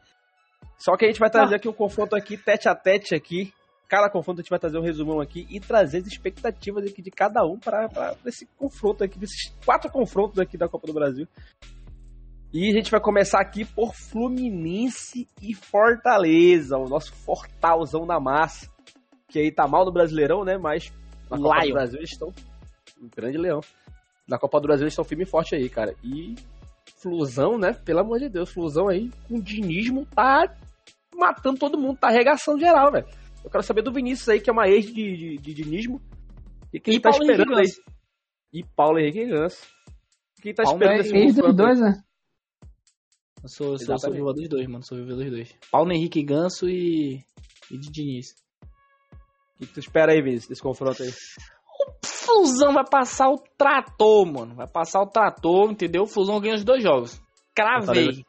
Só 0.77 0.95
que 0.95 1.05
a 1.05 1.07
gente 1.09 1.19
vai 1.19 1.29
trazer 1.29 1.55
aqui 1.55 1.67
um 1.67 1.73
confronto 1.73 2.15
aqui, 2.15 2.37
tete 2.37 2.69
a 2.69 2.75
tete 2.75 3.13
aqui. 3.13 3.51
Cada 3.87 4.09
confronto 4.09 4.39
a 4.39 4.43
gente 4.43 4.49
vai 4.49 4.59
trazer 4.59 4.77
um 4.77 4.83
resumão 4.83 5.21
aqui 5.21 5.47
e 5.49 5.59
trazer 5.59 5.99
as 5.99 6.07
expectativas 6.07 6.85
aqui 6.85 7.01
de 7.01 7.09
cada 7.09 7.45
um 7.45 7.57
para 7.57 8.15
esse 8.25 8.45
confronto 8.57 9.03
aqui, 9.03 9.17
desses 9.17 9.53
quatro 9.65 9.89
confrontos 9.89 10.39
aqui 10.39 10.57
da 10.57 10.67
Copa 10.67 10.87
do 10.87 10.93
Brasil. 10.93 11.25
E 12.53 12.69
a 12.69 12.73
gente 12.73 12.91
vai 12.91 12.99
começar 12.99 13.39
aqui 13.39 13.63
por 13.65 13.93
Fluminense 13.93 15.27
e 15.41 15.53
Fortaleza, 15.53 16.77
o 16.77 16.87
nosso 16.87 17.13
fortalzão 17.13 18.05
da 18.05 18.19
massa. 18.19 18.69
Que 19.29 19.39
aí 19.39 19.51
tá 19.51 19.67
mal 19.67 19.85
no 19.85 19.91
Brasileirão, 19.91 20.43
né? 20.43 20.57
Mas 20.57 20.91
na 21.29 21.37
Copa 21.37 21.59
do 21.59 21.65
Lion. 21.65 21.73
Brasil 21.73 21.99
eles 21.99 22.11
estão. 22.11 22.33
Um 23.01 23.09
grande 23.15 23.37
leão. 23.37 23.61
Na 24.27 24.37
Copa 24.37 24.59
do 24.59 24.67
Brasil 24.67 24.83
eles 24.83 24.93
estão 24.93 25.05
firme 25.05 25.23
e 25.23 25.27
forte 25.27 25.55
aí, 25.55 25.69
cara. 25.69 25.93
E 26.03 26.35
Flusão, 26.95 27.57
né? 27.57 27.73
Pelo 27.73 27.99
amor 27.99 28.19
de 28.19 28.29
Deus, 28.29 28.49
Flusão 28.49 28.87
aí, 28.87 29.11
com 29.27 29.39
dinismo, 29.39 30.05
tá 30.05 30.53
matando 31.15 31.59
todo 31.59 31.77
mundo, 31.77 31.97
tá 31.97 32.07
arregaçando 32.07 32.59
geral, 32.59 32.91
velho. 32.91 33.07
Eu 33.47 33.49
quero 33.49 33.63
saber 33.63 33.81
do 33.81 33.93
Vinícius 33.93 34.27
aí, 34.27 34.41
que 34.41 34.49
é 34.49 34.53
uma 34.53 34.67
ex 34.67 34.87
de, 34.87 34.91
de, 34.93 35.37
de 35.37 35.53
dinismo. 35.53 36.01
O 36.65 36.69
que, 36.69 36.81
que 36.81 36.89
ele 36.89 36.97
E 36.97 36.99
tá 36.99 37.11
Paulo 37.11 37.23
esperando 37.23 37.55
aí? 37.55 37.63
Henrique 37.63 37.81
E 38.51 38.63
Paulo 38.75 38.99
Henrique 38.99 39.25
Ganso. 39.25 39.65
O 40.37 40.41
que 40.41 40.49
ele 40.49 40.53
tá 40.53 40.63
Paulo 40.63 40.77
esperando 40.77 40.99
Henrique 40.99 41.13
desse 41.13 41.25
Ex 41.27 41.35
dos 41.35 41.55
dois, 41.55 41.79
né? 41.79 42.03
Eu 43.41 43.47
sou, 43.47 43.71
eu 43.71 43.79
sou, 43.79 43.97
sou 43.97 44.11
viúva 44.11 44.33
dos 44.33 44.49
dois, 44.49 44.67
mano. 44.67 44.83
Sou 44.83 44.97
viúva 44.97 45.15
dos 45.15 45.31
dois. 45.31 45.55
Paulo 45.71 45.93
Henrique 45.93 46.21
Ganso 46.23 46.67
e. 46.67 47.23
e 47.71 47.77
de 47.77 47.89
Diniz. 47.89 48.35
O 49.55 49.59
que 49.59 49.67
tu 49.67 49.79
espera 49.79 50.11
aí, 50.11 50.21
Vinícius, 50.21 50.49
desse 50.49 50.61
confronto 50.61 51.01
aí? 51.01 51.09
Fusão 52.03 52.73
vai 52.73 52.83
passar 52.85 53.29
o 53.29 53.41
trator, 53.57 54.25
mano. 54.25 54.55
Vai 54.55 54.67
passar 54.67 55.01
o 55.01 55.07
trator, 55.07 55.71
entendeu? 55.71 56.05
Fusão 56.05 56.41
ganha 56.41 56.55
os 56.55 56.65
dois 56.65 56.83
jogos. 56.83 57.17
Cravei. 57.55 58.25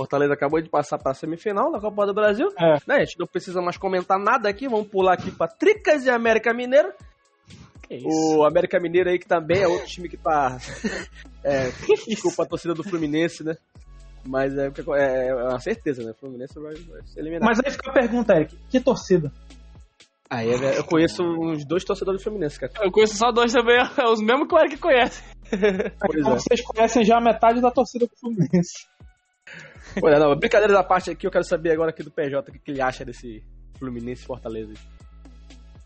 Fortaleza. 0.00 0.32
Acabou 0.32 0.60
de 0.62 0.68
passar 0.70 0.96
pra 0.98 1.12
semifinal 1.12 1.70
da 1.70 1.78
Copa 1.78 2.06
do 2.06 2.14
Brasil. 2.14 2.48
É. 2.58 2.78
Né, 2.86 2.96
a 2.96 3.04
gente 3.04 3.18
não 3.18 3.26
precisa 3.26 3.60
mais 3.60 3.76
comentar 3.76 4.18
nada 4.18 4.48
aqui. 4.48 4.66
Vamos 4.66 4.88
pular 4.88 5.12
aqui 5.12 5.30
pra 5.30 5.46
Tricas 5.46 6.06
e 6.06 6.10
América 6.10 6.54
Mineiro. 6.54 6.90
Que 7.82 7.96
isso? 7.96 8.38
O 8.38 8.44
América 8.44 8.80
Mineiro 8.80 9.10
aí 9.10 9.18
que 9.18 9.26
também 9.26 9.62
é 9.62 9.68
outro 9.68 9.86
time 9.86 10.08
que 10.08 10.16
tá. 10.16 10.56
é, 11.44 11.70
desculpa 12.08 12.44
a 12.44 12.46
torcida 12.46 12.72
do 12.72 12.82
Fluminense, 12.82 13.44
né? 13.44 13.56
Mas 14.26 14.56
é, 14.56 14.68
é, 14.96 15.28
é 15.28 15.34
uma 15.34 15.60
certeza, 15.60 16.02
né? 16.02 16.12
O 16.12 16.14
Fluminense 16.14 16.54
vai, 16.58 16.74
vai 16.74 17.02
ser 17.06 17.20
eliminado. 17.20 17.46
Mas 17.46 17.60
aí 17.64 17.70
fica 17.70 17.90
a 17.90 17.94
pergunta, 17.94 18.34
Eric. 18.34 18.56
Que 18.70 18.80
torcida? 18.80 19.30
Aí 20.30 20.48
é- 20.48 20.78
eu 20.78 20.84
conheço 20.84 21.22
uns 21.22 21.66
dois 21.66 21.84
torcedores 21.84 22.20
do 22.20 22.24
Fluminense, 22.24 22.58
cara. 22.58 22.72
Eu 22.82 22.90
conheço 22.92 23.16
só 23.16 23.32
dois 23.32 23.52
também, 23.52 23.76
é 23.98 24.04
os 24.04 24.20
mesmos 24.22 24.46
que 24.48 24.54
o 24.54 24.58
Eric 24.58 24.78
conhece. 24.78 25.22
Pois 25.50 25.60
Então 26.20 26.32
é. 26.32 26.38
vocês 26.38 26.60
conhecem 26.62 27.04
já 27.04 27.18
a 27.18 27.20
metade 27.20 27.60
da 27.60 27.70
torcida 27.70 28.06
do 28.06 28.16
Fluminense. 28.16 28.86
Pois 29.98 30.14
é, 30.14 30.18
não, 30.18 30.36
brincadeira 30.36 30.72
da 30.72 30.84
parte 30.84 31.10
aqui, 31.10 31.26
eu 31.26 31.30
quero 31.30 31.44
saber 31.44 31.72
agora 31.72 31.90
aqui 31.90 32.02
do 32.02 32.10
PJ 32.10 32.38
o 32.48 32.52
que, 32.52 32.58
que 32.58 32.70
ele 32.70 32.80
acha 32.82 33.04
desse 33.04 33.42
Fluminense 33.78 34.24
Fortaleza. 34.24 34.72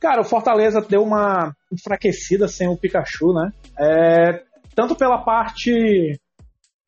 Cara, 0.01 0.21
o 0.21 0.25
Fortaleza 0.25 0.81
deu 0.83 1.03
uma 1.03 1.55
enfraquecida 1.73 2.47
sem 2.47 2.69
o 2.69 2.77
Pikachu, 2.77 3.33
né? 3.33 3.51
É, 3.79 4.43
tanto 4.75 4.95
pela 4.95 5.25
parte 5.25 6.19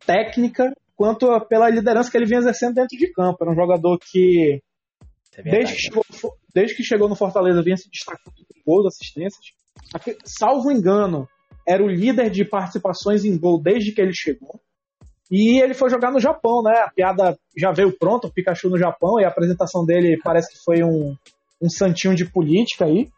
técnica 0.04 0.72
quanto 0.94 1.40
pela 1.46 1.70
liderança 1.70 2.10
que 2.10 2.16
ele 2.16 2.26
vinha 2.26 2.40
exercendo 2.40 2.74
dentro 2.74 2.96
de 2.96 3.10
campo. 3.12 3.38
Era 3.40 3.50
um 3.52 3.54
jogador 3.54 3.98
que, 3.98 4.60
desde 5.50 5.74
que, 5.74 5.80
chegou, 5.80 6.04
no 6.10 6.16
For- 6.16 6.36
desde 6.54 6.74
que 6.76 6.82
chegou 6.82 7.08
no 7.08 7.14
Fortaleza, 7.16 7.62
vinha 7.62 7.76
se 7.76 7.88
destacando 7.90 8.34
com 8.34 8.70
gols, 8.70 8.86
assistências. 8.86 9.46
Salvo 10.24 10.70
engano, 10.70 11.28
era 11.66 11.82
o 11.82 11.88
líder 11.88 12.30
de 12.30 12.44
participações 12.44 13.24
em 13.24 13.38
gol 13.38 13.60
desde 13.62 13.92
que 13.92 14.00
ele 14.00 14.12
chegou. 14.14 14.60
E 15.30 15.60
ele 15.60 15.74
foi 15.74 15.90
jogar 15.90 16.12
no 16.12 16.20
Japão, 16.20 16.62
né? 16.62 16.72
A 16.84 16.90
piada 16.90 17.36
já 17.56 17.72
veio 17.72 17.96
pronta, 17.96 18.28
o 18.28 18.32
Pikachu 18.32 18.68
no 18.70 18.78
Japão, 18.78 19.20
e 19.20 19.24
a 19.24 19.28
apresentação 19.28 19.84
dele 19.84 20.18
parece 20.22 20.52
que 20.52 20.64
foi 20.64 20.82
um, 20.84 21.16
um 21.60 21.68
santinho 21.68 22.14
de 22.14 22.24
política 22.24 22.84
aí. 22.84 23.08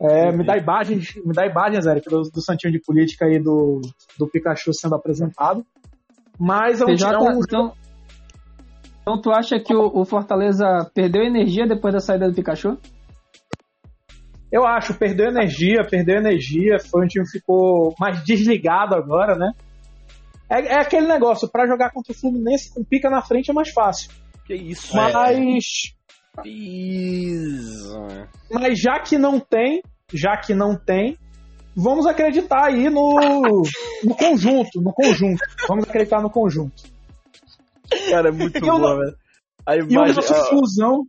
É, 0.00 0.30
me 0.32 0.44
dá 0.44 0.56
imagens, 0.56 1.14
me 1.24 1.32
dá 1.32 1.46
imagens, 1.46 1.86
Eric, 1.86 2.08
do, 2.08 2.22
do 2.22 2.42
santinho 2.42 2.72
de 2.72 2.80
política 2.80 3.26
aí 3.26 3.38
do, 3.38 3.80
do 4.18 4.28
Pikachu 4.28 4.72
sendo 4.72 4.94
apresentado. 4.94 5.64
Mas 6.38 6.80
é 6.80 6.84
um, 6.84 6.86
PJ, 6.88 7.14
é 7.14 7.18
um- 7.18 7.40
então, 7.40 7.72
então 9.02 9.20
tu 9.20 9.30
acha 9.30 9.58
que 9.58 9.74
o, 9.74 10.00
o 10.00 10.04
Fortaleza 10.04 10.66
perdeu 10.94 11.22
energia 11.22 11.66
depois 11.66 11.94
da 11.94 12.00
saída 12.00 12.28
do 12.28 12.34
Pikachu? 12.34 12.78
eu 14.54 14.64
acho, 14.64 14.94
perdeu 14.94 15.26
energia, 15.26 15.84
perdeu 15.84 16.16
energia, 16.16 16.78
foi 16.78 17.04
um 17.04 17.08
time 17.08 17.24
que 17.24 17.32
ficou 17.32 17.92
mais 17.98 18.22
desligado 18.22 18.94
agora, 18.94 19.34
né? 19.34 19.50
É, 20.48 20.60
é 20.60 20.78
aquele 20.78 21.06
negócio, 21.06 21.48
pra 21.48 21.66
jogar 21.66 21.90
contra 21.90 22.12
o 22.12 22.16
Fluminense 22.16 22.72
com 22.72 22.84
pica 22.84 23.08
na 23.10 23.22
frente 23.22 23.50
é 23.50 23.54
mais 23.54 23.70
fácil. 23.70 24.10
Que 24.46 24.54
isso, 24.54 24.94
Mas, 24.94 25.14
Isso. 26.44 27.96
mas 28.50 28.78
já 28.80 28.98
que 29.00 29.16
não 29.16 29.38
tem, 29.40 29.82
já 30.12 30.36
que 30.36 30.52
não 30.54 30.76
tem, 30.76 31.18
vamos 31.74 32.06
acreditar 32.06 32.66
aí 32.66 32.90
no, 32.90 33.62
no 34.04 34.14
conjunto, 34.14 34.80
no 34.80 34.92
conjunto. 34.92 35.40
Vamos 35.68 35.84
acreditar 35.88 36.20
no 36.20 36.30
conjunto. 36.30 36.82
Cara, 38.10 38.28
é 38.28 38.32
muito 38.32 38.60
no- 38.60 38.98
velho. 38.98 39.16
A 39.66 39.76
E 39.76 39.80
o 39.82 39.90
imagem, 39.90 40.14
nosso 40.16 40.34
a, 40.34 40.44
fusão, 40.46 41.06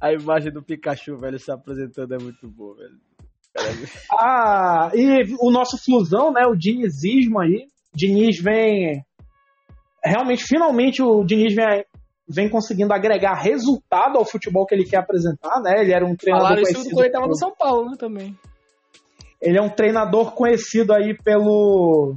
a 0.00 0.12
imagem 0.12 0.52
do 0.52 0.62
Pikachu, 0.62 1.16
velho, 1.18 1.38
se 1.38 1.50
apresentando 1.50 2.14
é 2.14 2.18
muito 2.18 2.46
boa, 2.48 2.76
velho. 2.76 3.00
Cara, 3.52 3.68
é- 3.70 3.88
Ah, 4.12 4.90
e 4.94 5.34
o 5.40 5.50
nosso 5.50 5.76
flusão, 5.82 6.32
né? 6.32 6.46
O 6.46 6.54
dinizismo 6.54 7.40
aí. 7.40 7.66
Diniz 7.94 8.38
vem. 8.38 9.04
Realmente, 10.04 10.44
finalmente, 10.44 11.02
o 11.02 11.24
Diniz 11.24 11.54
vem, 11.54 11.84
vem 12.28 12.48
conseguindo 12.48 12.92
agregar 12.92 13.34
resultado 13.34 14.18
ao 14.18 14.24
futebol 14.24 14.66
que 14.66 14.74
ele 14.74 14.84
quer 14.84 14.98
apresentar, 14.98 15.60
né? 15.62 15.80
Ele 15.80 15.92
era 15.92 16.04
um 16.04 16.16
treinador 16.16 16.48
Falaram 16.48 16.62
isso 16.62 16.90
quando 16.90 17.04
ele 17.04 17.12
tava 17.12 17.26
no 17.26 17.36
São 17.36 17.54
Paulo, 17.56 17.90
né, 17.90 17.96
também. 17.98 18.36
Ele 19.40 19.58
é 19.58 19.62
um 19.62 19.68
treinador 19.68 20.32
conhecido 20.32 20.92
aí 20.92 21.16
pelo 21.22 22.14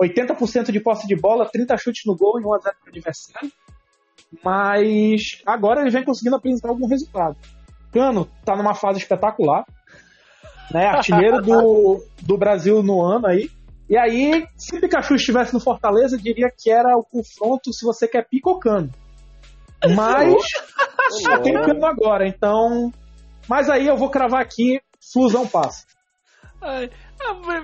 80% 0.00 0.70
de 0.70 0.80
posse 0.80 1.06
de 1.06 1.16
bola, 1.16 1.48
30 1.50 1.76
chutes 1.76 2.02
no 2.06 2.16
gol 2.16 2.40
e 2.40 2.44
1 2.44 2.54
a 2.54 2.58
0 2.58 2.76
para 2.80 2.86
o 2.86 2.90
adversário. 2.90 3.52
Mas 4.44 5.42
agora 5.46 5.80
ele 5.80 5.90
vem 5.90 6.04
conseguindo 6.04 6.36
apresentar 6.36 6.68
algum 6.68 6.86
resultado. 6.86 7.36
Cano 7.92 8.28
tá 8.44 8.54
numa 8.54 8.74
fase 8.74 8.98
espetacular. 8.98 9.64
Né, 10.72 10.84
artilheiro 10.84 11.40
do, 11.40 12.04
do 12.20 12.36
Brasil 12.36 12.82
no 12.82 13.02
ano 13.02 13.26
aí. 13.26 13.50
E 13.88 13.96
aí, 13.96 14.46
se 14.56 14.76
o 14.76 14.80
Pikachu 14.80 15.14
estivesse 15.14 15.54
no 15.54 15.60
Fortaleza, 15.60 16.16
eu 16.16 16.20
diria 16.20 16.50
que 16.54 16.70
era 16.70 16.96
o 16.96 17.02
confronto 17.02 17.72
se 17.72 17.84
você 17.84 18.06
quer 18.06 18.26
cano. 18.60 18.90
Mas 19.94 20.34
só 21.22 21.38
tem 21.38 21.54
cano 21.54 21.86
agora, 21.86 22.26
então. 22.26 22.92
Mas 23.48 23.70
aí 23.70 23.86
eu 23.86 23.96
vou 23.96 24.10
cravar 24.10 24.42
aqui, 24.42 24.80
Flusão 25.12 25.46
passa. 25.46 25.86
Ai, 26.60 26.90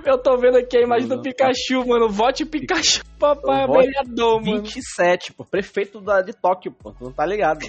eu 0.05 0.17
tô 0.17 0.37
vendo 0.37 0.57
aqui 0.57 0.77
a 0.77 0.81
imagem 0.81 1.07
do 1.07 1.15
Não, 1.17 1.21
Pikachu, 1.21 1.85
mano. 1.85 2.09
Vote 2.09 2.45
Pikachu, 2.45 3.03
papai, 3.19 3.67
vereador, 3.67 4.41
mano. 4.41 4.63
27, 4.63 5.33
pô. 5.33 5.43
Prefeito 5.43 5.99
da, 5.99 6.21
de 6.21 6.33
Tóquio, 6.33 6.71
pô. 6.71 6.91
Tu 6.91 7.03
não 7.03 7.11
tá 7.11 7.25
ligado. 7.25 7.65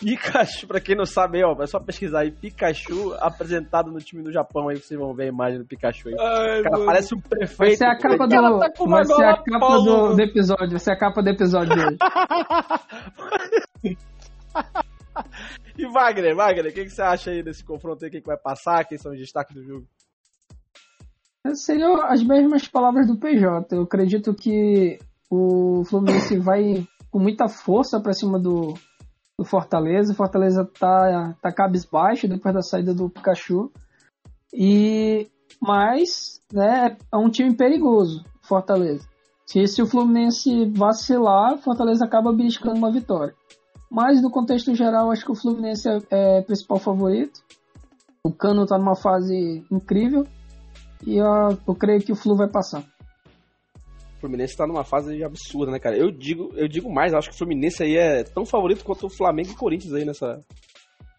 Pikachu, 0.00 0.66
pra 0.66 0.80
quem 0.80 0.96
não 0.96 1.04
sabe, 1.04 1.44
ó, 1.44 1.54
é 1.62 1.66
só 1.66 1.78
pesquisar 1.78 2.20
aí. 2.20 2.30
Pikachu 2.30 3.14
apresentado 3.20 3.92
no 3.92 3.98
time 3.98 4.22
do 4.22 4.32
Japão 4.32 4.68
aí, 4.68 4.78
vocês 4.78 4.98
vão 4.98 5.14
ver 5.14 5.24
a 5.24 5.28
imagem 5.28 5.58
do 5.58 5.66
Pikachu 5.66 6.08
aí. 6.08 6.14
Ai, 6.18 6.60
O 6.60 6.64
cara 6.64 6.76
mano. 6.76 6.86
parece 6.86 7.14
um 7.14 7.20
prefeito. 7.20 7.58
Vai 7.58 7.76
ser 7.76 7.84
a 7.84 7.98
capa 7.98 8.26
do, 8.26 8.58
tá 8.58 8.70
vai 8.86 9.04
ser 9.04 9.24
a 9.24 9.36
capa 9.36 9.76
do, 9.76 10.14
do 10.16 10.22
episódio. 10.22 10.70
Vai 10.70 10.78
ser 10.78 10.92
a 10.92 10.98
capa 10.98 11.22
do 11.22 11.28
episódio 11.28 11.74
de 11.74 11.80
hoje. 11.80 11.98
E 15.76 15.86
Wagner, 15.86 16.34
Wagner, 16.34 16.70
o 16.70 16.74
que, 16.74 16.84
que 16.84 16.90
você 16.90 17.02
acha 17.02 17.30
aí 17.30 17.42
desse 17.42 17.64
confronto 17.64 18.04
aí? 18.04 18.10
Quem 18.10 18.20
que 18.20 18.26
vai 18.26 18.36
passar? 18.36 18.84
Quem 18.84 18.98
são 18.98 19.12
os 19.12 19.18
destaques 19.18 19.54
do 19.54 19.62
jogo? 19.62 19.86
Seriam 21.54 22.00
as 22.02 22.22
mesmas 22.22 22.68
palavras 22.68 23.06
do 23.06 23.18
PJ. 23.18 23.74
Eu 23.74 23.82
acredito 23.82 24.34
que 24.34 24.98
o 25.30 25.82
Fluminense 25.84 26.38
vai 26.38 26.86
com 27.10 27.18
muita 27.18 27.48
força 27.48 28.00
para 28.00 28.12
cima 28.12 28.38
do, 28.38 28.74
do 29.40 29.44
Fortaleza. 29.46 30.12
O 30.12 30.16
Fortaleza 30.16 30.68
tá, 30.78 31.34
tá 31.40 31.50
cabisbaixo 31.50 32.28
depois 32.28 32.54
da 32.54 32.60
saída 32.60 32.92
do 32.92 33.08
Pikachu. 33.08 33.72
E 34.52 35.30
mas 35.58 36.42
né, 36.52 36.98
é 37.10 37.16
um 37.16 37.30
time 37.30 37.54
perigoso, 37.54 38.22
Fortaleza. 38.42 39.08
Se, 39.46 39.66
se 39.66 39.80
o 39.80 39.86
Fluminense 39.86 40.66
vacilar, 40.66 41.56
Fortaleza 41.56 42.04
acaba 42.04 42.32
beliscando 42.34 42.76
uma 42.76 42.92
vitória. 42.92 43.34
Mas 43.90 44.20
no 44.20 44.30
contexto 44.30 44.74
geral, 44.74 45.10
acho 45.10 45.24
que 45.24 45.32
o 45.32 45.34
Fluminense 45.34 45.88
é, 45.88 46.00
é 46.10 46.42
principal 46.42 46.78
favorito. 46.78 47.40
O 48.22 48.30
Cano 48.30 48.64
está 48.64 48.76
numa 48.76 48.94
fase 48.94 49.64
incrível 49.70 50.26
e 51.06 51.16
eu, 51.16 51.58
eu 51.66 51.74
creio 51.74 52.02
que 52.02 52.12
o 52.12 52.16
Flu 52.16 52.36
vai 52.36 52.48
passar. 52.48 52.84
O 54.20 54.26
Fluminense 54.28 54.54
tá 54.56 54.66
numa 54.66 54.84
fase 54.84 55.24
absurda, 55.24 55.72
né, 55.72 55.78
cara? 55.78 55.96
Eu 55.96 56.10
digo, 56.10 56.50
eu 56.54 56.68
digo 56.68 56.92
mais, 56.92 57.14
acho 57.14 57.30
que 57.30 57.34
o 57.34 57.38
Fluminense 57.38 57.82
aí 57.82 57.96
é 57.96 58.22
tão 58.22 58.44
favorito 58.44 58.84
quanto 58.84 59.06
o 59.06 59.10
Flamengo 59.10 59.50
e 59.50 59.56
Corinthians 59.56 59.94
aí 59.94 60.04
nessa, 60.04 60.44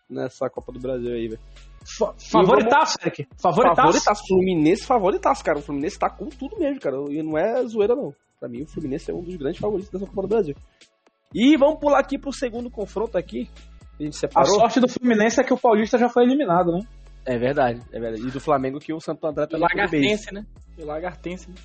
nessa 0.09 0.49
Copa 0.49 0.71
do 0.71 0.79
Brasil 0.79 1.11
aí, 1.11 1.27
velho. 1.29 1.41
Fa- 1.97 2.13
Favoritaço, 2.31 2.97
Eric. 3.01 3.27
Favoritaço. 3.41 3.81
Favoritaço, 3.81 4.27
Fluminense 4.27 4.85
favoritaço, 4.85 5.43
cara. 5.43 5.57
O 5.57 5.61
Fluminense 5.63 5.97
tá 5.97 6.09
com 6.11 6.27
tudo 6.29 6.59
mesmo, 6.59 6.79
cara. 6.79 6.95
E 7.09 7.23
não 7.23 7.37
é 7.37 7.63
zoeira, 7.65 7.95
não. 7.95 8.13
Pra 8.39 8.47
mim, 8.47 8.61
o 8.61 8.67
Fluminense 8.67 9.09
é 9.09 9.13
um 9.13 9.23
dos 9.23 9.35
grandes 9.35 9.59
favoritos 9.59 9.91
dessa 9.91 10.05
Copa 10.05 10.21
do 10.21 10.27
Brasil. 10.27 10.55
E 11.33 11.57
vamos 11.57 11.79
pular 11.79 11.99
aqui 11.99 12.19
pro 12.19 12.31
segundo 12.31 12.69
confronto 12.69 13.17
aqui. 13.17 13.49
A 13.99 14.03
gente 14.03 14.15
A 14.15 14.19
separou. 14.19 14.55
sorte 14.59 14.79
do 14.79 14.87
Fluminense 14.87 15.41
é 15.41 15.43
que 15.43 15.53
o 15.53 15.57
Paulista 15.57 15.97
já 15.97 16.07
foi 16.07 16.23
eliminado, 16.23 16.71
né? 16.71 16.81
É 17.25 17.37
verdade, 17.37 17.81
é 17.91 17.99
verdade. 17.99 18.27
E 18.27 18.31
do 18.31 18.39
Flamengo 18.39 18.79
que 18.79 18.93
o 18.93 18.99
Santo 18.99 19.25
André 19.25 19.47
tá 19.47 19.57
O. 19.57 19.59
Lagartense, 19.59 20.31
né? 20.33 20.43
O 20.77 20.85
Lagartense. 20.85 21.49
né? 21.49 21.55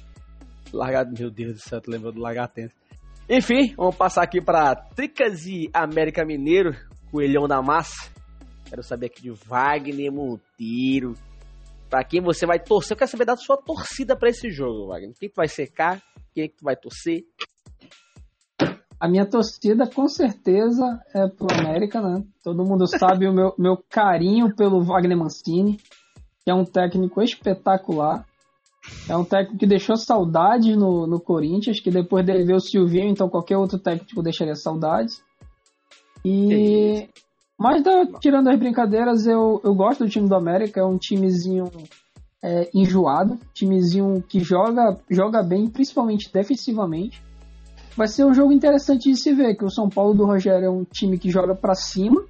Largado, 0.77 1.13
meu 1.19 1.31
Deus 1.31 1.55
do 1.55 1.61
céu, 1.61 1.81
tu 1.81 1.91
lembrou 1.91 2.13
do 2.13 2.21
Lagartense. 2.21 2.75
Enfim, 3.29 3.75
vamos 3.77 3.97
passar 3.97 4.23
aqui 4.23 4.41
pra 4.41 4.75
Tricas 4.75 5.47
e 5.47 5.69
América 5.73 6.25
Mineiro, 6.25 6.77
Coelhão 7.11 7.49
da 7.49 7.61
Massa. 7.61 8.11
Quero 8.69 8.83
saber 8.83 9.07
aqui 9.07 9.23
de 9.23 9.31
Wagner 9.31 10.13
Monteiro. 10.13 11.15
Pra 11.89 12.05
quem 12.05 12.21
você 12.21 12.47
vai 12.47 12.59
torcer, 12.59 12.93
eu 12.93 12.99
quero 12.99 13.11
saber 13.11 13.25
da 13.25 13.37
sua 13.37 13.57
torcida 13.57 14.17
pra 14.17 14.29
esse 14.29 14.51
jogo, 14.51 14.89
Wagner. 14.89 15.15
Quem 15.19 15.29
tu 15.29 15.37
vai 15.37 15.49
secar? 15.49 16.03
Quem 16.35 16.45
é 16.45 16.49
que 16.49 16.57
tu 16.57 16.65
vai 16.65 16.77
torcer? 16.77 17.25
A 18.99 19.09
minha 19.09 19.27
torcida, 19.29 19.89
com 19.89 20.09
certeza, 20.09 21.01
é 21.15 21.29
pro 21.29 21.49
América, 21.53 22.01
né? 22.01 22.25
Todo 22.43 22.65
mundo 22.65 22.87
sabe 22.99 23.29
o 23.29 23.33
meu, 23.33 23.55
meu 23.59 23.77
carinho 23.91 24.55
pelo 24.55 24.83
Wagner 24.83 25.17
Mancini, 25.17 25.77
que 26.45 26.51
é 26.51 26.55
um 26.55 26.65
técnico 26.65 27.23
espetacular. 27.23 28.25
É 29.09 29.17
um 29.17 29.25
técnico 29.25 29.59
que 29.59 29.67
deixou 29.67 29.97
saudades 29.97 30.77
no, 30.77 31.07
no 31.07 31.21
Corinthians, 31.21 31.81
que 31.81 31.91
depois 31.91 32.25
dele 32.27 32.45
ver 32.45 32.55
o 32.55 32.61
Silvinho, 32.61 33.09
então 33.09 33.29
qualquer 33.29 33.57
outro 33.57 33.79
técnico 33.79 34.23
deixaria 34.23 34.55
saudades. 34.55 35.23
E. 36.25 37.09
Mas 37.59 37.83
da- 37.83 38.07
tirando 38.21 38.49
as 38.49 38.59
brincadeiras, 38.59 39.27
eu, 39.27 39.61
eu 39.65 39.75
gosto 39.75 40.05
do 40.05 40.11
time 40.11 40.29
do 40.29 40.35
América, 40.35 40.81
é 40.81 40.85
um 40.85 40.99
timezinho 40.99 41.71
é, 42.43 42.69
enjoado, 42.75 43.39
timezinho 43.55 44.23
que 44.29 44.41
joga, 44.41 44.99
joga 45.09 45.43
bem, 45.43 45.69
principalmente 45.69 46.31
defensivamente. 46.33 47.23
Vai 47.97 48.09
ser 48.09 48.27
um 48.27 48.35
jogo 48.35 48.53
interessante 48.53 49.11
de 49.11 49.17
se 49.17 49.33
ver, 49.33 49.57
que 49.57 49.65
o 49.65 49.71
São 49.71 49.89
Paulo 49.89 50.13
do 50.15 50.27
Rogério 50.27 50.67
é 50.67 50.71
um 50.71 50.85
time 50.85 51.19
que 51.19 51.31
joga 51.31 51.55
pra 51.55 51.75
cima 51.75 52.23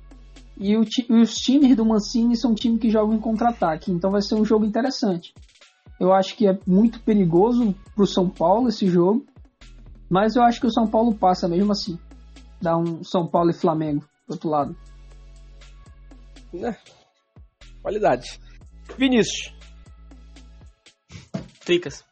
e, 0.56 0.76
o 0.76 0.84
e 1.08 1.20
os 1.20 1.34
times 1.34 1.74
do 1.74 1.84
Mancini 1.84 2.36
são 2.36 2.52
um 2.52 2.54
time 2.54 2.78
que 2.78 2.88
jogam 2.88 3.16
em 3.16 3.20
contra-ataque. 3.20 3.90
Então 3.90 4.10
vai 4.10 4.22
ser 4.22 4.36
um 4.36 4.44
jogo 4.44 4.64
interessante. 4.64 5.34
Eu 5.98 6.12
acho 6.12 6.36
que 6.36 6.46
é 6.46 6.58
muito 6.66 7.00
perigoso 7.00 7.74
pro 7.94 8.06
São 8.06 8.28
Paulo 8.28 8.68
esse 8.68 8.86
jogo, 8.86 9.24
mas 10.10 10.36
eu 10.36 10.42
acho 10.42 10.60
que 10.60 10.66
o 10.66 10.72
São 10.72 10.86
Paulo 10.86 11.14
passa 11.14 11.48
mesmo 11.48 11.72
assim. 11.72 11.98
Dá 12.60 12.76
um 12.76 13.02
São 13.02 13.26
Paulo 13.26 13.50
e 13.50 13.54
Flamengo 13.54 14.04
do 14.26 14.32
outro 14.32 14.48
lado. 14.48 14.76
Né? 16.52 16.76
Qualidade. 17.82 18.40
Vinícius. 18.98 19.54
Tricas. 21.64 22.04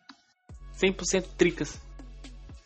100% 0.76 1.26
tricas. 1.36 1.80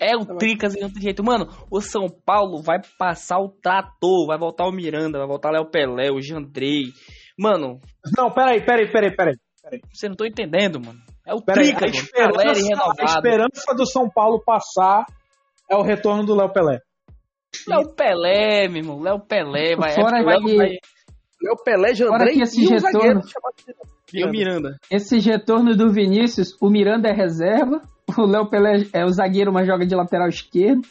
É 0.00 0.16
o 0.16 0.24
tricas 0.24 0.74
e 0.74 0.80
não 0.80 0.90
tem 0.90 1.02
jeito. 1.02 1.24
Mano, 1.24 1.48
o 1.70 1.80
São 1.80 2.06
Paulo 2.08 2.62
vai 2.62 2.78
passar 2.98 3.38
o 3.38 3.48
trator. 3.48 4.26
Vai 4.26 4.38
voltar 4.38 4.66
o 4.66 4.72
Miranda, 4.72 5.18
vai 5.18 5.26
voltar 5.26 5.50
o 5.50 5.52
Léo 5.52 5.70
Pelé, 5.70 6.10
o 6.10 6.20
Jandrei. 6.20 6.92
Mano, 7.38 7.80
Não, 8.16 8.30
peraí, 8.30 8.64
peraí, 8.64 8.90
peraí, 8.90 9.14
peraí. 9.14 9.34
Você 9.92 10.08
não 10.08 10.16
tô 10.16 10.24
entendendo, 10.24 10.80
mano. 10.80 10.98
É 11.26 11.34
o 11.34 11.42
peraí. 11.42 11.74
tricas, 11.74 12.08
A 12.16 12.20
mano. 12.22 12.32
Galera 12.34 12.52
esperança, 12.58 12.92
a 12.98 13.04
esperança 13.04 13.74
do 13.76 13.86
São 13.86 14.08
Paulo 14.10 14.42
passar 14.44 15.04
é 15.70 15.76
o 15.76 15.82
retorno 15.82 16.24
do 16.24 16.34
Léo 16.34 16.50
Pelé. 16.52 16.78
Léo 17.66 17.88
Pelé, 17.94 18.68
meu 18.68 18.78
irmão. 18.78 19.00
Léo 19.00 19.20
Pelé. 19.20 19.76
Vai, 19.76 19.94
Fora 19.94 20.20
é, 20.20 20.24
vai, 20.24 20.38
que- 20.38 20.56
vai, 20.56 20.68
Léo 21.42 21.56
Pelé, 21.64 21.94
Fora 21.94 21.94
Jandrei 21.94 22.34
que 22.34 22.42
esse 22.42 22.62
e 22.62 22.66
retorno- 22.68 22.90
zagueiro 22.90 23.20
e 24.14 24.24
o 24.24 24.30
Miranda. 24.30 24.76
Esse 24.90 25.18
retorno 25.18 25.76
do 25.76 25.92
Vinícius, 25.92 26.56
o 26.60 26.70
Miranda 26.70 27.08
é 27.08 27.12
reserva, 27.12 27.82
o 28.18 28.26
Léo 28.26 28.48
Pelé 28.48 28.84
é 28.94 29.04
o 29.04 29.08
zagueiro, 29.10 29.52
mas 29.52 29.66
joga 29.66 29.86
de 29.86 29.94
lateral 29.94 30.28
esquerdo. 30.28 30.82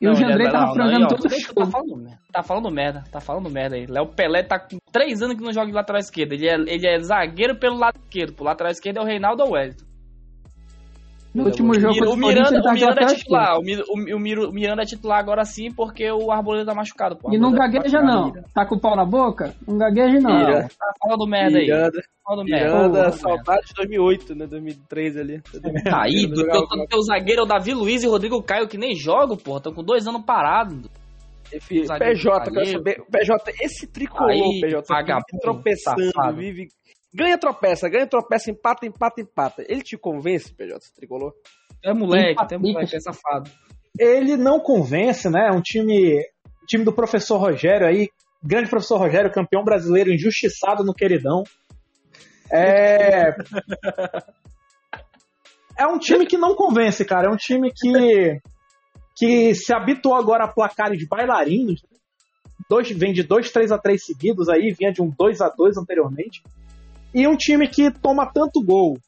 E 0.00 0.06
Não, 0.06 0.12
o 0.12 0.14
Jandrei 0.16 0.46
ele- 0.46 0.50
tava 0.50 0.74
não, 0.74 1.06
todo 1.08 1.24
o 1.26 1.28
deixa- 1.28 1.52
Tá 1.52 1.66
falando 1.66 1.96
merda. 1.96 2.18
Tá 2.32 2.42
falando 2.42 2.70
merda. 2.70 3.04
Tá 3.12 3.20
falando 3.20 3.50
merda 3.50 3.76
aí. 3.76 3.86
Léo 3.86 4.06
Pelé 4.06 4.42
tá 4.42 4.58
com 4.58 4.78
3 4.90 5.20
anos 5.22 5.36
que 5.36 5.42
não 5.42 5.52
joga 5.52 5.66
de 5.66 5.72
lateral 5.74 6.00
esquerdo. 6.00 6.32
Ele 6.32 6.48
é, 6.48 6.54
ele 6.54 6.86
é 6.86 6.98
zagueiro 7.00 7.58
pelo 7.58 7.76
lado 7.76 7.98
esquerdo. 8.04 8.32
Pro 8.34 8.44
lateral 8.44 8.72
esquerdo 8.72 8.96
é 8.98 9.02
o 9.02 9.04
Reinaldo 9.04 9.42
ou 9.42 9.50
o 9.50 9.52
Wellington. 9.52 9.84
No 11.32 11.44
último 11.44 11.74
jogo 11.78 11.94
o 12.06 12.12
o 12.14 12.16
Miranda, 12.16 12.56
ele 12.58 12.68
o 12.68 12.72
Miranda 12.72 13.00
é 13.02 13.06
titular. 13.14 13.56
O, 13.56 13.60
o, 13.60 14.16
o 14.16 14.18
Mir- 14.18 14.38
o 14.40 14.52
Miranda 14.52 14.82
é 14.82 14.84
titular 14.84 15.18
agora 15.20 15.44
sim 15.44 15.72
porque 15.72 16.10
o 16.10 16.30
Arboleda 16.32 16.66
tá 16.66 16.74
machucado. 16.74 17.16
Pô. 17.16 17.32
E 17.32 17.38
não 17.38 17.50
Arboleda 17.50 17.72
tá 17.72 17.78
gagueja 17.78 18.02
não. 18.02 18.32
Tá 18.52 18.66
com 18.66 18.74
o 18.74 18.80
pau 18.80 18.96
na 18.96 19.04
boca? 19.04 19.54
Não 19.66 19.78
gagueja 19.78 20.18
não. 20.18 20.36
Mira. 20.38 20.62
Tá 20.68 20.92
falando 21.00 21.26
merda 21.28 21.58
aí. 21.58 21.66
Miranda, 21.66 21.92
Tá 21.92 22.08
falando 22.24 22.48
merda. 22.48 23.12
Saudade 23.12 23.66
de 23.68 23.74
2008, 23.74 24.34
né? 24.34 24.46
2003 24.46 25.16
ali. 25.16 25.40
Tá 25.84 26.02
aí, 26.02 26.26
do 26.26 26.36
Jogava 26.36 26.66
teu, 26.68 26.78
do 26.78 26.86
teu 26.86 27.02
zagueiro 27.02 27.42
é 27.42 27.44
o 27.44 27.48
Davi 27.48 27.74
Luiz 27.74 28.02
e 28.02 28.08
Rodrigo 28.08 28.42
Caio 28.42 28.68
que 28.68 28.76
nem 28.78 28.94
jogam, 28.96 29.36
porra. 29.36 29.58
Estão 29.58 29.72
com 29.72 29.84
dois 29.84 30.06
anos 30.08 30.24
parados. 30.24 30.88
Zagueiro 31.86 32.14
PJ, 32.14 32.50
quero 32.50 32.66
saber. 32.66 33.02
PJ, 33.10 33.52
esse 33.60 33.86
tricolor, 33.86 34.30
Aí, 34.30 34.60
PJ, 34.60 34.84
tropeçando, 35.40 36.02
vive. 36.36 36.68
Ganha, 37.12 37.36
tropeça, 37.38 37.88
ganha, 37.88 38.06
tropeça, 38.06 38.50
empata, 38.50 38.86
empata, 38.86 39.20
empata. 39.20 39.64
Ele 39.68 39.82
te 39.82 39.96
convence, 39.96 40.52
PJ, 40.54 40.78
tricolor? 40.94 41.34
É 41.84 41.92
moleque, 41.92 42.32
Empatica. 42.32 42.60
tem 42.60 42.72
moleque, 42.72 42.96
é 42.96 43.00
safado. 43.00 43.50
Ele 43.98 44.36
não 44.36 44.60
convence, 44.60 45.28
né? 45.28 45.48
É 45.48 45.52
um 45.52 45.60
time, 45.60 46.22
time 46.66 46.84
do 46.84 46.92
professor 46.92 47.38
Rogério 47.38 47.86
aí, 47.86 48.08
grande 48.42 48.70
professor 48.70 48.98
Rogério, 48.98 49.32
campeão 49.32 49.64
brasileiro, 49.64 50.12
injustiçado 50.12 50.84
no 50.84 50.94
queridão. 50.94 51.42
É. 52.52 53.34
É 55.78 55.86
um 55.86 55.98
time 55.98 56.26
que 56.26 56.36
não 56.36 56.54
convence, 56.54 57.04
cara. 57.04 57.28
É 57.28 57.30
um 57.30 57.36
time 57.36 57.72
que 57.74 58.40
que 59.16 59.54
se 59.54 59.74
habituou 59.74 60.14
agora 60.14 60.44
a 60.44 60.48
placares 60.48 61.06
bailarinos. 61.06 61.82
Dois, 62.68 62.90
vem 62.90 63.12
de 63.12 63.22
2, 63.22 63.50
3 63.50 63.72
a 63.72 63.78
3 63.78 64.02
seguidos 64.02 64.48
aí, 64.48 64.72
vinha 64.72 64.92
de 64.92 65.02
um 65.02 65.10
2 65.10 65.40
a 65.42 65.48
2 65.48 65.76
anteriormente. 65.76 66.42
E 67.14 67.26
um 67.26 67.36
time 67.36 67.68
que 67.68 67.90
toma 67.90 68.30
tanto 68.32 68.62
gol. 68.64 68.98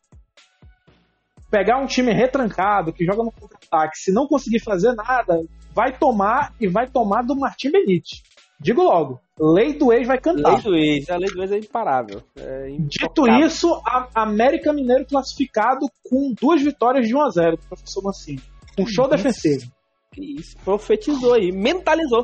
Pegar 1.51 1.79
um 1.79 1.87
time 1.87 2.13
retrancado, 2.13 2.93
que 2.93 3.05
joga 3.05 3.23
no 3.23 3.31
contra-ataque, 3.31 3.99
se 3.99 4.13
não 4.13 4.27
conseguir 4.27 4.61
fazer 4.61 4.95
nada, 4.95 5.45
vai 5.75 5.97
tomar 5.97 6.55
e 6.61 6.67
vai 6.67 6.89
tomar 6.89 7.23
do 7.23 7.37
Martim 7.37 7.71
Benítez. 7.71 8.23
Digo 8.59 8.83
logo, 8.83 9.21
lei 9.39 9.73
do 9.75 9.93
ex 9.93 10.07
vai 10.07 10.21
cantar. 10.21 10.53
Lei 10.53 10.63
do 10.63 10.77
ex, 10.77 11.11
a 11.11 11.17
lei 11.17 11.29
do 11.29 11.43
ex 11.43 11.53
é 11.53 11.59
imparável. 11.59 12.23
É 12.37 12.69
Dito 12.79 13.29
isso, 13.45 13.69
a 13.85 14.09
América 14.15 14.73
Mineiro 14.73 15.05
classificado 15.05 15.87
com 16.09 16.33
duas 16.41 16.63
vitórias 16.63 17.09
de 17.09 17.15
1 17.15 17.23
a 17.23 17.29
0 17.29 17.57
do 17.57 17.63
professor 17.65 18.03
Mancini. 18.03 18.41
Um 18.79 18.87
show 18.87 19.09
defensivo. 19.09 19.71
Que 20.13 20.35
isso, 20.39 20.57
profetizou 20.65 21.35
aí, 21.35 21.51
mentalizou. 21.51 22.23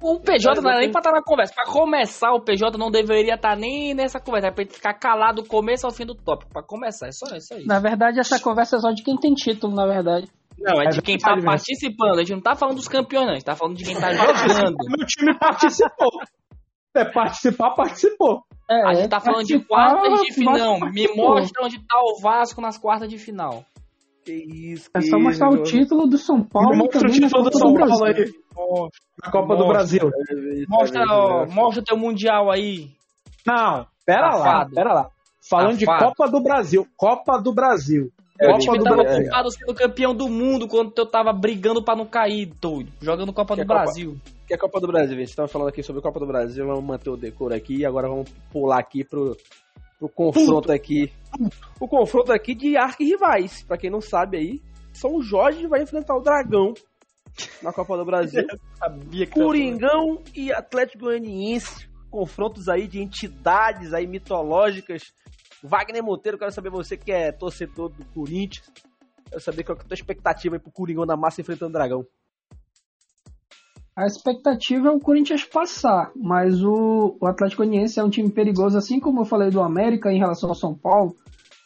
O 0.00 0.20
PJ 0.20 0.60
não 0.60 0.70
era 0.70 0.78
nem 0.80 0.92
pra 0.92 1.00
estar 1.00 1.10
na 1.10 1.22
conversa. 1.22 1.52
Pra 1.54 1.64
começar, 1.64 2.32
o 2.32 2.40
PJ 2.40 2.78
não 2.78 2.88
deveria 2.90 3.34
estar 3.34 3.56
nem 3.56 3.92
nessa 3.94 4.20
conversa. 4.20 4.46
É 4.48 4.50
pra 4.52 4.62
ele 4.62 4.70
ficar 4.70 4.94
calado 4.94 5.42
do 5.42 5.48
começo 5.48 5.84
ao 5.86 5.92
fim 5.92 6.06
do 6.06 6.14
tópico. 6.14 6.52
Pra 6.52 6.62
começar, 6.62 7.08
é 7.08 7.12
só 7.12 7.26
isso 7.36 7.52
aí. 7.54 7.64
Na 7.66 7.80
verdade, 7.80 8.20
essa 8.20 8.38
conversa 8.38 8.76
é 8.76 8.78
só 8.80 8.90
de 8.92 9.02
quem 9.02 9.16
tem 9.16 9.34
título, 9.34 9.74
na 9.74 9.86
verdade. 9.86 10.28
Não, 10.58 10.80
é 10.80 10.88
de 10.88 11.00
É 11.00 11.02
quem 11.02 11.18
tá 11.18 11.34
mesmo. 11.34 11.50
participando. 11.50 12.14
A 12.14 12.18
gente 12.20 12.32
não 12.32 12.40
tá 12.40 12.54
falando 12.54 12.76
dos 12.76 12.88
campeões, 12.88 13.26
não. 13.26 13.32
A 13.32 13.34
gente 13.36 13.44
tá 13.44 13.56
falando 13.56 13.76
de 13.76 13.84
quem 13.84 13.98
tá 13.98 14.12
jogando. 14.14 14.76
Meu 14.88 15.06
time 15.06 15.36
participou. 15.38 16.08
É, 16.94 17.04
participar, 17.04 17.70
participou. 17.74 18.42
É, 18.70 18.82
A 18.88 18.94
gente 18.94 19.08
tá 19.08 19.20
falando 19.20 19.44
de 19.44 19.58
quartas 19.58 20.20
de 20.22 20.32
final. 20.32 20.78
Me 20.92 21.08
mostra 21.14 21.64
onde 21.66 21.78
tá 21.86 21.96
o 22.00 22.20
Vasco 22.22 22.60
nas 22.60 22.78
quartas 22.78 23.08
de 23.08 23.18
final. 23.18 23.64
Que 24.26 24.32
isso, 24.72 24.90
É 24.92 24.98
que 24.98 25.06
só 25.06 25.18
mostrar 25.20 25.50
o 25.50 25.54
isso. 25.62 25.64
título 25.64 26.06
do 26.08 26.18
São 26.18 26.42
Paulo 26.42 26.76
Mostra 26.76 27.08
o 27.08 27.12
título 27.12 27.30
Copa 27.30 27.50
do 27.50 27.58
São 27.58 27.74
Paulo 27.74 27.98
Brasil. 27.98 28.24
aí. 28.24 28.32
Na 29.24 29.30
Copa 29.30 29.56
do. 29.56 29.66
Brasil. 29.68 30.10
Mostra, 30.68 31.04
ó, 31.08 31.46
mostra 31.46 31.84
teu 31.84 31.96
mundial 31.96 32.50
aí. 32.50 32.88
Não, 33.46 33.86
pera 34.04 34.30
lá, 34.30 34.38
Safado. 34.42 34.74
pera 34.74 34.92
lá. 34.92 35.10
Falando 35.48 35.76
de 35.78 35.84
Safado. 35.84 36.04
Copa 36.06 36.28
do 36.30 36.42
Brasil. 36.42 36.86
Copa 36.96 37.38
do 37.40 37.54
Brasil. 37.54 38.10
É, 38.40 38.46
o 38.48 38.50
Copa 38.50 38.58
time 38.60 38.78
do 38.78 38.84
tava 38.84 38.96
Brasil. 38.96 39.22
ocupado 39.22 39.50
sendo 39.52 39.74
campeão 39.74 40.14
do 40.14 40.28
mundo 40.28 40.66
quando 40.68 40.92
eu 40.96 41.06
tava 41.06 41.32
brigando 41.32 41.82
pra 41.82 41.94
não 41.96 42.04
cair, 42.04 42.46
doido. 42.60 42.90
Jogando 43.00 43.32
Copa 43.32 43.54
Que 43.54 43.60
do 43.60 43.64
é 43.64 43.66
Copa- 43.68 43.82
Brasil. 43.84 44.16
Que 44.46 44.52
é 44.52 44.56
a 44.56 44.58
Copa 44.58 44.80
do 44.80 44.86
Brasil, 44.88 45.16
gente. 45.16 45.28
Estamos 45.28 45.50
falando 45.52 45.68
aqui 45.68 45.82
sobre 45.82 46.00
a 46.00 46.02
Copa 46.02 46.18
do 46.20 46.26
Brasil, 46.26 46.66
vamos 46.66 46.84
manter 46.84 47.10
o 47.10 47.16
decoro 47.16 47.54
aqui 47.54 47.76
e 47.78 47.86
agora 47.86 48.08
vamos 48.08 48.28
pular 48.52 48.78
aqui 48.80 49.04
pro, 49.04 49.36
pro 49.98 50.08
confronto 50.08 50.72
aqui. 50.72 51.12
O 51.80 51.88
confronto 51.88 52.32
aqui 52.32 52.54
de 52.54 52.76
arquirrivais. 52.76 53.62
Pra 53.62 53.76
quem 53.76 53.90
não 53.90 54.00
sabe 54.00 54.36
aí, 54.36 54.62
São 54.92 55.20
Jorge 55.20 55.66
vai 55.66 55.82
enfrentar 55.82 56.16
o 56.16 56.20
Dragão 56.20 56.74
na 57.62 57.72
Copa 57.72 57.96
do 57.96 58.04
Brasil. 58.04 58.46
Coringão 59.32 60.22
e 60.34 60.52
Atlético 60.52 61.04
Goianiense. 61.04 61.88
Confrontos 62.10 62.68
aí 62.68 62.86
de 62.86 63.00
entidades 63.00 63.92
aí 63.92 64.06
mitológicas. 64.06 65.02
Wagner 65.62 66.02
Monteiro, 66.02 66.38
quero 66.38 66.52
saber 66.52 66.70
você 66.70 66.96
que 66.96 67.10
é 67.12 67.32
torcedor 67.32 67.90
do 67.90 68.04
Corinthians. 68.06 68.70
Quero 69.28 69.40
saber 69.40 69.64
qual 69.64 69.76
é 69.76 69.80
a 69.80 69.84
tua 69.84 69.94
expectativa 69.94 70.56
aí 70.56 70.60
pro 70.60 70.70
Coringão 70.70 71.04
da 71.04 71.16
Massa 71.16 71.40
enfrentando 71.40 71.70
o 71.70 71.72
Dragão. 71.72 72.06
A 73.96 74.04
expectativa 74.04 74.88
é 74.88 74.90
o 74.90 75.00
Corinthians 75.00 75.42
passar, 75.42 76.12
mas 76.14 76.62
o, 76.62 77.16
o 77.18 77.26
Atlético 77.26 77.64
Goianiense 77.64 77.98
é 77.98 78.04
um 78.04 78.10
time 78.10 78.30
perigoso, 78.30 78.76
assim 78.76 79.00
como 79.00 79.22
eu 79.22 79.24
falei 79.24 79.48
do 79.48 79.62
América 79.62 80.12
em 80.12 80.18
relação 80.18 80.50
ao 80.50 80.54
São 80.54 80.74
Paulo. 80.74 81.16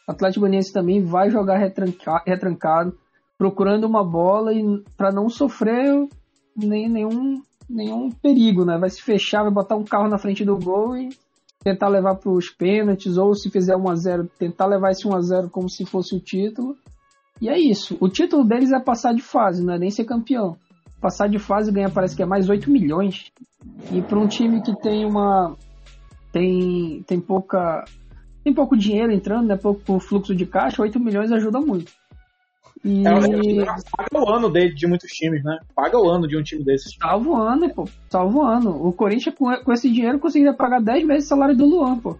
O 0.07 0.11
Atlético 0.13 0.39
Goianiense 0.39 0.71
também 0.71 1.03
vai 1.03 1.29
jogar 1.29 1.57
retranca- 1.57 2.23
retrancado, 2.25 2.97
procurando 3.37 3.83
uma 3.83 4.01
bola 4.01 4.53
e 4.53 4.63
para 4.95 5.11
não 5.11 5.27
sofrer 5.27 6.07
nem, 6.55 6.87
nenhum, 6.87 7.41
nenhum 7.69 8.09
perigo, 8.09 8.63
né? 8.63 8.77
Vai 8.77 8.89
se 8.89 9.01
fechar, 9.01 9.43
vai 9.43 9.51
botar 9.51 9.75
um 9.75 9.83
carro 9.83 10.07
na 10.07 10.17
frente 10.17 10.45
do 10.45 10.57
gol 10.57 10.95
e 10.95 11.09
tentar 11.61 11.89
levar 11.89 12.15
para 12.15 12.31
os 12.31 12.49
pênaltis, 12.49 13.17
ou 13.17 13.35
se 13.35 13.49
fizer 13.49 13.75
1 13.75 13.89
a 13.89 13.95
0 13.95 14.31
tentar 14.39 14.67
levar 14.67 14.91
esse 14.91 15.05
1 15.05 15.13
a 15.13 15.21
0 15.21 15.49
como 15.49 15.69
se 15.69 15.85
fosse 15.85 16.15
o 16.15 16.19
título. 16.21 16.77
E 17.41 17.49
é 17.49 17.59
isso. 17.59 17.97
O 17.99 18.07
título 18.07 18.45
deles 18.45 18.71
é 18.71 18.79
passar 18.79 19.13
de 19.13 19.21
fase, 19.21 19.61
não 19.61 19.73
é 19.73 19.77
nem 19.77 19.91
ser 19.91 20.05
campeão 20.05 20.55
passar 21.01 21.27
de 21.27 21.39
fase 21.39 21.71
ganha 21.71 21.89
parece 21.89 22.15
que 22.15 22.21
é 22.23 22.25
mais 22.25 22.47
8 22.49 22.69
milhões. 22.69 23.31
E 23.91 24.01
para 24.01 24.19
um 24.19 24.27
time 24.27 24.61
que 24.61 24.73
tem 24.81 25.03
uma 25.05 25.55
tem 26.31 27.03
tem 27.07 27.19
pouca 27.19 27.83
tem 28.43 28.53
pouco 28.53 28.77
dinheiro 28.77 29.11
entrando, 29.11 29.47
né, 29.47 29.55
pouco 29.57 29.99
fluxo 29.99 30.33
de 30.35 30.45
caixa, 30.45 30.81
8 30.81 30.99
milhões 30.99 31.31
ajuda 31.31 31.59
muito. 31.59 31.91
E 32.83 33.03
É, 33.05 33.65
paga 33.95 34.19
o 34.25 34.29
ano 34.35 34.49
dele 34.49 34.73
de 34.73 34.87
muitos 34.87 35.11
times, 35.11 35.43
né? 35.43 35.59
Paga 35.75 35.99
o 35.99 36.09
ano 36.09 36.27
de 36.27 36.35
um 36.35 36.41
time 36.41 36.63
desses. 36.63 36.97
tá 36.97 37.15
voando, 37.15 37.69
pô, 37.71 37.87
tá 38.09 38.23
voando. 38.23 38.69
O 38.71 38.91
Corinthians 38.91 39.35
com, 39.35 39.55
com 39.63 39.71
esse 39.71 39.87
dinheiro 39.91 40.17
conseguiria 40.19 40.53
pagar 40.55 40.81
10 40.81 41.05
vezes 41.05 41.25
o 41.25 41.29
salário 41.29 41.55
do 41.55 41.65
Luan, 41.65 41.99
pô. 41.99 42.17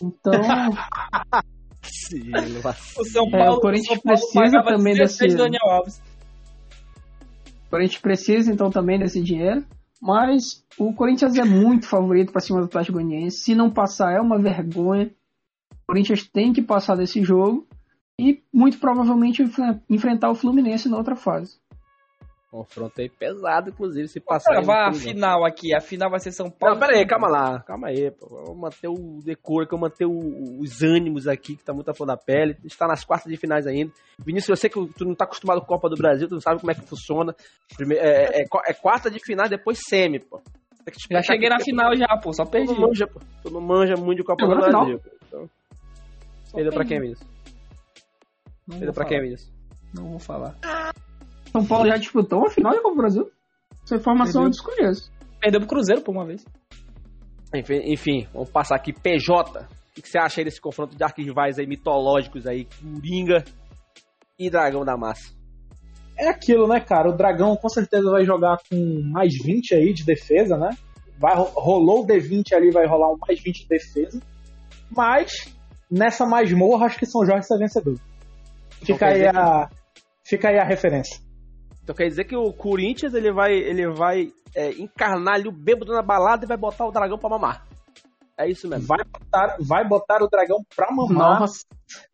Então, 0.00 0.32
Sim, 1.82 2.30
O 2.98 3.04
São 3.04 3.26
É, 3.32 3.38
Paulo, 3.38 3.56
o 3.56 3.60
Corinthians 3.60 4.00
São 4.00 4.14
Paulo 4.14 4.20
precisa 4.32 4.62
também 4.62 4.94
16 4.94 5.32
desse- 5.32 5.36
Daniel 5.36 5.68
Alves. 5.68 6.02
O 7.66 7.70
Corinthians 7.70 8.00
precisa 8.00 8.52
então 8.52 8.70
também 8.70 8.98
desse 8.98 9.20
dinheiro. 9.22 9.64
Mas 10.00 10.64
o 10.78 10.92
Corinthians 10.92 11.36
é 11.36 11.44
muito 11.44 11.88
favorito 11.88 12.30
para 12.30 12.40
cima 12.40 12.60
do 12.60 12.66
Atlético 12.66 12.98
Goianiense. 12.98 13.38
Se 13.38 13.54
não 13.54 13.70
passar, 13.70 14.12
é 14.12 14.20
uma 14.20 14.38
vergonha. 14.38 15.10
O 15.72 15.86
Corinthians 15.88 16.28
tem 16.28 16.52
que 16.52 16.60
passar 16.60 16.96
desse 16.96 17.22
jogo 17.22 17.66
e 18.20 18.42
muito 18.52 18.78
provavelmente 18.78 19.42
enfre- 19.42 19.80
enfrentar 19.88 20.30
o 20.30 20.34
Fluminense 20.34 20.88
na 20.88 20.98
outra 20.98 21.16
fase. 21.16 21.58
Confronto 22.56 23.00
aí 23.02 23.08
pesado, 23.10 23.68
inclusive, 23.68 24.08
se 24.08 24.18
passar. 24.18 24.54
Cara, 24.54 24.64
vai 24.64 24.88
a 24.88 24.92
final 24.92 25.44
aqui. 25.44 25.74
A 25.74 25.80
final 25.80 26.10
vai 26.10 26.18
ser 26.20 26.32
São 26.32 26.50
Paulo. 26.50 26.74
Não, 26.74 26.80
pera 26.80 26.96
aí, 26.98 27.06
calma 27.06 27.28
lá, 27.28 27.60
calma 27.60 27.88
aí, 27.88 28.10
pô. 28.10 28.28
Vamos 28.46 28.56
manter 28.58 28.88
o 28.88 29.20
decoro, 29.22 29.66
que 29.68 29.74
eu 29.74 29.78
manter 29.78 30.06
o- 30.06 30.58
os 30.60 30.82
ânimos 30.82 31.28
aqui, 31.28 31.54
que 31.54 31.62
tá 31.62 31.74
muito 31.74 31.90
a 31.90 31.94
flor 31.94 32.06
da 32.06 32.16
pele. 32.16 32.56
A 32.58 32.62
gente 32.62 32.78
tá 32.78 32.86
nas 32.86 33.04
quartas 33.04 33.30
de 33.30 33.36
finais 33.36 33.66
ainda. 33.66 33.92
Vinícius, 34.18 34.48
eu 34.48 34.56
sei 34.56 34.70
que 34.70 34.86
tu 34.96 35.04
não 35.04 35.14
tá 35.14 35.24
acostumado 35.26 35.58
com 35.60 35.64
a 35.66 35.68
Copa 35.68 35.90
do 35.90 35.96
Brasil, 35.96 36.26
tu 36.28 36.34
não 36.34 36.40
sabe 36.40 36.58
como 36.60 36.70
é 36.70 36.74
que 36.74 36.80
funciona. 36.80 37.34
Primeiro, 37.76 38.02
é, 38.02 38.40
é, 38.40 38.44
é 38.68 38.72
quarta 38.72 39.10
de 39.10 39.18
final, 39.20 39.46
depois 39.50 39.78
semi, 39.86 40.18
pô. 40.18 40.38
Tem 40.84 40.94
que 40.94 40.98
te 41.00 41.08
Já 41.12 41.20
cheguei 41.20 41.50
na 41.50 41.58
final 41.60 41.94
já, 41.94 42.06
pô. 42.22 42.32
Só 42.32 42.44
Tu 42.44 42.50
perdi. 42.52 42.72
não 42.72 42.80
manja, 42.88 43.06
pô. 43.06 43.20
Tu 43.42 43.50
não 43.50 43.60
manja 43.60 43.94
muito 43.96 44.18
de 44.20 44.24
Copa 44.24 44.46
Chegou 44.46 44.56
do. 44.56 44.70
Brasil. 44.70 45.00
Então, 45.26 45.50
perdeu 46.54 46.72
pra 46.72 46.84
quem, 46.86 47.00
Vinícius? 47.00 47.28
Perdeu 48.66 48.86
vou 48.86 48.94
pra 48.94 49.04
falar. 49.04 49.08
quem, 49.08 49.20
Vinícius? 49.20 49.52
Não 49.94 50.10
vou 50.10 50.18
falar. 50.18 50.54
São 51.56 51.66
Paulo 51.66 51.88
já 51.88 51.96
disputou 51.96 52.40
uma 52.40 52.50
final 52.50 52.72
da 52.72 52.82
Copa 52.82 52.94
do 52.94 52.98
Brasil? 52.98 53.30
Essa 53.82 53.96
informação 53.96 54.44
eu 54.44 54.50
desconheço. 54.50 55.10
Perdeu 55.40 55.60
pro 55.60 55.68
Cruzeiro 55.68 56.02
por 56.02 56.12
uma 56.12 56.26
vez. 56.26 56.44
Enfim, 57.54 57.80
enfim, 57.84 58.28
vamos 58.32 58.50
passar 58.50 58.76
aqui. 58.76 58.92
PJ, 58.92 59.66
o 59.96 60.02
que 60.02 60.08
você 60.08 60.18
acha 60.18 60.40
aí 60.40 60.44
desse 60.44 60.60
confronto 60.60 60.94
de 60.94 61.02
arquirrivais 61.02 61.58
aí 61.58 61.66
mitológicos 61.66 62.46
aí? 62.46 62.66
Coringa 62.66 63.42
e 64.38 64.50
Dragão 64.50 64.84
da 64.84 64.96
Massa. 64.96 65.34
É 66.18 66.28
aquilo, 66.28 66.66
né, 66.66 66.80
cara? 66.80 67.08
O 67.08 67.16
Dragão 67.16 67.56
com 67.56 67.68
certeza 67.68 68.10
vai 68.10 68.24
jogar 68.24 68.58
com 68.68 69.02
mais 69.10 69.32
20 69.42 69.74
aí 69.74 69.94
de 69.94 70.04
defesa, 70.04 70.58
né? 70.58 70.70
Vai, 71.18 71.34
rolou 71.36 72.02
o 72.02 72.06
D20 72.06 72.52
ali, 72.52 72.70
vai 72.70 72.86
rolar 72.86 73.12
um 73.12 73.18
mais 73.26 73.40
20 73.40 73.62
de 73.62 73.68
defesa. 73.68 74.20
Mas, 74.90 75.32
nessa 75.90 76.26
masmorra, 76.26 76.86
acho 76.86 76.98
que 76.98 77.06
São 77.06 77.24
Jorge 77.24 77.46
é 77.50 77.58
vencedor. 77.58 77.98
Fica 78.82 79.06
aí 79.06 79.26
a. 79.26 79.70
Fica 80.24 80.48
aí 80.48 80.58
a 80.58 80.64
referência. 80.64 81.25
Então 81.86 81.94
quer 81.94 82.08
dizer 82.08 82.24
que 82.24 82.34
o 82.34 82.52
Corinthians 82.52 83.14
ele 83.14 83.32
vai, 83.32 83.52
ele 83.52 83.88
vai 83.92 84.32
é, 84.56 84.70
encarnar 84.72 85.34
ali 85.34 85.46
o 85.48 85.52
bêbado 85.52 85.92
na 85.92 86.02
balada 86.02 86.44
e 86.44 86.48
vai 86.48 86.56
botar 86.56 86.84
o 86.84 86.90
dragão 86.90 87.16
pra 87.16 87.30
mamar. 87.30 87.64
É 88.36 88.50
isso 88.50 88.68
mesmo. 88.68 88.88
Vai 88.88 89.04
botar, 89.04 89.56
vai 89.60 89.88
botar 89.88 90.20
o 90.20 90.28
dragão 90.28 90.58
pra 90.74 90.88
mamar. 90.90 91.40
Nossa. 91.42 91.64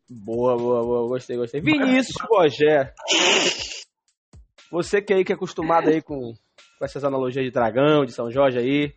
Boa, 0.07 0.55
boa, 0.55 0.83
boa. 0.83 1.07
Gostei, 1.07 1.37
gostei. 1.37 1.59
Vinícius 1.59 2.23
Bogé. 2.29 2.93
Você 4.69 5.01
que 5.01 5.11
aí 5.11 5.25
que 5.25 5.31
é 5.31 5.35
acostumado 5.35 5.89
aí 5.89 6.03
com, 6.03 6.19
com 6.19 6.85
essas 6.85 7.03
analogias 7.03 7.43
de 7.43 7.49
dragão, 7.49 8.05
de 8.05 8.11
São 8.11 8.29
Jorge 8.29 8.59
aí, 8.59 8.93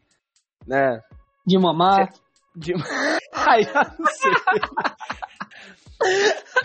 né? 0.66 1.00
De 1.46 1.58
mamar. 1.58 2.12
De... 2.54 2.74
Ai, 3.32 3.62
eu 3.62 3.98
não 3.98 4.12
sei. 4.12 4.32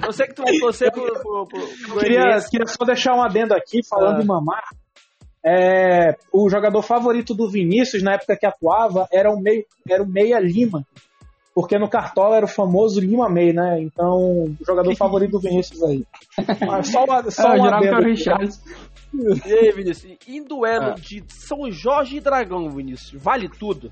Eu 0.03 0.11
sei 0.13 0.27
que 0.27 0.33
tu 0.35 0.43
vai 0.43 0.53
torcer 0.57 0.91
pro, 0.91 1.03
pro, 1.13 1.47
pro, 1.47 1.59
pro 1.87 1.99
Queria, 1.99 2.39
queria 2.49 2.67
só 2.67 2.83
deixar 2.85 3.13
um 3.15 3.21
adendo 3.21 3.53
aqui, 3.53 3.79
falando 3.87 4.19
Ah. 4.19 4.23
em 4.23 4.25
mamar. 4.25 4.63
É, 5.43 6.15
o 6.31 6.49
jogador 6.49 6.81
favorito 6.83 7.33
do 7.33 7.49
Vinícius 7.49 8.03
na 8.03 8.13
época 8.13 8.37
que 8.37 8.45
atuava 8.45 9.07
era 9.11 9.31
o, 9.31 9.39
meio, 9.39 9.65
era 9.89 10.03
o 10.03 10.07
Meia 10.07 10.39
Lima. 10.39 10.85
Porque 11.53 11.77
no 11.77 11.89
Cartola 11.89 12.37
era 12.37 12.45
o 12.45 12.49
famoso 12.49 13.01
Lima 13.01 13.27
May, 13.27 13.51
né? 13.51 13.81
Então, 13.81 14.15
o 14.17 14.55
jogador 14.65 14.93
favorito 14.95 15.31
do 15.31 15.39
Vinícius 15.39 15.83
aí. 15.83 16.05
Mas 16.65 16.87
só, 16.89 17.03
uma- 17.03 17.23
só 17.31 17.55
eu 17.55 17.63
um 17.63 17.65
adendo. 17.65 18.01
Richard. 18.03 18.49
E 19.45 19.53
aí, 19.53 19.71
Vinícius? 19.71 20.17
Em 20.27 20.41
duelo 20.43 20.91
Ah. 20.91 20.95
de 20.95 21.23
São 21.27 21.69
Jorge 21.71 22.17
e 22.17 22.21
Dragão, 22.21 22.69
Vinícius, 22.69 23.21
vale 23.21 23.49
tudo? 23.49 23.91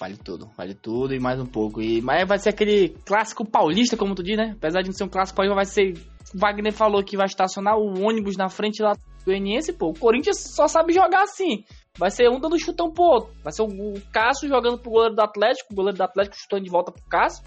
Vale 0.00 0.16
tudo, 0.16 0.48
vale 0.56 0.72
tudo 0.72 1.14
e 1.14 1.20
mais 1.20 1.38
um 1.38 1.44
pouco. 1.44 1.82
E, 1.82 2.00
mas 2.00 2.26
vai 2.26 2.38
ser 2.38 2.48
aquele 2.48 2.88
clássico 3.04 3.44
paulista, 3.44 3.98
como 3.98 4.14
tu 4.14 4.22
diz, 4.22 4.34
né? 4.34 4.54
Apesar 4.56 4.80
de 4.80 4.88
não 4.88 4.94
ser 4.94 5.04
um 5.04 5.08
clássico 5.08 5.36
paulista, 5.36 5.54
vai 5.54 5.66
ser. 5.66 5.92
Wagner 6.34 6.72
falou 6.72 7.04
que 7.04 7.18
vai 7.18 7.26
estacionar 7.26 7.76
o 7.76 8.00
ônibus 8.02 8.34
na 8.34 8.48
frente 8.48 8.82
lá 8.82 8.92
do 8.92 9.00
Goianiense, 9.26 9.74
pô. 9.74 9.90
O 9.90 9.98
Corinthians 9.98 10.38
só 10.54 10.66
sabe 10.66 10.94
jogar 10.94 11.24
assim. 11.24 11.64
Vai 11.98 12.10
ser 12.10 12.30
um 12.30 12.40
dando 12.40 12.58
chutão 12.58 12.90
pro 12.90 13.02
outro. 13.02 13.34
Vai 13.44 13.52
ser 13.52 13.60
o, 13.60 13.66
o 13.66 14.00
Cássio 14.10 14.48
jogando 14.48 14.78
pro 14.78 14.90
goleiro 14.90 15.14
do 15.14 15.20
Atlético, 15.20 15.70
o 15.72 15.76
goleiro 15.76 15.98
do 15.98 16.02
Atlético 16.02 16.36
chutando 16.36 16.64
de 16.64 16.70
volta 16.70 16.90
pro 16.92 17.02
Cássio. 17.04 17.44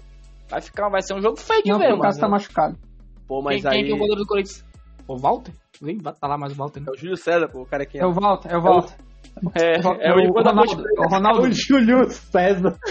Vai 0.48 0.60
ficar, 0.60 0.88
vai 0.88 1.02
ser 1.02 1.14
um 1.14 1.20
jogo 1.20 1.36
fake 1.36 1.68
Não, 1.68 1.76
porque 1.76 1.88
mesmo. 1.88 1.98
o 1.98 2.02
Cássio 2.02 2.20
tá 2.20 2.28
mano. 2.28 2.36
machucado. 2.40 2.78
Pô, 3.26 3.36
Quem, 3.36 3.44
mas 3.44 3.62
quem 3.62 3.80
aí... 3.80 3.84
que 3.84 3.90
é 3.90 3.94
o 3.94 3.98
goleiro 3.98 4.20
do 4.20 4.26
Corinthians? 4.26 4.64
O 5.08 5.16
Walter? 5.16 5.52
Vem, 5.82 5.98
vai 5.98 6.12
tá 6.14 6.28
lá 6.28 6.38
mais 6.38 6.52
o 6.52 6.56
Walter. 6.56 6.80
Né? 6.80 6.86
É 6.88 6.92
o 6.92 6.96
Júlio 6.96 7.16
César, 7.16 7.48
pô, 7.48 7.62
o 7.62 7.66
cara 7.66 7.84
que 7.84 7.98
É 7.98 8.06
o 8.06 8.12
Walter, 8.12 8.52
é 8.52 8.56
o 8.56 8.62
Walter. 8.62 8.94
É, 8.94 9.13
É, 9.54 9.78
o, 10.12 10.20
Ivan 10.20 10.42
da 10.42 10.50
Ronaldo. 10.50 10.76
Ponte- 10.76 10.88
É 10.96 11.00
o 11.00 11.08
Ronaldo. 11.08 11.42
O 11.42 11.52
Júlio 11.52 12.10
César. 12.10 12.78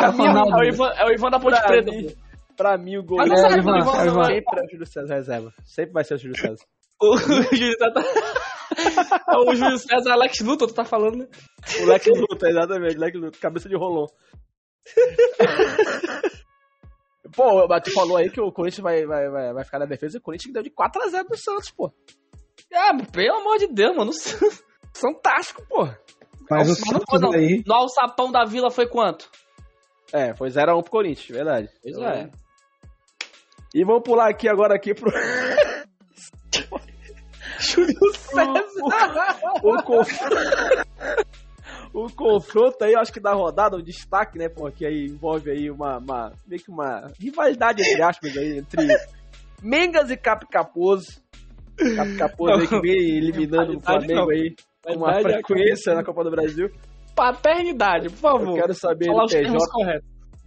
É 0.00 0.08
o 0.08 0.12
Ronaldo. 0.12 0.52
É 0.54 0.58
o 0.58 0.64
Ivan, 0.64 0.88
é 0.96 1.04
o 1.04 1.12
Ivan 1.12 1.30
da 1.30 1.38
Ponte 1.38 1.58
Pra 1.58 1.66
Preta. 1.68 1.90
mim, 1.90 2.14
pra 2.56 2.78
mim, 2.78 2.96
o 2.96 3.02
gol 3.04 3.18
Mas 3.18 3.28
não 3.28 3.36
É, 3.36 3.58
Ivan, 3.58 3.72
do 3.72 3.78
Ivan, 3.78 4.02
é, 4.02 4.06
Ivan. 4.06 4.20
é. 4.20 4.24
sempre 4.24 4.60
é 4.60 4.64
o 4.64 4.70
Júlio 4.70 4.86
César 4.86 5.14
reserva. 5.14 5.52
Sempre 5.64 5.92
vai 5.92 6.04
ser 6.04 6.14
o 6.14 6.18
Júlio 6.18 6.36
César. 6.40 6.64
O 7.00 7.16
Júlio 7.16 7.44
César 7.44 7.92
tá... 7.92 8.02
É 9.28 9.36
o 9.36 9.54
Júlio 9.54 9.78
César 9.78 10.12
Alex 10.12 10.40
Luthor, 10.40 10.68
tu 10.68 10.74
tá 10.74 10.84
falando, 10.84 11.18
né? 11.18 11.26
O 11.82 11.84
Lex 11.86 12.06
Luta, 12.06 12.48
exatamente, 12.48 12.96
Lex 12.96 13.18
Luta, 13.20 13.38
cabeça 13.38 13.68
de 13.68 13.76
rolão. 13.76 14.06
pô, 17.34 17.66
mas 17.68 17.82
tu 17.82 17.92
falou 17.92 18.16
aí 18.16 18.30
que 18.30 18.40
o 18.40 18.50
Corinthians 18.52 18.82
vai, 18.82 19.04
vai, 19.06 19.28
vai, 19.28 19.52
vai 19.52 19.64
ficar 19.64 19.78
na 19.78 19.86
defesa 19.86 20.16
e 20.16 20.18
o 20.18 20.22
Corinthians 20.22 20.52
deu 20.52 20.62
de 20.62 20.70
4x0 20.70 21.28
do 21.28 21.36
Santos, 21.36 21.70
pô. 21.70 21.92
Ah, 22.74 22.96
pelo 23.12 23.36
amor 23.38 23.58
de 23.58 23.68
Deus, 23.68 23.96
mano. 23.96 24.12
Fantástico, 24.94 25.64
pô. 25.68 25.88
Mas 26.50 26.70
o 26.70 26.74
Santos 26.74 27.20
não. 27.20 27.32
aí. 27.32 27.62
No 27.66 27.74
alçapão 27.74 28.32
da 28.32 28.44
vila 28.44 28.70
foi 28.70 28.86
quanto? 28.86 29.30
É, 30.12 30.34
foi 30.34 30.48
0x1 30.48 30.82
pro 30.82 30.90
Corinthians, 30.90 31.28
verdade. 31.28 31.68
Pois 31.82 31.98
é. 31.98 32.30
E 33.74 33.84
vamos 33.84 34.02
pular 34.02 34.30
aqui 34.30 34.48
agora 34.48 34.74
aqui 34.74 34.94
pro. 34.94 35.10
Júlio 37.60 38.14
César! 38.14 39.36
O, 39.62 39.82
conf... 39.82 40.10
o 41.92 42.06
confronto 42.14 42.84
aí, 42.84 42.92
eu 42.92 43.00
acho 43.00 43.12
que 43.12 43.20
da 43.20 43.34
rodada, 43.34 43.76
o 43.76 43.82
destaque, 43.82 44.38
né, 44.38 44.48
porque 44.48 44.86
aí 44.86 45.06
envolve 45.06 45.50
aí 45.50 45.70
uma, 45.70 45.98
uma 45.98 46.32
meio 46.46 46.62
que 46.62 46.70
uma 46.70 47.10
rivalidade, 47.18 47.82
entre 47.82 48.02
aspas, 48.02 48.36
aí, 48.36 48.58
entre 48.58 48.86
Mengas 49.62 50.10
e 50.10 50.16
Cap 50.16 50.46
Caposo. 50.48 51.20
Cap 51.96 52.16
Caposo 52.16 52.60
aí 52.60 52.66
que 52.66 52.80
vem 52.80 53.16
eliminando 53.18 53.78
o 53.78 53.80
Flamengo 53.80 54.14
não. 54.14 54.30
aí 54.30 54.54
com 54.82 54.94
uma 54.94 55.18
é 55.18 55.22
frequência 55.22 55.94
na 55.94 56.04
Copa 56.04 56.24
do 56.24 56.30
Brasil. 56.30 56.70
Paternidade, 57.14 58.08
por 58.10 58.14
Eu 58.14 58.38
favor. 58.38 58.54
quero 58.54 58.74
saber 58.74 59.06
Falar 59.06 59.24
do 59.24 59.30
PJ. 59.30 60.02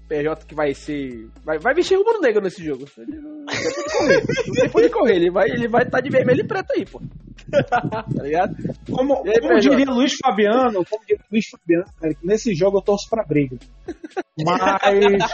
PJ 0.07 0.45
que 0.45 0.53
vai 0.55 0.73
ser. 0.73 1.29
Vai, 1.43 1.57
vai 1.57 1.73
vestir 1.73 1.97
rubro 1.97 2.19
negro 2.19 2.41
nesse 2.41 2.63
jogo. 2.63 2.85
Ele 2.97 3.17
não 3.19 3.45
tem 3.45 4.69
por 4.69 4.71
correr. 4.71 4.89
Correr. 4.89 5.15
Ele 5.15 5.31
vai 5.31 5.45
estar 5.47 5.57
ele 5.57 5.67
vai 5.69 5.89
tá 5.89 6.01
de 6.01 6.09
vermelho 6.09 6.41
e 6.41 6.47
preto 6.47 6.73
aí, 6.75 6.85
pô. 6.85 7.01
tá 7.49 8.23
ligado? 8.23 8.55
Como, 8.89 9.23
aí, 9.25 9.39
como 9.39 9.59
diria 9.59 9.85
Luiz 9.89 10.13
Fabiano, 10.21 10.83
como 10.85 11.05
diria 11.05 11.23
Luiz 11.31 11.45
Fabiano, 11.49 11.85
cara, 11.99 12.13
que 12.13 12.27
nesse 12.27 12.53
jogo 12.53 12.77
eu 12.77 12.81
torço 12.81 13.09
pra 13.09 13.23
briga. 13.23 13.57
Mas, 14.43 15.31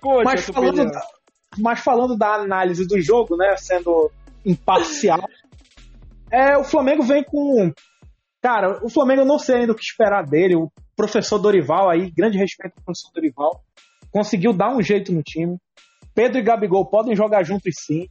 Conte 0.00 0.24
mas, 0.24 0.46
falando 0.46 0.84
da, 0.84 1.00
mas 1.58 1.80
falando 1.80 2.16
da 2.16 2.34
análise 2.34 2.86
do 2.86 3.00
jogo, 3.00 3.36
né, 3.36 3.56
sendo 3.56 4.10
imparcial, 4.44 5.28
é, 6.30 6.56
o 6.56 6.64
Flamengo 6.64 7.02
vem 7.02 7.22
com. 7.24 7.72
Cara, 8.40 8.84
o 8.84 8.88
Flamengo 8.88 9.22
eu 9.22 9.26
não 9.26 9.38
sei 9.38 9.56
ainda 9.56 9.72
o 9.72 9.76
que 9.76 9.84
esperar 9.84 10.26
dele. 10.26 10.56
O 10.56 10.70
professor 10.96 11.38
Dorival 11.38 11.88
aí, 11.88 12.10
grande 12.10 12.38
respeito 12.38 12.74
ao 12.78 12.84
professor 12.84 13.10
Dorival, 13.14 13.62
conseguiu 14.10 14.52
dar 14.52 14.74
um 14.74 14.82
jeito 14.82 15.12
no 15.12 15.22
time. 15.22 15.56
Pedro 16.14 16.38
e 16.38 16.42
Gabigol 16.42 16.86
podem 16.86 17.14
jogar 17.14 17.44
juntos 17.44 17.72
sim. 17.78 18.08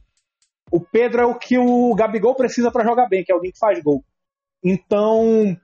O 0.70 0.80
Pedro 0.80 1.22
é 1.22 1.26
o 1.26 1.38
que 1.38 1.58
o 1.58 1.94
Gabigol 1.94 2.34
precisa 2.34 2.70
pra 2.70 2.84
jogar 2.84 3.06
bem, 3.06 3.22
que 3.22 3.30
é 3.30 3.34
alguém 3.34 3.52
que 3.52 3.58
faz 3.58 3.80
gol. 3.82 4.02
Então, 4.64 5.56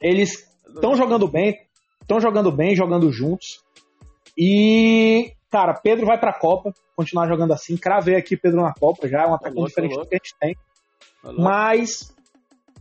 eles 0.00 0.46
estão 0.68 0.94
jogando 0.94 1.26
bem, 1.26 1.58
estão 2.02 2.20
jogando 2.20 2.52
bem, 2.52 2.76
jogando 2.76 3.10
juntos. 3.10 3.64
E, 4.38 5.32
cara, 5.56 5.72
Pedro 5.72 6.04
vai 6.04 6.20
pra 6.20 6.38
Copa, 6.38 6.74
continuar 6.94 7.26
jogando 7.26 7.54
assim. 7.54 7.78
Cravei 7.78 8.14
aqui 8.14 8.36
Pedro 8.36 8.60
na 8.60 8.74
Copa 8.74 9.08
já, 9.08 9.22
é 9.22 9.26
um 9.26 9.34
atacante 9.34 9.56
louco, 9.56 9.68
diferente 9.70 9.94
tá 9.94 10.02
do 10.02 10.08
que 10.08 10.14
a 10.14 10.18
gente 10.18 10.36
tem. 10.38 10.54
Tá. 11.22 11.32
Mas 11.32 12.14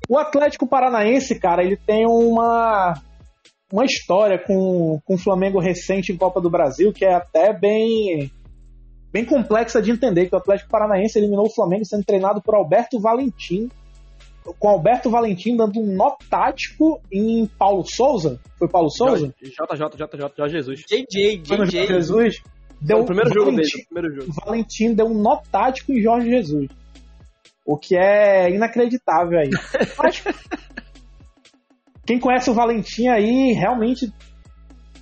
o 0.09 0.17
Atlético 0.17 0.67
Paranaense, 0.67 1.39
cara, 1.39 1.63
ele 1.63 1.78
tem 1.78 2.05
uma 2.05 2.95
uma 3.71 3.86
história 3.86 4.38
com, 4.38 4.99
com 5.05 5.15
o 5.15 5.17
Flamengo 5.17 5.59
recente 5.59 6.11
em 6.11 6.17
Copa 6.17 6.39
do 6.39 6.49
Brasil 6.49 6.93
que 6.93 7.03
é 7.03 7.15
até 7.15 7.51
bem 7.51 8.30
bem 9.11 9.26
complexa 9.26 9.82
de 9.82 9.91
entender, 9.91 10.28
que 10.28 10.36
o 10.36 10.38
Atlético 10.38 10.69
Paranaense 10.69 11.17
eliminou 11.17 11.45
o 11.45 11.53
Flamengo 11.53 11.86
sendo 11.86 12.03
treinado 12.03 12.41
por 12.41 12.55
Alberto 12.55 12.99
Valentim, 12.99 13.69
com 14.59 14.67
Alberto 14.67 15.09
Valentim 15.09 15.55
dando 15.55 15.80
um 15.80 15.95
nó 15.95 16.17
tático 16.30 17.01
em 17.09 17.47
Paulo 17.57 17.86
Souza. 17.86 18.38
Foi 18.59 18.67
Paulo 18.67 18.89
Souza? 18.91 19.34
JJ, 19.41 19.53
JJ, 19.95 20.34
Jorge 20.38 20.55
Jesus. 20.57 20.82
JJ, 20.82 21.38
JJ. 21.38 21.88
Jesus? 21.88 22.43
Deu 22.82 22.97
Foi 22.97 23.03
o 23.03 23.05
primeiro 23.05 23.34
jogo 23.34 23.51
dele. 23.51 23.63
Valentim, 23.63 23.82
o 23.82 23.86
Primeiro 23.86 24.15
jogo. 24.15 24.34
Valentim 24.45 24.93
deu 24.93 25.05
um 25.07 25.21
nó 25.21 25.38
tático 25.51 25.91
em 25.91 26.01
Jorge 26.01 26.30
Jesus. 26.30 26.67
O 27.65 27.78
que 27.78 27.95
é 27.97 28.49
inacreditável 28.49 29.39
aí. 29.39 29.49
Mas, 29.97 30.23
quem 32.05 32.19
conhece 32.19 32.49
o 32.49 32.53
Valentim 32.53 33.07
aí 33.07 33.53
realmente 33.53 34.11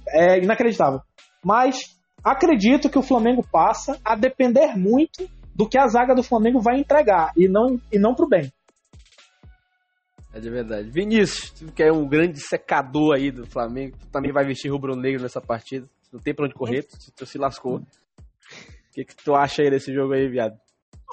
é 0.10 0.40
inacreditável. 0.40 1.02
Mas 1.44 1.98
acredito 2.24 2.90
que 2.90 2.98
o 2.98 3.04
Flamengo 3.04 3.46
passa 3.52 4.00
a 4.04 4.16
depender 4.16 4.78
muito 4.78 5.30
do 5.54 5.68
que 5.68 5.78
a 5.78 5.88
zaga 5.88 6.16
do 6.16 6.24
Flamengo 6.24 6.60
vai 6.60 6.80
entregar 6.80 7.32
e 7.36 7.48
não, 7.48 7.80
e 7.92 8.00
não 8.00 8.16
pro 8.16 8.28
bem. 8.28 8.52
É 10.34 10.40
de 10.40 10.50
verdade. 10.50 10.90
Vinícius, 10.90 11.52
que 11.76 11.84
é 11.84 11.92
um 11.92 12.08
grande 12.08 12.40
secador 12.40 13.16
aí 13.16 13.32
do 13.32 13.46
Flamengo, 13.46 13.96
tu 14.00 14.08
também 14.08 14.32
vai 14.32 14.44
vestir 14.44 14.72
rubro-negro 14.72 15.22
nessa 15.22 15.40
partida. 15.40 15.88
Não 16.14 16.20
tem 16.20 16.34
pra 16.34 16.46
onde 16.46 16.54
correr, 16.54 16.84
tu, 16.84 16.98
tu 17.16 17.26
se 17.26 17.40
lascou. 17.40 17.78
O 17.78 17.82
que, 18.94 19.04
que 19.04 19.16
tu 19.16 19.34
acha 19.34 19.64
aí 19.64 19.72
desse 19.72 19.92
jogo 19.92 20.14
aí, 20.14 20.30
viado? 20.30 20.56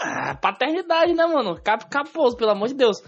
Ah, 0.03 0.34
paternidade, 0.34 1.14
né, 1.14 1.24
mano? 1.26 1.59
Cap 1.62 1.88
caposo, 1.88 2.36
pelo 2.36 2.51
amor 2.51 2.68
de 2.68 2.74
Deus. 2.74 2.98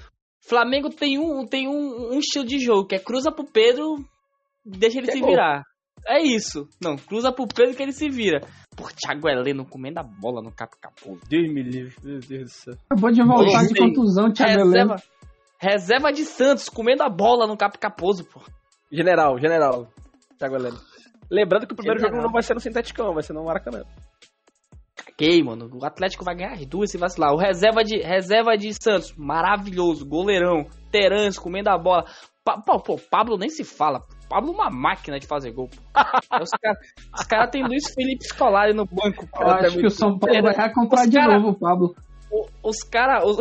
Flamengo 0.40 0.88
tem 0.88 1.18
um, 1.18 1.46
tem 1.46 1.68
um, 1.68 2.14
um 2.14 2.18
estilo 2.18 2.44
de 2.46 2.58
jogo 2.58 2.86
que 2.86 2.94
é 2.94 2.98
cruza 2.98 3.30
pro 3.30 3.44
Pedro, 3.44 3.96
deixa 4.64 4.98
ele 4.98 5.06
Que 5.06 5.12
é 5.12 5.16
se 5.16 5.22
virar. 5.22 5.62
É 6.08 6.20
isso. 6.20 6.68
Não, 6.82 6.96
cruza 6.96 7.30
pro 7.30 7.46
Pedro 7.46 7.76
que 7.76 7.82
ele 7.82 7.92
se 7.92 8.08
vira. 8.08 8.40
Por 8.76 8.90
Thiago 8.92 9.28
Heleno 9.28 9.64
comendo 9.64 10.00
a 10.00 10.02
bola 10.02 10.42
no 10.42 10.50
Cap 10.50 10.74
Caposo. 10.80 11.20
Deus 11.28 11.52
me 11.52 11.62
livre, 11.62 11.94
meu 12.02 12.18
Deus 12.18 12.44
do 12.44 12.50
céu. 12.50 12.74
Acabou 12.90 13.12
de 13.12 13.22
voltar 13.22 13.44
de 13.44 13.68
Gostei. 13.68 13.86
contusão, 13.86 14.32
Thiago 14.32 14.52
Heleno. 14.62 14.72
Reserva, 14.72 15.02
reserva 15.60 16.12
de 16.12 16.24
Santos 16.24 16.68
comendo 16.68 17.02
a 17.02 17.08
bola 17.08 17.46
no 17.46 17.56
Cap 17.56 17.78
Caposo, 17.78 18.24
pô. 18.24 18.40
General, 18.90 19.38
general. 19.38 19.86
Thiago 20.38 20.56
Heleno. 20.56 20.78
Lembrando 21.32 21.66
que 21.66 21.72
o 21.72 21.76
primeiro 21.76 21.98
jogo 22.00 22.16
não 22.20 22.30
vai 22.30 22.42
ser 22.42 22.52
no 22.54 22.60
Sinteticão, 22.60 23.14
vai 23.14 23.22
ser 23.22 23.32
no 23.32 23.44
Maracanã. 23.44 23.82
Caguei, 24.94 25.42
mano. 25.42 25.70
O 25.72 25.84
Atlético 25.84 26.24
vai 26.24 26.34
ganhar 26.36 26.52
as 26.52 26.66
duas 26.66 26.90
se 26.90 26.98
vacilar. 26.98 27.32
O 27.32 27.38
reserva 27.38 27.82
de, 27.82 27.96
reserva 28.02 28.56
de 28.56 28.72
Santos, 28.74 29.14
maravilhoso. 29.16 30.06
Goleirão. 30.06 30.66
Terãs 30.90 31.38
comendo 31.38 31.70
a 31.70 31.78
bola. 31.78 32.04
Pa, 32.44 32.60
pô, 32.60 32.78
pô, 32.80 32.98
Pablo 33.10 33.38
nem 33.38 33.48
se 33.48 33.64
fala. 33.64 34.02
Pablo 34.28 34.50
é 34.52 34.54
uma 34.54 34.70
máquina 34.70 35.18
de 35.18 35.26
fazer 35.26 35.52
gol. 35.52 35.68
pô. 35.68 35.78
Os 36.42 36.50
caras 36.60 36.78
os 37.18 37.26
cara 37.26 37.48
tem 37.48 37.62
Luiz 37.64 37.84
Felipe 37.94 38.24
Scolari 38.26 38.74
no 38.74 38.84
banco. 38.84 39.26
Eu 39.40 39.46
acho 39.48 39.78
que 39.78 39.86
o 39.86 39.90
São 39.90 40.18
Paulo 40.18 40.42
vai 40.42 40.72
comprar 40.74 41.06
de 41.06 41.16
cara- 41.16 41.38
novo 41.38 41.50
o 41.50 41.58
Pablo. 41.58 41.94
O- 42.30 42.46
Os 42.68 42.82
caras. 42.82 43.24
Os, 43.26 43.38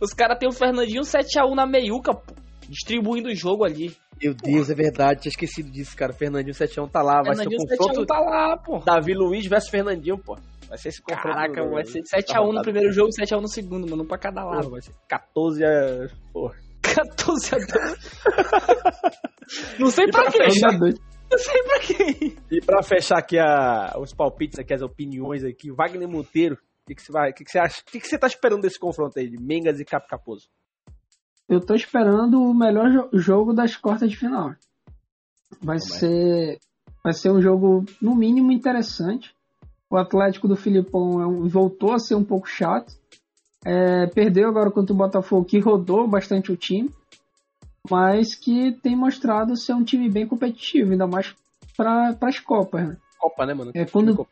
os 0.00 0.12
caras 0.14 0.38
tem 0.38 0.48
o 0.48 0.52
Fernandinho 0.52 1.02
7x1 1.02 1.54
na 1.54 1.66
meiuca, 1.66 2.14
pô, 2.14 2.34
distribuindo 2.68 3.28
o 3.28 3.34
jogo 3.34 3.64
ali. 3.64 3.94
Meu 4.22 4.34
Deus, 4.34 4.70
é 4.70 4.74
verdade, 4.74 5.22
tinha 5.22 5.30
esquecido 5.30 5.70
disso, 5.70 5.96
cara. 5.96 6.12
Fernandinho 6.12 6.54
7 6.54 6.76
tá 6.90 7.02
lá, 7.02 7.22
vai 7.22 7.34
ser 7.34 7.48
o 7.48 7.56
confronto 7.56 8.02
7x1 8.02 8.06
tá 8.06 8.20
lá, 8.20 8.56
pô. 8.56 8.78
Davi 8.78 9.14
Luiz 9.14 9.46
versus 9.46 9.68
Fernandinho, 9.70 10.18
pô. 10.18 10.36
Vai 10.68 10.78
ser 10.78 10.88
esse 10.90 11.02
confronto. 11.02 11.34
Caraca, 11.36 11.64
do- 11.64 11.70
vai 11.70 11.84
ser 11.84 12.02
da 12.02 12.18
7x1 12.18 12.36
no 12.38 12.44
rodada. 12.46 12.62
primeiro 12.62 12.92
jogo, 12.92 13.10
7x1 13.10 13.40
no 13.40 13.48
segundo, 13.48 13.88
mano. 13.90 14.04
Um 14.04 14.06
pra 14.06 14.18
cada 14.18 14.44
lado. 14.44 14.70
vai 14.70 14.80
ser 14.80 14.92
14 15.08 15.64
a... 15.64 16.08
Porra. 16.32 16.54
14 16.82 17.54
a 17.54 17.58
2. 17.58 18.22
Não 19.78 19.90
sei 19.90 20.06
pra 20.08 20.22
pra 20.24 20.32
quem. 20.32 20.60
Não 21.30 21.38
sei 21.38 21.62
pra 21.62 21.78
quem. 21.80 22.36
E 22.50 22.60
pra 22.60 22.82
fechar 22.82 23.18
aqui 23.18 23.38
a, 23.38 23.94
os 23.98 24.14
palpites 24.14 24.58
aqui, 24.58 24.74
as 24.74 24.82
opiniões 24.82 25.44
aqui, 25.44 25.70
Wagner 25.70 26.08
Monteiro, 26.08 26.54
o 26.54 26.58
que, 26.88 26.94
que 26.94 27.02
você 27.02 27.12
vai, 27.12 27.30
o 27.30 27.34
que, 27.34 27.44
que 27.44 27.50
você 27.50 27.58
acha? 27.58 27.80
O 27.80 27.84
que, 27.90 28.00
que 28.00 28.06
você 28.06 28.18
tá 28.18 28.26
esperando 28.26 28.62
desse 28.62 28.78
confronto 28.78 29.18
aí 29.18 29.28
de 29.28 29.38
Mengas 29.38 29.80
e 29.80 29.84
Cap 29.84 30.06
Caposo? 30.08 30.48
Eu 31.52 31.60
tô 31.60 31.74
esperando 31.74 32.42
o 32.42 32.54
melhor 32.54 32.90
jo- 32.90 33.08
jogo 33.12 33.52
das 33.52 33.76
quartas 33.76 34.08
de 34.10 34.16
final. 34.16 34.54
Vai 35.62 35.78
ser 35.78 36.58
vai 37.04 37.12
ser 37.12 37.30
um 37.30 37.42
jogo 37.42 37.84
no 38.00 38.14
mínimo 38.14 38.52
interessante. 38.52 39.34
O 39.90 39.96
Atlético 39.98 40.48
do 40.48 40.56
Filipão 40.56 41.20
é 41.20 41.26
um- 41.26 41.46
voltou 41.48 41.92
a 41.92 41.98
ser 41.98 42.14
um 42.14 42.24
pouco 42.24 42.46
chato. 42.48 42.94
É, 43.64 44.06
perdeu 44.06 44.48
agora 44.48 44.70
contra 44.70 44.94
o 44.94 44.96
Botafogo, 44.96 45.44
que 45.44 45.58
rodou 45.58 46.08
bastante 46.08 46.50
o 46.50 46.56
time, 46.56 46.90
mas 47.90 48.34
que 48.34 48.72
tem 48.82 48.96
mostrado 48.96 49.54
ser 49.56 49.74
um 49.74 49.84
time 49.84 50.08
bem 50.08 50.26
competitivo, 50.26 50.92
ainda 50.92 51.06
mais 51.06 51.34
para 51.76 52.16
as 52.22 52.38
Copas. 52.40 52.88
Né? 52.88 52.96
Copa, 53.18 53.44
né, 53.46 53.52
mano? 53.54 53.72
É, 53.74 53.84
quando- 53.84 54.16
Copa. 54.16 54.30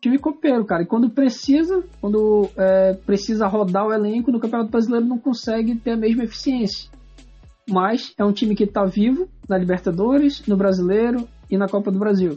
Time 0.00 0.18
copeiro, 0.18 0.64
cara. 0.64 0.82
E 0.82 0.86
quando 0.86 1.10
precisa, 1.10 1.84
quando 2.00 2.48
é, 2.56 2.94
precisa 2.94 3.46
rodar 3.46 3.86
o 3.86 3.92
elenco 3.92 4.30
no 4.30 4.40
Campeonato 4.40 4.70
Brasileiro, 4.70 5.06
não 5.06 5.18
consegue 5.18 5.76
ter 5.76 5.92
a 5.92 5.96
mesma 5.96 6.24
eficiência. 6.24 6.90
Mas 7.68 8.14
é 8.16 8.24
um 8.24 8.32
time 8.32 8.54
que 8.54 8.64
está 8.64 8.84
vivo 8.84 9.28
na 9.48 9.58
Libertadores, 9.58 10.46
no 10.46 10.56
Brasileiro 10.56 11.28
e 11.50 11.56
na 11.58 11.68
Copa 11.68 11.90
do 11.90 11.98
Brasil. 11.98 12.36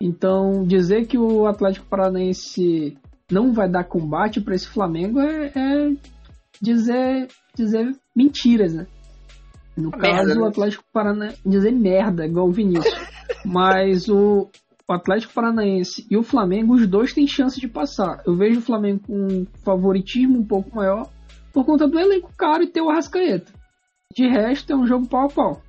Então, 0.00 0.64
dizer 0.64 1.06
que 1.06 1.18
o 1.18 1.46
Atlético 1.46 1.86
Paranaense 1.86 2.96
não 3.30 3.52
vai 3.52 3.68
dar 3.68 3.84
combate 3.84 4.40
para 4.40 4.54
esse 4.54 4.68
Flamengo 4.68 5.20
é, 5.20 5.52
é 5.54 5.92
dizer, 6.60 7.28
dizer 7.54 7.96
mentiras, 8.14 8.74
né? 8.74 8.86
No 9.76 9.90
caso, 9.90 10.02
Merda, 10.02 10.34
né? 10.34 10.40
o 10.40 10.44
Atlético 10.44 10.84
Paranaense 10.92 11.40
dizer 11.44 11.72
merda, 11.72 12.26
igual 12.26 12.48
o 12.48 12.52
Vinícius. 12.52 12.94
Mas 13.44 14.08
o, 14.08 14.48
o 14.88 14.92
Atlético 14.92 15.32
Paranaense 15.32 16.06
e 16.10 16.16
o 16.16 16.22
Flamengo, 16.22 16.74
os 16.74 16.86
dois 16.86 17.12
têm 17.12 17.26
chance 17.26 17.58
de 17.60 17.68
passar. 17.68 18.22
Eu 18.26 18.36
vejo 18.36 18.58
o 18.58 18.62
Flamengo 18.62 19.00
com 19.06 19.14
um 19.26 19.46
favoritismo 19.64 20.38
um 20.38 20.46
pouco 20.46 20.74
maior 20.76 21.10
por 21.52 21.64
conta 21.64 21.88
do 21.88 21.98
elenco 21.98 22.30
caro 22.36 22.62
e 22.62 22.66
ter 22.66 22.82
o 22.82 22.90
Arrascaeta. 22.90 23.52
De 24.14 24.26
resto, 24.28 24.72
é 24.72 24.76
um 24.76 24.86
jogo 24.86 25.08
pau 25.08 25.26
a 25.26 25.28
pau. 25.28 25.62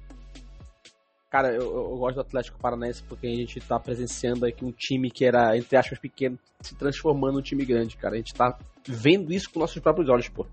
Cara, 1.30 1.54
eu, 1.54 1.62
eu- 1.64 1.98
gosto 1.98 2.16
do 2.16 2.22
Atlético 2.22 2.60
Paranaense 2.60 3.04
porque 3.04 3.28
a 3.28 3.36
gente 3.36 3.60
tá 3.62 3.80
presenciando 3.80 4.46
aqui 4.46 4.64
um 4.64 4.72
time 4.72 5.10
que 5.10 5.26
era, 5.26 5.58
entre 5.58 5.78
aspas, 5.78 5.98
pequeno, 6.00 6.38
se 6.62 6.76
transformando 6.76 7.36
num 7.36 7.42
time 7.42 7.66
grande, 7.66 7.98
cara. 7.98 8.16
A 8.16 8.18
gente 8.18 8.34
tá 8.34 8.58
vendo 8.88 9.34
isso 9.34 9.50
com 9.52 9.60
nossos 9.60 9.82
próprios 9.82 10.10
olhos, 10.10 10.30
pô. 10.30 10.46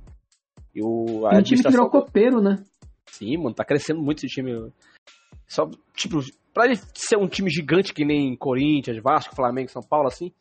E 0.75 0.81
o, 0.83 1.27
a 1.27 1.35
É 1.35 1.39
um 1.39 1.43
time 1.43 1.63
que 1.63 1.69
virou 1.71 1.87
administração- 1.87 1.89
copeiro, 1.91 2.41
né? 2.41 2.65
Sim, 3.07 3.37
mano, 3.37 3.55
tá 3.55 3.65
crescendo 3.65 4.01
muito 4.01 4.25
esse 4.25 4.35
time. 4.35 4.73
Só, 5.47 5.69
tipo, 5.95 6.19
pra 6.53 6.67
ele 6.67 6.77
ser 6.95 7.17
um 7.17 7.29
time 7.29 7.51
gigante 7.51 7.93
que 7.95 8.05
nem 8.05 8.37
Corinthians, 8.37 9.03
Vasco, 9.03 9.35
Flamengo, 9.35 9.71
São 9.71 9.83
Paulo, 9.83 10.09
assim, 10.09 10.33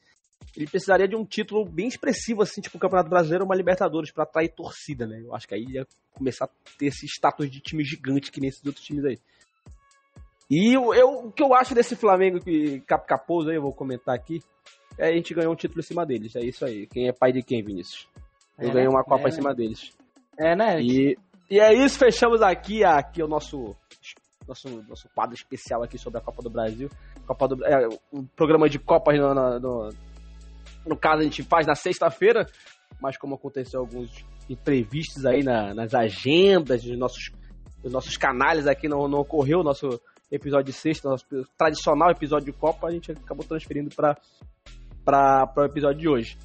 ele 0.55 0.67
precisaria 0.67 1.07
de 1.07 1.15
um 1.15 1.23
título 1.25 1.63
bem 1.65 1.87
expressivo, 1.87 2.41
assim, 2.41 2.59
tipo 2.61 2.77
o 2.77 2.79
Campeonato 2.79 3.09
Brasileiro 3.09 3.43
ou 3.43 3.49
uma 3.49 3.55
Libertadores, 3.55 4.11
pra 4.11 4.23
atrair 4.23 4.49
torcida, 4.49 5.05
né? 5.07 5.21
Eu 5.23 5.33
acho 5.33 5.47
que 5.47 5.55
aí 5.55 5.63
ia 5.69 5.87
começar 6.13 6.45
a 6.45 6.49
ter 6.77 6.87
esse 6.87 7.05
status 7.05 7.49
de 7.49 7.59
time 7.61 7.83
gigante 7.83 8.31
que 8.31 8.41
nem 8.41 8.49
esses 8.49 8.65
outros 8.65 8.83
times 8.85 9.05
aí. 9.05 9.19
E 10.49 10.73
eu, 10.75 10.93
eu- 10.93 11.27
o 11.27 11.31
que 11.31 11.41
eu 11.41 11.53
acho 11.53 11.73
desse 11.73 11.95
Flamengo 11.95 12.39
que 12.41 12.81
cap 12.81 13.07
caposo 13.07 13.49
aí, 13.49 13.55
eu 13.55 13.61
vou 13.61 13.73
comentar 13.73 14.13
aqui, 14.13 14.41
é 14.97 15.07
a 15.07 15.13
gente 15.13 15.33
ganhou 15.33 15.53
um 15.53 15.55
título 15.55 15.79
em 15.79 15.83
cima 15.83 16.05
deles. 16.05 16.35
É 16.35 16.41
isso 16.41 16.65
aí. 16.65 16.85
Quem 16.87 17.07
é 17.07 17.13
pai 17.13 17.31
de 17.31 17.41
quem, 17.41 17.63
Vinícius? 17.63 18.07
Eu 18.59 18.69
É, 18.69 18.73
ganhei 18.73 18.89
uma 18.89 18.99
né? 18.99 19.05
Copa 19.07 19.27
É, 19.27 19.29
em 19.29 19.31
cima 19.31 19.55
deles. 19.55 19.91
É, 20.37 20.55
né? 20.55 20.81
E, 20.81 21.17
e 21.49 21.59
é 21.59 21.73
isso, 21.73 21.97
fechamos 21.97 22.41
aqui, 22.41 22.83
aqui 22.83 23.23
o 23.23 23.27
nosso, 23.27 23.75
nosso, 24.47 24.83
nosso 24.87 25.09
quadro 25.13 25.35
especial 25.35 25.83
aqui 25.83 25.97
sobre 25.97 26.19
a 26.19 26.21
Copa 26.21 26.41
do 26.41 26.49
Brasil. 26.49 26.89
Copa 27.25 27.47
do, 27.47 27.65
é, 27.65 27.87
o 28.11 28.23
programa 28.35 28.69
de 28.69 28.79
Copas, 28.79 29.17
no, 29.17 29.33
no, 29.59 29.89
no, 30.85 30.97
caso, 30.97 31.21
a 31.21 31.23
gente 31.23 31.43
faz 31.43 31.67
na 31.67 31.75
sexta-feira, 31.75 32.45
mas 33.01 33.17
como 33.17 33.35
aconteceu 33.35 33.79
alguns 33.79 34.25
imprevistos 34.49 35.25
aí 35.25 35.43
na- 35.43 35.73
nas 35.73 35.93
agendas 35.93 36.83
dos 36.83 36.97
nossos, 36.97 37.31
dos 37.81 37.91
nossos 37.91 38.17
canais 38.17 38.67
aqui, 38.67 38.87
não, 38.87 39.07
não 39.07 39.19
ocorreu 39.19 39.59
o 39.59 39.63
nosso 39.63 39.99
episódio 40.31 40.65
de 40.65 40.73
sexta, 40.73 41.09
nosso 41.09 41.25
tradicional 41.57 42.09
episódio 42.09 42.51
de 42.51 42.57
Copa, 42.57 42.87
a 42.87 42.91
gente 42.91 43.11
acabou 43.11 43.45
transferindo 43.45 43.89
para 43.95 44.17
o 45.57 45.63
episódio 45.63 45.99
de 45.99 46.09
hoje. 46.09 46.37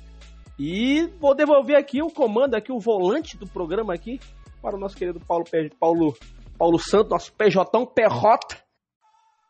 E 0.59 1.07
vou 1.20 1.34
devolver 1.34 1.76
aqui 1.76 2.03
o 2.03 2.09
comando, 2.09 2.55
aqui 2.55 2.72
o 2.72 2.80
volante 2.80 3.36
do 3.36 3.47
programa 3.47 3.94
aqui, 3.94 4.18
para 4.62 4.74
o 4.74 4.78
nosso 4.80 4.97
querido 4.97 5.20
Paulo, 5.20 5.44
Paulo, 5.78 6.16
Paulo 6.57 6.78
Santos, 6.78 7.11
nosso 7.11 7.32
PJ 7.32 7.86
Perrota. 7.94 8.57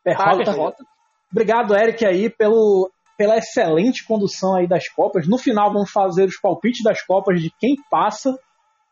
Perrota. 0.03 0.43
Perrota. 0.43 0.83
Obrigado, 1.31 1.75
Eric, 1.75 2.05
aí, 2.05 2.29
pelo, 2.29 2.89
pela 3.17 3.37
excelente 3.37 4.05
condução 4.05 4.55
aí 4.55 4.67
das 4.67 4.87
Copas. 4.89 5.27
No 5.27 5.37
final, 5.37 5.71
vamos 5.73 5.91
fazer 5.91 6.25
os 6.25 6.39
palpites 6.39 6.83
das 6.83 7.01
Copas 7.05 7.41
de 7.41 7.51
quem 7.59 7.75
passa 7.89 8.37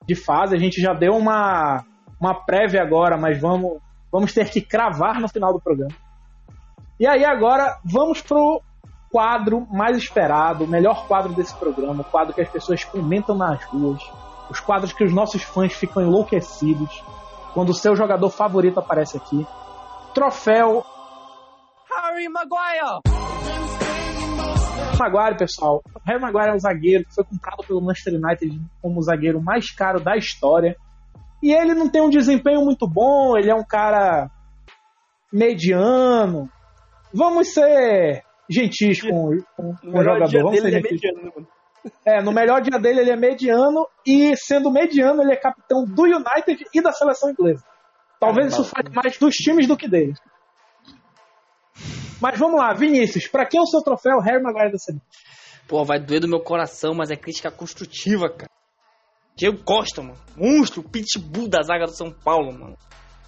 de 0.06 0.16
fase. 0.16 0.56
A 0.56 0.60
gente 0.60 0.82
já 0.82 0.94
deu 0.94 1.14
uma, 1.14 1.86
uma 2.20 2.34
prévia 2.46 2.82
agora, 2.82 3.18
mas 3.18 3.40
vamos, 3.40 3.80
vamos 4.12 4.34
ter 4.34 4.50
que 4.50 4.62
cravar 4.62 5.22
no 5.22 5.30
final 5.30 5.54
do 5.54 5.62
programa. 5.62 5.96
E 7.00 7.08
aí, 7.08 7.24
agora, 7.24 7.78
vamos 7.84 8.22
pro 8.22 8.62
quadro 9.12 9.66
mais 9.72 9.96
esperado, 9.96 10.66
o 10.66 10.68
melhor 10.68 11.08
quadro 11.08 11.34
desse 11.34 11.56
programa, 11.56 12.02
o 12.02 12.12
quadro 12.12 12.34
que 12.34 12.42
as 12.42 12.50
pessoas 12.50 12.84
comentam 12.84 13.34
nas 13.34 13.64
ruas, 13.64 14.02
os 14.50 14.60
quadros 14.60 14.92
que 14.92 15.06
os 15.06 15.14
nossos 15.14 15.42
fãs 15.42 15.74
ficam 15.74 16.04
enlouquecidos 16.04 17.02
quando 17.56 17.70
o 17.70 17.74
seu 17.74 17.96
jogador 17.96 18.30
favorito 18.30 18.82
aparece 18.82 19.16
aqui. 19.16 19.48
Troféu 20.14 20.84
Harry 21.90 22.28
Maguire! 22.28 23.00
Maguire, 25.00 25.38
pessoal. 25.38 25.82
O 25.96 26.00
Harry 26.06 26.22
Maguire 26.22 26.50
é 26.50 26.54
um 26.54 26.60
zagueiro 26.60 27.06
que 27.06 27.16
foi 27.16 27.24
comprado 27.24 27.66
pelo 27.66 27.82
Manchester 27.82 28.14
United 28.14 28.62
como 28.82 29.00
o 29.00 29.02
zagueiro 29.02 29.42
mais 29.42 29.72
caro 29.72 30.04
da 30.04 30.18
história. 30.18 30.76
E 31.42 31.54
ele 31.54 31.74
não 31.74 31.90
tem 31.90 32.02
um 32.02 32.10
desempenho 32.10 32.60
muito 32.62 32.86
bom, 32.88 33.38
ele 33.38 33.50
é 33.50 33.56
um 33.56 33.64
cara 33.64 34.30
mediano. 35.32 36.50
Vamos 37.14 37.54
ser 37.54 38.22
gentis 38.50 39.02
com, 39.02 39.38
com, 39.56 39.76
com 39.76 40.00
o 40.00 40.04
jogador. 40.04 40.44
Vamos 40.44 40.60
ser 40.60 40.68
é 40.68 40.72
gentis. 40.72 40.92
mediano, 40.92 41.34
né? 41.38 41.46
É, 42.06 42.22
no 42.22 42.32
melhor 42.32 42.62
dia 42.62 42.80
dele 42.80 43.02
ele 43.02 43.12
é 43.12 43.16
mediano 43.16 43.88
e 44.06 44.36
sendo 44.36 44.72
mediano 44.72 45.22
ele 45.22 45.34
é 45.34 45.36
capitão 45.36 45.86
do 45.86 46.04
United 46.04 46.66
e 46.74 46.82
da 46.82 46.92
seleção 46.92 47.30
inglesa. 47.30 47.64
Talvez 48.20 48.54
isso 48.54 48.64
fale 48.64 48.90
mais 48.90 49.18
dos 49.18 49.36
times 49.36 49.68
do 49.68 49.78
que 49.78 49.88
dele. 49.88 50.14
Mas 52.22 52.40
vamos 52.40 52.60
lá, 52.60 52.74
Vinícius, 52.74 53.28
pra 53.28 53.46
quem 53.46 53.60
é 53.60 53.62
o 53.62 53.68
seu 53.68 53.82
troféu 53.82 54.20
Harry 54.20 54.42
Maguire 54.42 54.72
da 54.72 54.78
semana? 54.78 55.04
Pô, 55.68 55.84
vai 55.84 56.00
doer 56.00 56.22
do 56.22 56.28
meu 56.28 56.40
coração, 56.40 56.94
mas 56.94 57.12
é 57.12 57.16
crítica 57.16 57.52
construtiva, 57.52 58.30
cara. 58.30 58.50
Diego 59.36 59.64
Costa, 59.64 60.02
mano. 60.02 60.18
Monstro, 60.36 60.82
pitbull 60.82 61.50
da 61.50 61.62
zaga 61.62 61.86
do 61.86 61.96
São 61.96 62.12
Paulo, 62.12 62.54
mano. 62.54 62.78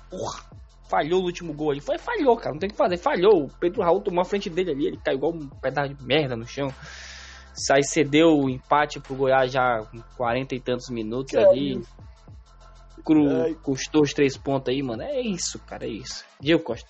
Porra. 0.09 0.45
Falhou 0.89 1.19
no 1.19 1.25
último 1.25 1.53
gol 1.53 1.71
ali. 1.71 1.81
Foi, 1.81 1.97
falhou, 1.97 2.37
cara. 2.37 2.51
Não 2.53 2.59
tem 2.59 2.69
o 2.69 2.71
que 2.71 2.77
fazer. 2.77 2.97
Falhou. 2.97 3.43
O 3.43 3.49
Pedro 3.59 3.81
Raul 3.81 4.01
tomou 4.01 4.21
a 4.21 4.25
frente 4.25 4.49
dele 4.49 4.71
ali. 4.71 4.87
Ele 4.87 4.97
caiu 5.03 5.17
igual 5.17 5.33
um 5.33 5.49
pedaço 5.49 5.93
de 5.93 6.05
merda 6.05 6.37
no 6.37 6.47
chão. 6.47 6.69
Aí 7.71 7.83
cedeu 7.83 8.37
o 8.37 8.49
empate 8.49 8.99
pro 8.99 9.15
Goiás 9.15 9.51
já 9.51 9.83
com 9.91 10.01
40 10.15 10.55
e 10.55 10.59
tantos 10.59 10.89
minutos 10.89 11.35
ali. 11.35 11.81
Cru, 13.03 13.55
custou 13.63 14.01
os 14.01 14.13
três 14.13 14.37
pontos 14.37 14.73
aí, 14.73 14.83
mano. 14.83 15.01
É 15.01 15.19
isso, 15.21 15.59
cara. 15.59 15.85
É 15.85 15.89
isso. 15.89 16.25
Diego 16.39 16.63
Costa. 16.63 16.89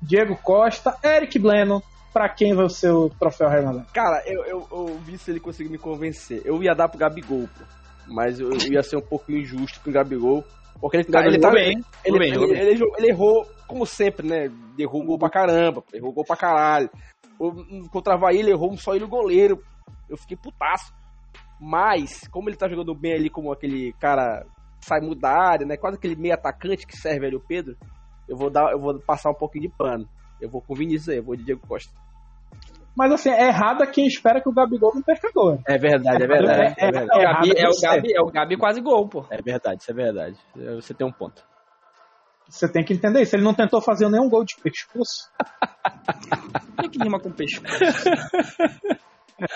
Diego 0.00 0.36
Costa, 0.36 0.96
Eric 1.02 1.38
Bleno, 1.38 1.82
pra 2.12 2.28
quem 2.28 2.54
vai 2.54 2.68
ser 2.68 2.90
o 2.90 3.10
troféu 3.10 3.50
Maguire? 3.50 3.86
Cara, 3.92 4.22
eu, 4.26 4.44
eu, 4.44 4.66
eu 4.70 4.98
vi 4.98 5.18
se 5.18 5.30
ele 5.30 5.40
conseguir 5.40 5.68
me 5.68 5.78
convencer. 5.78 6.42
Eu 6.44 6.62
ia 6.62 6.74
dar 6.74 6.88
pro 6.88 6.98
Gabigol, 6.98 7.48
pô. 7.48 7.64
Mas 8.06 8.40
eu, 8.40 8.50
eu 8.50 8.72
ia 8.72 8.82
ser 8.82 8.96
um 8.96 9.02
pouco 9.02 9.32
injusto 9.32 9.80
com 9.80 9.90
o 9.90 9.92
Gabigol. 9.92 10.44
Porque 10.80 10.98
ele, 10.98 11.04
tá, 11.04 11.26
ele, 11.26 11.38
tá, 11.40 11.50
bem. 11.50 11.82
ele, 12.04 12.18
bem, 12.18 12.32
ele, 12.32 12.56
ele 12.56 12.84
ele 12.98 13.08
errou, 13.08 13.44
como 13.66 13.84
sempre, 13.84 14.26
né? 14.26 14.48
Gol 14.78 15.18
pra 15.18 15.28
caramba, 15.28 15.82
errou 15.92 16.12
gol 16.12 16.24
pra 16.24 16.36
caralho. 16.36 16.88
O- 17.38 17.88
Contra 17.90 18.14
a 18.14 18.16
Havaí, 18.16 18.38
ele 18.38 18.50
errou 18.50 18.76
só 18.76 18.94
ele 18.94 19.04
o 19.04 19.08
goleiro. 19.08 19.62
Eu 20.08 20.16
fiquei 20.16 20.36
putaço. 20.36 20.92
Mas, 21.60 22.26
como 22.28 22.48
ele 22.48 22.56
tá 22.56 22.68
jogando 22.68 22.94
bem 22.94 23.14
ali 23.14 23.28
como 23.30 23.52
aquele 23.52 23.92
cara 23.94 24.44
sai 24.80 25.00
mudar 25.00 25.34
da 25.34 25.42
área, 25.50 25.66
né? 25.66 25.76
Quase 25.76 25.96
aquele 25.96 26.14
meio 26.16 26.34
atacante 26.34 26.86
que 26.86 26.96
serve 26.96 27.26
ali 27.26 27.36
o 27.36 27.40
Pedro, 27.40 27.76
eu 28.28 28.36
vou 28.36 28.48
dar, 28.50 28.70
eu 28.72 28.78
vou 28.80 28.98
passar 29.00 29.30
um 29.30 29.34
pouquinho 29.34 29.68
de 29.68 29.74
pano. 29.76 30.08
Eu 30.40 30.48
vou 30.48 30.62
com 30.62 30.72
o 30.72 30.76
Vinícius 30.76 31.08
aí, 31.08 31.16
eu 31.16 31.24
vou 31.24 31.34
de 31.36 31.42
Diego 31.44 31.60
Costa. 31.66 31.92
Mas 32.96 33.12
assim, 33.12 33.30
é 33.30 33.48
errado 33.48 33.84
quem 33.90 34.06
espera 34.06 34.40
que 34.40 34.48
o 34.48 34.52
Gabigol 34.52 34.92
não 34.94 35.02
perca 35.02 35.30
gol. 35.32 35.60
É 35.66 35.78
verdade, 35.78 36.22
é 36.22 36.26
verdade, 36.26 36.74
é 36.78 36.84
É, 36.86 36.90
verdade. 36.92 37.18
o 37.18 37.22
Gabi, 37.22 37.52
é, 37.56 37.66
o 37.66 37.70
isso 37.70 37.86
é. 37.86 37.96
Gabi, 37.96 38.12
é 38.14 38.20
o 38.20 38.26
Gabi 38.26 38.56
quase 38.56 38.80
gol, 38.80 39.08
pô. 39.08 39.24
É 39.30 39.40
verdade, 39.42 39.82
isso 39.82 39.90
é 39.90 39.94
verdade. 39.94 40.36
Você 40.76 40.94
tem 40.94 41.06
um 41.06 41.12
ponto. 41.12 41.44
Você 42.48 42.66
tem 42.66 42.84
que 42.84 42.94
entender 42.94 43.20
isso. 43.20 43.36
Ele 43.36 43.44
não 43.44 43.54
tentou 43.54 43.80
fazer 43.80 44.08
nenhum 44.08 44.28
gol 44.28 44.44
de 44.44 44.56
pescoço. 44.62 45.28
Por 46.74 46.82
que 46.84 46.88
que 46.90 47.04
rima 47.04 47.20
com 47.20 47.30
peixe? 47.30 47.60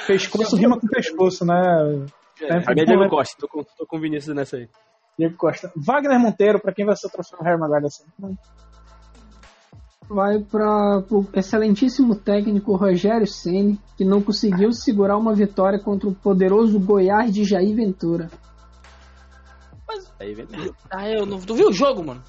Pescoço 0.06 0.54
rima 0.54 0.78
com 0.78 0.86
pescoço, 0.86 1.44
né? 1.44 1.54
A 2.48 2.72
minha 2.72 2.82
é 2.82 2.86
Diego 2.86 3.08
Costa, 3.08 3.36
tô 3.40 3.48
com, 3.48 3.64
tô 3.64 3.84
com 3.84 3.96
o 3.96 4.00
Vinícius 4.00 4.34
nessa 4.34 4.56
aí. 4.56 4.68
Diego 5.18 5.36
Costa. 5.36 5.72
Wagner 5.76 6.20
Monteiro, 6.20 6.60
pra 6.60 6.72
quem 6.72 6.86
vai 6.86 6.94
ser 6.96 7.08
o 7.08 7.10
troféu 7.10 7.40
Harry 7.42 7.58
Maguire 7.58 7.82
da 7.82 7.90
semana? 7.90 8.38
Vai 10.08 10.38
para 10.40 11.04
o 11.10 11.26
excelentíssimo 11.34 12.14
técnico 12.14 12.76
Rogério 12.76 13.26
Ceni, 13.26 13.78
que 13.96 14.04
não 14.04 14.22
conseguiu 14.22 14.72
segurar 14.72 15.16
uma 15.16 15.34
vitória 15.34 15.80
contra 15.80 16.08
o 16.08 16.14
poderoso 16.14 16.78
Goiás 16.78 17.32
de 17.32 17.44
Jair 17.44 17.74
Ventura. 17.74 18.30
Aí 20.20 20.34
vem 20.34 20.46
Ah, 20.90 21.08
eu 21.08 21.26
não. 21.26 21.40
Tu 21.40 21.54
viu 21.54 21.68
o 21.68 21.72
jogo, 21.72 22.04
mano? 22.04 22.22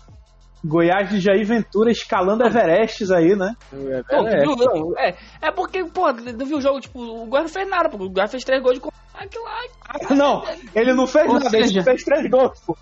Goiás 0.66 1.10
de 1.10 1.20
Jair 1.20 1.46
Ventura 1.46 1.92
escalando 1.92 2.44
Everestes 2.46 3.12
aí, 3.12 3.36
né? 3.36 3.54
Pô, 3.70 4.24
tu 4.24 4.56
viu, 4.56 4.56
não, 4.56 4.98
é, 4.98 5.16
é 5.42 5.52
porque, 5.52 5.84
pô, 5.86 6.14
tu 6.14 6.46
viu 6.46 6.58
o 6.58 6.62
jogo, 6.62 6.80
tipo, 6.80 7.00
o 7.00 7.26
Goiás 7.26 7.48
não 7.48 7.54
fez 7.54 7.70
nada, 7.70 7.90
pô. 7.90 7.98
O 8.04 8.10
Goiás 8.10 8.32
fez 8.32 8.44
três 8.44 8.62
gols 8.64 8.80
de. 8.80 8.88
Aquilo 9.14 9.44
lá. 9.44 9.60
Ah, 9.90 10.16
não, 10.16 10.44
ele 10.74 10.94
não 10.94 11.06
fez 11.06 11.28
Ou 11.28 11.34
nada, 11.40 11.56
ele 11.58 11.68
seja- 11.68 11.84
fez 11.84 12.04
três 12.04 12.30
gols, 12.30 12.60
pô. 12.66 12.78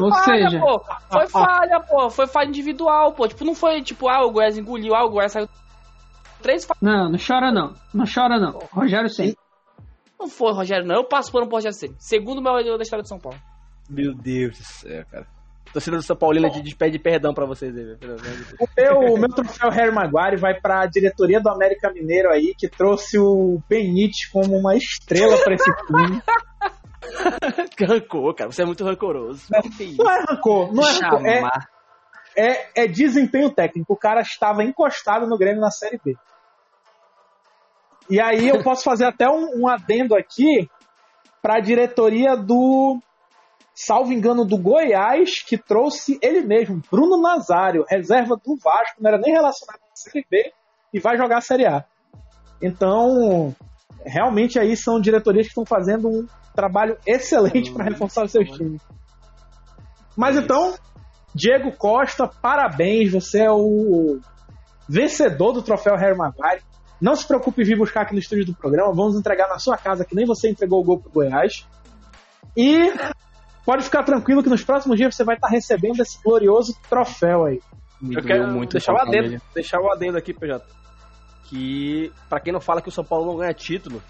Ou 0.00 0.10
falha, 0.10 0.48
seja, 0.50 0.58
pô. 0.60 0.82
Foi 1.12 1.28
falha, 1.28 1.80
pô. 1.80 2.10
Foi 2.10 2.26
falha 2.26 2.48
individual, 2.48 3.12
pô. 3.12 3.28
Tipo, 3.28 3.44
não 3.44 3.54
foi 3.54 3.80
tipo, 3.82 4.08
ah, 4.08 4.24
o 4.26 4.30
Goiás 4.32 4.58
engoliu, 4.58 4.94
ah, 4.94 5.04
o 5.04 5.10
Goiás 5.10 5.32
saiu. 5.32 5.48
Três 6.42 6.64
falhas. 6.64 6.80
não, 6.82 7.10
não 7.10 7.18
chora 7.18 7.52
não, 7.52 7.74
não 7.94 8.04
chora 8.12 8.40
não. 8.40 8.58
Rogério 8.72 9.08
Ceni. 9.10 9.36
Não 10.18 10.28
foi, 10.28 10.52
Rogério, 10.52 10.86
não. 10.86 10.96
Eu 10.96 11.04
passo 11.04 11.30
por 11.30 11.42
um 11.42 11.48
Rogério 11.48 11.76
Ceni. 11.76 11.94
Segundo 11.98 12.40
melhor 12.42 12.58
jogador 12.60 12.78
da 12.78 12.82
história 12.82 13.02
de 13.02 13.08
São 13.08 13.18
Paulo. 13.18 13.38
Meu 13.88 14.14
Deus 14.14 14.56
do 14.58 14.64
céu, 14.64 15.04
cara. 15.10 15.26
Torcida 15.72 15.96
do 15.96 16.02
São 16.02 16.16
Paulino 16.16 16.50
te 16.50 16.60
despede 16.62 16.98
perdão 16.98 17.32
pra 17.32 17.46
vocês 17.46 17.76
aí, 17.76 17.84
velho. 17.84 17.98
De. 17.98 18.54
O 18.58 18.68
meu, 18.76 19.14
o 19.14 19.18
meu 19.18 19.28
troféu 19.28 19.70
Harry 19.70 19.92
Maguire 19.92 20.36
vai 20.36 20.60
pra 20.60 20.86
diretoria 20.86 21.40
do 21.40 21.48
América 21.48 21.92
Mineiro 21.92 22.30
aí, 22.30 22.54
que 22.58 22.68
trouxe 22.68 23.18
o 23.18 23.62
Benítez 23.68 24.26
como 24.32 24.56
uma 24.56 24.76
estrela 24.76 25.38
pra 25.38 25.54
esse 25.54 25.70
time. 25.86 26.22
Que 27.76 27.84
rancor, 27.84 28.34
cara. 28.34 28.52
Você 28.52 28.62
é 28.62 28.66
muito 28.66 28.84
rancoroso. 28.84 29.48
Isso? 29.80 29.96
Não 29.98 30.10
é 30.10 30.24
rancor, 30.28 30.72
não 30.72 30.86
é 30.86 30.92
rancor. 30.92 31.26
É, 31.26 31.42
é, 32.36 32.84
é 32.84 32.86
desempenho 32.86 33.50
técnico. 33.50 33.94
O 33.94 33.96
cara 33.96 34.20
estava 34.20 34.62
encostado 34.62 35.26
no 35.26 35.38
Grêmio 35.38 35.60
na 35.60 35.70
Série 35.70 35.98
B. 36.02 36.16
E 38.08 38.20
aí 38.20 38.48
eu 38.48 38.62
posso 38.62 38.84
fazer 38.84 39.06
até 39.06 39.28
um, 39.28 39.62
um 39.62 39.68
adendo 39.68 40.14
aqui 40.14 40.68
para 41.40 41.56
a 41.56 41.60
diretoria 41.60 42.36
do, 42.36 43.00
salvo 43.86 44.12
engano, 44.12 44.44
do 44.44 44.58
Goiás, 44.58 45.42
que 45.42 45.56
trouxe 45.56 46.18
ele 46.22 46.42
mesmo, 46.42 46.82
Bruno 46.90 47.20
Nazário, 47.20 47.84
reserva 47.88 48.36
do 48.36 48.56
Vasco, 48.56 49.00
não 49.00 49.08
era 49.08 49.18
nem 49.18 49.32
relacionado 49.32 49.80
com 49.80 49.92
a 49.92 49.96
Série 49.96 50.26
B, 50.30 50.52
e 50.92 51.00
vai 51.00 51.16
jogar 51.16 51.38
a 51.38 51.40
Série 51.40 51.66
A. 51.66 51.84
Então, 52.60 53.54
realmente 54.04 54.58
aí 54.58 54.76
são 54.76 55.00
diretorias 55.00 55.46
que 55.46 55.52
estão 55.52 55.64
fazendo 55.64 56.08
um 56.08 56.26
trabalho 56.54 56.98
excelente 57.06 57.72
para 57.72 57.84
reforçar 57.84 58.24
os 58.24 58.32
seus 58.32 58.50
times. 58.50 58.82
Mas 60.14 60.36
então, 60.36 60.74
Diego 61.34 61.72
Costa, 61.76 62.28
parabéns, 62.28 63.10
você 63.10 63.44
é 63.44 63.50
o 63.50 64.18
vencedor 64.86 65.52
do 65.52 65.62
troféu 65.62 65.96
Harry 65.96 66.16
Maguire. 66.16 66.62
Não 67.00 67.16
se 67.16 67.26
preocupe 67.26 67.62
em 67.62 67.64
vir 67.64 67.78
buscar 67.78 68.02
aqui 68.02 68.12
no 68.12 68.18
estúdio 68.18 68.44
do 68.44 68.54
programa. 68.54 68.92
Vamos 68.92 69.16
entregar 69.16 69.48
na 69.48 69.58
sua 69.58 69.78
casa, 69.78 70.04
que 70.04 70.14
nem 70.14 70.26
você 70.26 70.50
entregou 70.50 70.80
o 70.80 70.84
gol 70.84 71.00
pro 71.00 71.10
Goiás. 71.10 71.66
E 72.54 72.92
pode 73.70 73.84
ficar 73.84 74.02
tranquilo 74.02 74.42
que 74.42 74.48
nos 74.48 74.64
próximos 74.64 74.96
dias 74.96 75.14
você 75.14 75.22
vai 75.22 75.36
estar 75.36 75.46
recebendo 75.48 76.00
esse 76.00 76.20
glorioso 76.22 76.76
troféu 76.88 77.44
aí. 77.44 77.60
Me 78.00 78.16
Eu 78.16 78.22
quero 78.24 78.48
muito 78.48 78.72
deixar 78.72 78.92
o 78.94 78.96
adendo, 78.98 79.16
família. 79.16 79.42
deixar 79.54 79.80
o 79.80 79.92
adendo 79.92 80.18
aqui, 80.18 80.34
PJ. 80.34 80.64
Que, 81.44 82.12
pra 82.28 82.40
quem 82.40 82.52
não 82.52 82.60
fala 82.60 82.82
que 82.82 82.88
o 82.88 82.92
São 82.92 83.04
Paulo 83.04 83.26
não 83.26 83.36
ganha 83.36 83.54
título, 83.54 84.02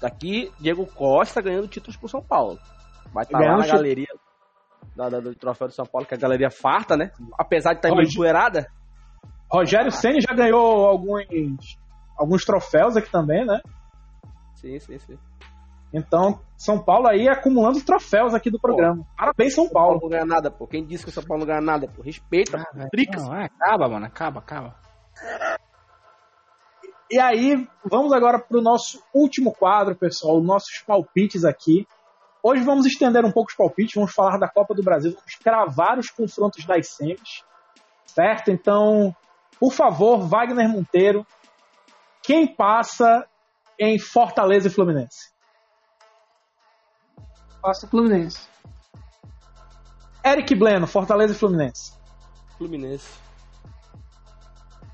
daqui 0.00 0.50
Diego 0.58 0.84
Costa 0.86 1.40
ganhando 1.40 1.68
títulos 1.68 1.96
pro 1.96 2.08
São 2.08 2.20
Paulo. 2.22 2.58
Vai 3.12 3.22
estar 3.24 3.38
lá 3.38 3.44
Ganhando 3.44 3.58
na 3.58 3.64
título. 3.64 3.82
galeria 3.82 4.08
da, 4.96 5.08
da- 5.08 5.20
do 5.20 5.34
troféu 5.36 5.68
do 5.68 5.74
São 5.74 5.86
Paulo, 5.86 6.04
que 6.06 6.14
é 6.14 6.16
a 6.16 6.20
galeria 6.20 6.50
farta, 6.50 6.96
né? 6.96 7.12
Apesar 7.38 7.74
de 7.74 7.78
estar 7.78 7.92
Olha, 7.92 8.04
empoeirada. 8.04 8.66
Rogério 9.50 9.92
Ceni 9.92 10.20
já 10.20 10.34
ganhou 10.34 10.84
alguns, 10.86 11.78
alguns 12.18 12.44
troféus 12.44 12.96
aqui 12.96 13.08
também, 13.10 13.44
né? 13.46 13.60
Sim, 14.56 14.78
sim, 14.80 14.98
sim. 14.98 15.18
Então, 15.96 16.40
São 16.56 16.82
Paulo 16.82 17.06
aí 17.06 17.28
acumulando 17.28 17.80
troféus 17.84 18.34
aqui 18.34 18.50
do 18.50 18.58
programa. 18.58 19.06
Parabéns, 19.16 19.54
São 19.54 19.64
São 19.66 19.72
Paulo 19.72 20.00
Paulo. 20.00 20.02
não 20.02 20.08
ganha 20.10 20.26
nada, 20.26 20.50
pô. 20.50 20.66
Quem 20.66 20.84
disse 20.84 21.04
que 21.04 21.10
o 21.10 21.12
São 21.12 21.22
Paulo 21.22 21.42
não 21.42 21.46
ganha 21.46 21.60
nada, 21.60 21.86
pô? 21.86 22.02
Respeita, 22.02 22.58
Ah, 22.58 22.64
pô. 22.82 22.88
Tricas. 22.90 23.22
Não, 23.22 23.32
é, 23.34 23.44
acaba, 23.44 23.88
mano. 23.88 24.04
Acaba, 24.04 24.40
acaba. 24.40 24.74
E 27.10 27.18
aí, 27.20 27.68
vamos 27.84 28.12
agora 28.12 28.40
para 28.40 28.58
o 28.58 28.62
nosso 28.62 29.00
último 29.14 29.52
quadro, 29.54 29.94
pessoal, 29.94 30.40
nossos 30.42 30.80
palpites 30.84 31.44
aqui. 31.44 31.86
Hoje 32.42 32.64
vamos 32.64 32.86
estender 32.86 33.24
um 33.24 33.30
pouco 33.30 33.50
os 33.50 33.56
palpites, 33.56 33.94
vamos 33.94 34.12
falar 34.12 34.36
da 34.38 34.48
Copa 34.48 34.74
do 34.74 34.82
Brasil, 34.82 35.12
vamos 35.12 35.34
cravar 35.36 35.98
os 35.98 36.10
confrontos 36.10 36.64
das 36.66 36.88
semis, 36.88 37.44
certo? 38.04 38.50
Então, 38.50 39.14
por 39.60 39.72
favor, 39.72 40.18
Wagner 40.26 40.68
Monteiro, 40.68 41.24
quem 42.22 42.46
passa 42.46 43.26
em 43.78 43.98
Fortaleza 43.98 44.66
e 44.68 44.70
Fluminense? 44.70 45.33
Passa 47.64 47.86
o 47.86 47.88
Fluminense. 47.88 48.46
Eric 50.22 50.54
Bleno, 50.54 50.86
Fortaleza 50.86 51.32
e 51.32 51.36
Fluminense. 51.36 51.94
Fluminense. 52.58 53.08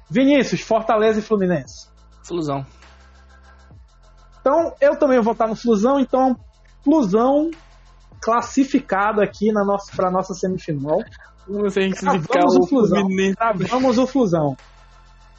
Vinícius, 0.09 0.61
Fortaleza 0.61 1.19
e 1.19 1.23
Fluminense. 1.23 1.89
Flusão. 2.25 2.65
Então, 4.41 4.73
eu 4.81 4.97
também 4.97 5.17
vou 5.17 5.35
votar 5.35 5.49
no 5.49 5.57
Flusão, 5.57 5.99
então, 5.99 6.37
Flusão 6.85 7.51
classificado 8.23 9.21
aqui 9.21 9.51
na 9.51 9.65
nossa, 9.65 9.91
para 9.97 10.09
nossa 10.09 10.33
semifinal. 10.33 11.01
Não 11.49 11.69
sei 11.71 11.91
Cravamos 11.91 12.57
o 12.57 12.69
Flusão. 12.69 13.03
O 13.03 13.09
Flusão. 14.07 14.57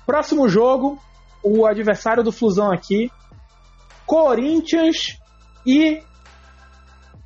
Próximo 0.06 0.50
jogo, 0.50 1.02
o 1.42 1.66
adversário 1.66 2.26
do 2.26 2.32
Flusão 2.34 2.74
aqui, 2.74 3.10
Corinthians 4.06 5.18
e. 5.66 6.04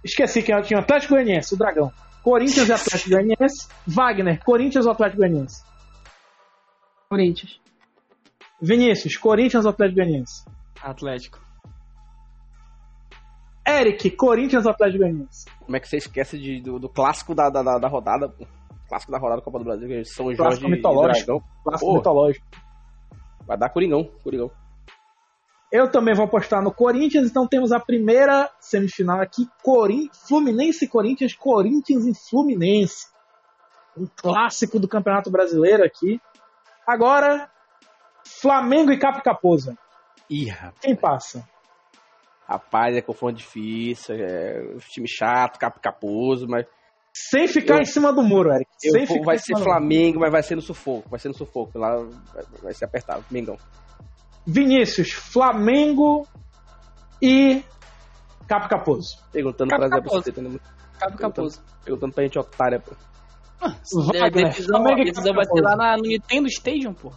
Esqueci 0.06 0.44
quem 0.44 0.62
tinha 0.62 0.80
Atlético 0.80 1.16
Goianiense, 1.16 1.56
o 1.56 1.58
Dragão. 1.58 1.92
Corinthians 2.24 2.70
e 2.70 2.74
Atlético 2.74 3.10
Goianiense. 3.10 3.68
Wagner, 3.88 4.44
Corinthians 4.44 4.86
ou 4.86 4.92
Atlético 4.92 5.18
Goianiense? 5.22 5.64
Corinthians. 7.10 7.60
Vinícius, 8.62 9.18
Corinthians 9.18 9.66
ou 9.66 9.72
Atlético 9.72 10.00
Goianiense? 10.00 10.46
Atlético. 10.82 11.40
Eric, 13.68 14.12
Corinthians 14.12 14.66
ou 14.66 14.72
Atlético 14.72 15.00
Goianiense? 15.00 15.46
Como 15.66 15.76
é 15.76 15.80
que 15.80 15.88
você 15.88 15.98
esquece 15.98 16.38
de- 16.38 16.62
do, 16.62 16.80
do 16.80 16.88
clássico 16.88 17.34
da, 17.34 17.50
da, 17.50 17.64
da- 17.64 17.80
da 17.80 17.88
rodada, 17.88 18.30
pô? 18.30 18.46
Clássico 18.88 19.12
da 19.12 19.18
rodada 19.18 19.42
da 19.42 19.44
Copa 19.46 19.58
do 19.58 19.66
Brasil, 19.66 19.88
que 19.88 19.94
é 19.96 20.04
São 20.04 20.26
Jorge 20.26 20.38
Clássico 20.38 20.68
e 20.68 20.72
mitológico. 20.72 21.26
Dragão. 21.26 21.44
Clássico 21.64 21.90
Pô. 21.92 21.98
mitológico. 21.98 22.46
Vai 23.48 23.58
dar 23.58 23.70
Coringão, 23.70 24.04
Coringão. 24.24 24.52
Eu 25.72 25.90
também 25.90 26.14
vou 26.14 26.26
apostar 26.26 26.62
no 26.62 26.74
Corinthians, 26.74 27.30
então 27.30 27.48
temos 27.48 27.72
a 27.72 27.80
primeira 27.80 28.50
semifinal 28.60 29.20
aqui, 29.20 29.48
Corin... 29.64 30.10
Fluminense 30.28 30.86
e 30.86 30.88
Corinthians, 30.88 31.34
Corinthians 31.34 32.06
e 32.06 32.14
Fluminense. 32.30 33.08
Um 33.98 34.08
clássico 34.16 34.80
do 34.80 34.88
Campeonato 34.88 35.32
Brasileiro 35.32 35.84
aqui. 35.84 36.22
Agora, 36.86 37.50
Flamengo 38.42 38.92
e 38.92 39.00
Capo 39.00 39.24
Capoza. 39.24 39.78
Ih, 40.30 40.50
rapaz. 40.50 40.80
Quem 40.82 40.96
passa? 40.96 41.48
Rapaz, 42.48 42.96
é 42.96 43.02
confronto 43.02 43.38
difícil, 43.38 44.16
é 44.16 44.76
um 44.76 44.78
time 44.78 45.08
chato, 45.08 45.58
capo 45.58 45.80
mas 46.48 46.66
Sem 47.12 47.48
ficar 47.48 47.78
Eu- 47.78 47.82
em 47.82 47.86
cima 47.86 48.14
do 48.14 48.22
muro, 48.22 48.54
Eric. 48.54 48.70
Sem 48.78 49.08
ficar 49.08 49.24
vai 49.24 49.38
ser. 49.40 49.58
Flamengo, 49.58 50.20
mas 50.20 50.32
vai 50.32 50.44
ser 50.44 50.56
no 50.56 50.62
sufoco, 50.62 51.10
vai 51.10 51.20
ser 51.20 51.30
no 51.30 51.34
sufoco, 51.34 51.78
lá 51.80 51.96
vai, 51.96 52.44
vai 52.62 52.74
ser 52.74 52.86
apertado, 52.86 53.26
Mengão. 53.32 53.58
Vinícius, 54.46 55.12
Flamengo 55.12 56.28
e 57.22 57.64
Capo 58.48 58.68
Caposo. 58.70 59.18
Perguntando 59.32 59.70
Capo 59.70 59.90
pra 59.90 59.98
Zé. 59.98 60.02
Buceta? 60.02 60.60
Cabo 61.00 61.18
Caposo. 61.18 61.64
Perguntando 61.84 62.14
pra 62.14 62.24
gente 62.24 62.40
otária, 62.40 62.80
pô. 62.80 62.96
Wagner, 63.94 64.24
A 64.24 64.30
decisão, 64.30 64.78
Flamengo 64.78 65.00
a 65.00 65.02
e 65.02 65.06
decisão 65.06 65.34
Capo 65.34 65.36
vai 65.36 65.46
ser 65.46 65.62
lá 65.62 65.76
na, 65.76 65.98
no 65.98 66.04
Nintendo 66.04 66.48
Stadium, 66.48 66.94
pô. 66.94 67.12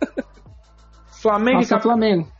Flamengo 1.22 1.62
e 1.62 1.66
Capo 1.66 1.82
Flamengo. 1.82 2.32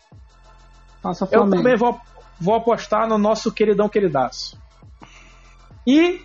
Passa 1.02 1.24
Eu 1.24 1.28
Flamengo. 1.28 1.56
também 1.56 1.76
vou, 1.76 2.00
vou 2.40 2.54
apostar 2.54 3.08
no 3.08 3.18
nosso 3.18 3.52
queridão 3.52 3.88
queridaço. 3.88 4.58
E 5.86 6.24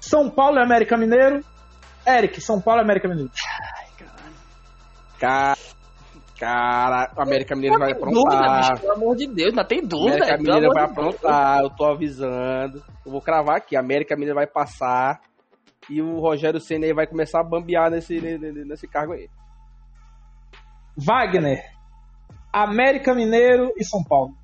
São 0.00 0.30
Paulo 0.30 0.58
e 0.58 0.62
América 0.62 0.96
Mineiro. 0.96 1.44
Eric, 2.06 2.40
São 2.40 2.60
Paulo 2.60 2.80
e 2.80 2.84
América 2.84 3.08
Mineiro. 3.08 3.30
Cara, 5.18 5.57
cara, 6.38 7.12
o 7.16 7.20
América 7.22 7.54
Mineiro 7.54 7.78
vai 7.78 7.94
Tem 7.94 8.02
dúvida, 8.04 8.36
bicho, 8.36 8.46
aprontar. 8.46 8.80
pelo 8.80 8.92
amor 8.92 9.16
de 9.16 9.26
Deus, 9.26 9.48
ainda 9.50 9.64
tem 9.64 9.78
O 9.80 9.86
dúvida. 9.88 10.16
América 10.16 10.26
pelo 10.38 10.42
Mineiro 10.54 10.74
vai 10.74 10.86
de 10.88 10.94
Deus. 10.94 11.06
aprontar, 11.08 11.60
eu 11.62 11.70
tô 11.70 11.84
avisando. 11.86 12.82
Eu 13.04 13.12
vou 13.12 13.20
cravar 13.20 13.56
aqui, 13.56 13.76
a 13.76 13.80
América 13.80 14.14
Mineiro 14.14 14.34
vai 14.36 14.46
passar 14.46 15.20
e 15.90 16.00
o 16.02 16.18
Rogério 16.20 16.60
Senna 16.60 16.84
aí 16.86 16.92
vai 16.92 17.06
começar 17.06 17.40
a 17.40 17.44
bambear 17.44 17.90
nesse, 17.90 18.20
nesse, 18.20 18.64
nesse 18.64 18.86
cargo 18.88 19.12
aí. 19.14 19.28
Wagner, 20.96 21.62
América 22.52 23.14
Mineiro 23.14 23.72
e 23.76 23.84
São 23.84 24.02
Paulo. 24.02 24.34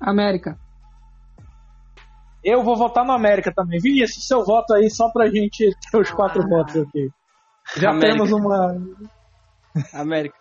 América. 0.00 0.58
Eu 2.44 2.62
vou 2.62 2.76
votar 2.76 3.04
no 3.04 3.12
América 3.12 3.52
também. 3.54 3.80
Vinícius, 3.80 4.26
seu 4.26 4.44
voto 4.44 4.72
aí 4.74 4.88
só 4.88 5.10
pra 5.10 5.26
gente 5.28 5.70
ter 5.90 5.98
os 5.98 6.10
quatro 6.10 6.42
Ah. 6.44 6.48
votos 6.48 6.76
aqui. 6.76 7.08
Já 7.76 7.90
América. 7.90 8.12
temos 8.24 8.32
uma. 8.32 8.76
América. 9.92 10.36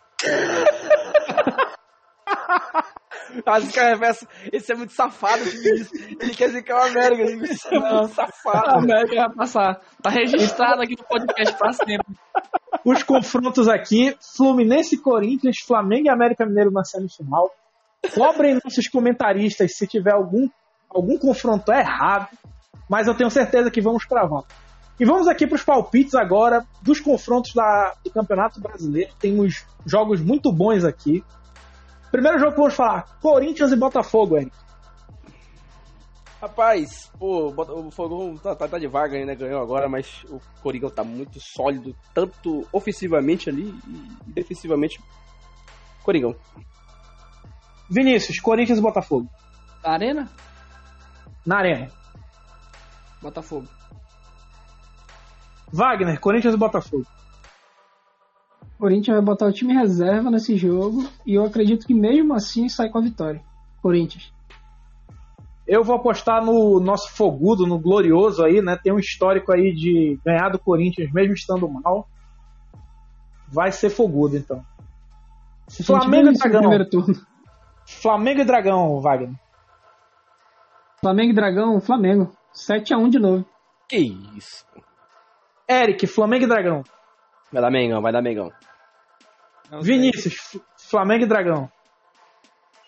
Quase 3.43 3.71
que 3.71 3.79
a 3.79 3.89
reversa. 3.89 4.27
Esse 4.51 4.71
é 4.71 4.75
muito 4.75 4.93
safado. 4.93 5.43
Ele 5.43 6.33
quer 6.35 6.47
dizer 6.47 6.63
que 6.63 6.71
é 6.71 6.75
o 6.75 6.81
América, 6.81 7.25
Vinícius 7.25 7.65
é 7.71 7.79
muito 7.79 7.95
A 7.95 8.07
safado. 8.07 8.79
América 8.79 9.27
vai 9.27 9.35
passar. 9.35 9.81
Tá 10.01 10.09
registrado 10.09 10.81
aqui 10.81 10.95
no 10.97 11.03
podcast 11.03 11.57
pra 11.57 11.73
sempre. 11.73 12.15
Os 12.83 13.03
confrontos 13.03 13.67
aqui: 13.67 14.15
Fluminense 14.35 14.95
e 14.95 14.99
Corinthians, 14.99 15.57
Flamengo 15.65 16.07
e 16.07 16.09
América 16.09 16.45
Mineiro 16.45 16.71
na 16.71 16.83
semifinal. 16.83 17.51
Cobrem 18.13 18.59
nossos 18.63 18.87
comentaristas 18.87 19.75
se 19.75 19.87
tiver 19.87 20.13
algum, 20.13 20.47
algum 20.89 21.17
confronto 21.17 21.71
errado, 21.71 22.29
mas 22.89 23.07
eu 23.07 23.15
tenho 23.15 23.29
certeza 23.31 23.71
que 23.71 23.81
vamos 23.81 24.05
cravar. 24.05 24.43
E 24.99 25.03
vamos 25.05 25.27
aqui 25.27 25.45
para 25.45 25.55
os 25.55 25.63
palpites 25.63 26.15
agora 26.15 26.65
dos 26.81 26.99
confrontos 26.99 27.53
da- 27.53 27.93
do 28.03 28.09
Campeonato 28.11 28.61
Brasileiro. 28.61 29.13
Tem 29.19 29.37
uns 29.39 29.65
jogos 29.85 30.21
muito 30.21 30.51
bons 30.53 30.83
aqui. 30.85 31.23
Primeiro 32.11 32.39
jogo 32.39 32.51
que 32.53 32.57
vamos 32.59 32.73
falar: 32.75 33.17
Corinthians 33.21 33.71
e 33.71 33.75
Botafogo, 33.75 34.37
Eric. 34.37 34.55
Rapaz, 36.41 37.11
pô, 37.17 37.47
o 37.49 37.91
Fogão 37.91 38.37
tá, 38.37 38.55
tá, 38.55 38.67
tá 38.67 38.77
de 38.77 38.87
vaga 38.87 39.17
ainda, 39.17 39.33
ganhou 39.33 39.61
agora, 39.61 39.89
mas 39.89 40.23
o 40.29 40.39
Coringão 40.61 40.89
tá 40.89 41.03
muito 41.03 41.39
sólido, 41.41 41.95
tanto 42.13 42.67
ofensivamente 42.71 43.49
ali 43.49 43.73
e 43.87 44.31
defensivamente. 44.31 45.01
Coringão. 46.03 46.35
Vinícius, 47.89 48.39
Corinthians 48.39 48.77
e 48.77 48.81
Botafogo. 48.81 49.27
Arena? 49.83 50.29
Na 51.45 51.57
Arena. 51.57 51.89
Botafogo. 53.21 53.67
Wagner, 55.75 56.17
Corinthians 56.21 56.53
e 56.53 56.57
Botafogo. 56.57 57.05
Corinthians 58.79 59.17
vai 59.17 59.25
botar 59.25 59.45
o 59.45 59.51
time 59.51 59.73
reserva 59.73 60.31
nesse 60.31 60.55
jogo 60.55 61.05
e 61.25 61.35
eu 61.35 61.45
acredito 61.45 61.85
que 61.85 61.93
mesmo 61.93 62.33
assim 62.33 62.69
sai 62.69 62.89
com 62.89 62.97
a 62.97 63.01
vitória. 63.01 63.43
Corinthians. 63.81 64.33
Eu 65.67 65.83
vou 65.83 65.97
apostar 65.97 66.43
no 66.45 66.79
nosso 66.79 67.11
fogudo, 67.11 67.67
no 67.67 67.77
glorioso 67.77 68.43
aí, 68.43 68.61
né? 68.61 68.77
Tem 68.81 68.93
um 68.93 68.99
histórico 68.99 69.51
aí 69.51 69.73
de 69.73 70.17
ganhar 70.23 70.49
do 70.49 70.59
Corinthians 70.59 71.11
mesmo 71.11 71.33
estando 71.33 71.67
mal. 71.67 72.07
Vai 73.49 73.71
ser 73.71 73.89
fogudo, 73.89 74.37
então. 74.37 74.63
Se 75.67 75.83
Flamengo 75.83 76.29
e 76.29 76.33
Dragão. 76.33 76.61
no 76.61 76.69
primeiro 76.69 76.89
turno. 76.89 77.15
Flamengo 77.85 78.41
e 78.41 78.45
Dragão, 78.45 79.01
Wagner. 79.01 79.35
Flamengo 81.01 81.31
e 81.31 81.35
Dragão, 81.35 81.81
Flamengo. 81.81 82.31
7x1 82.53 83.09
de 83.09 83.19
novo. 83.19 83.45
Que 83.89 83.97
isso. 84.37 84.65
Eric, 85.69 86.05
Flamengo 86.07 86.45
e 86.45 86.47
Dragão. 86.47 86.83
Vai 87.51 87.61
dar 87.61 87.71
Mengão, 87.71 88.01
vai 88.01 88.11
dar 88.11 88.21
Mengão. 88.21 88.51
Não. 89.71 89.81
Vinícius, 89.81 90.57
Flamengo 90.77 91.23
e 91.23 91.27
Dragão. 91.27 91.71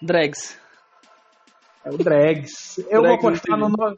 Drags. 0.01 0.59
É 1.84 1.89
o 1.89 1.97
Drags. 1.97 2.78
Eu 2.89 3.01
Drags, 3.01 3.21
vou 3.21 3.30
apostar 3.32 3.57
no, 3.57 3.69
no- 3.69 3.97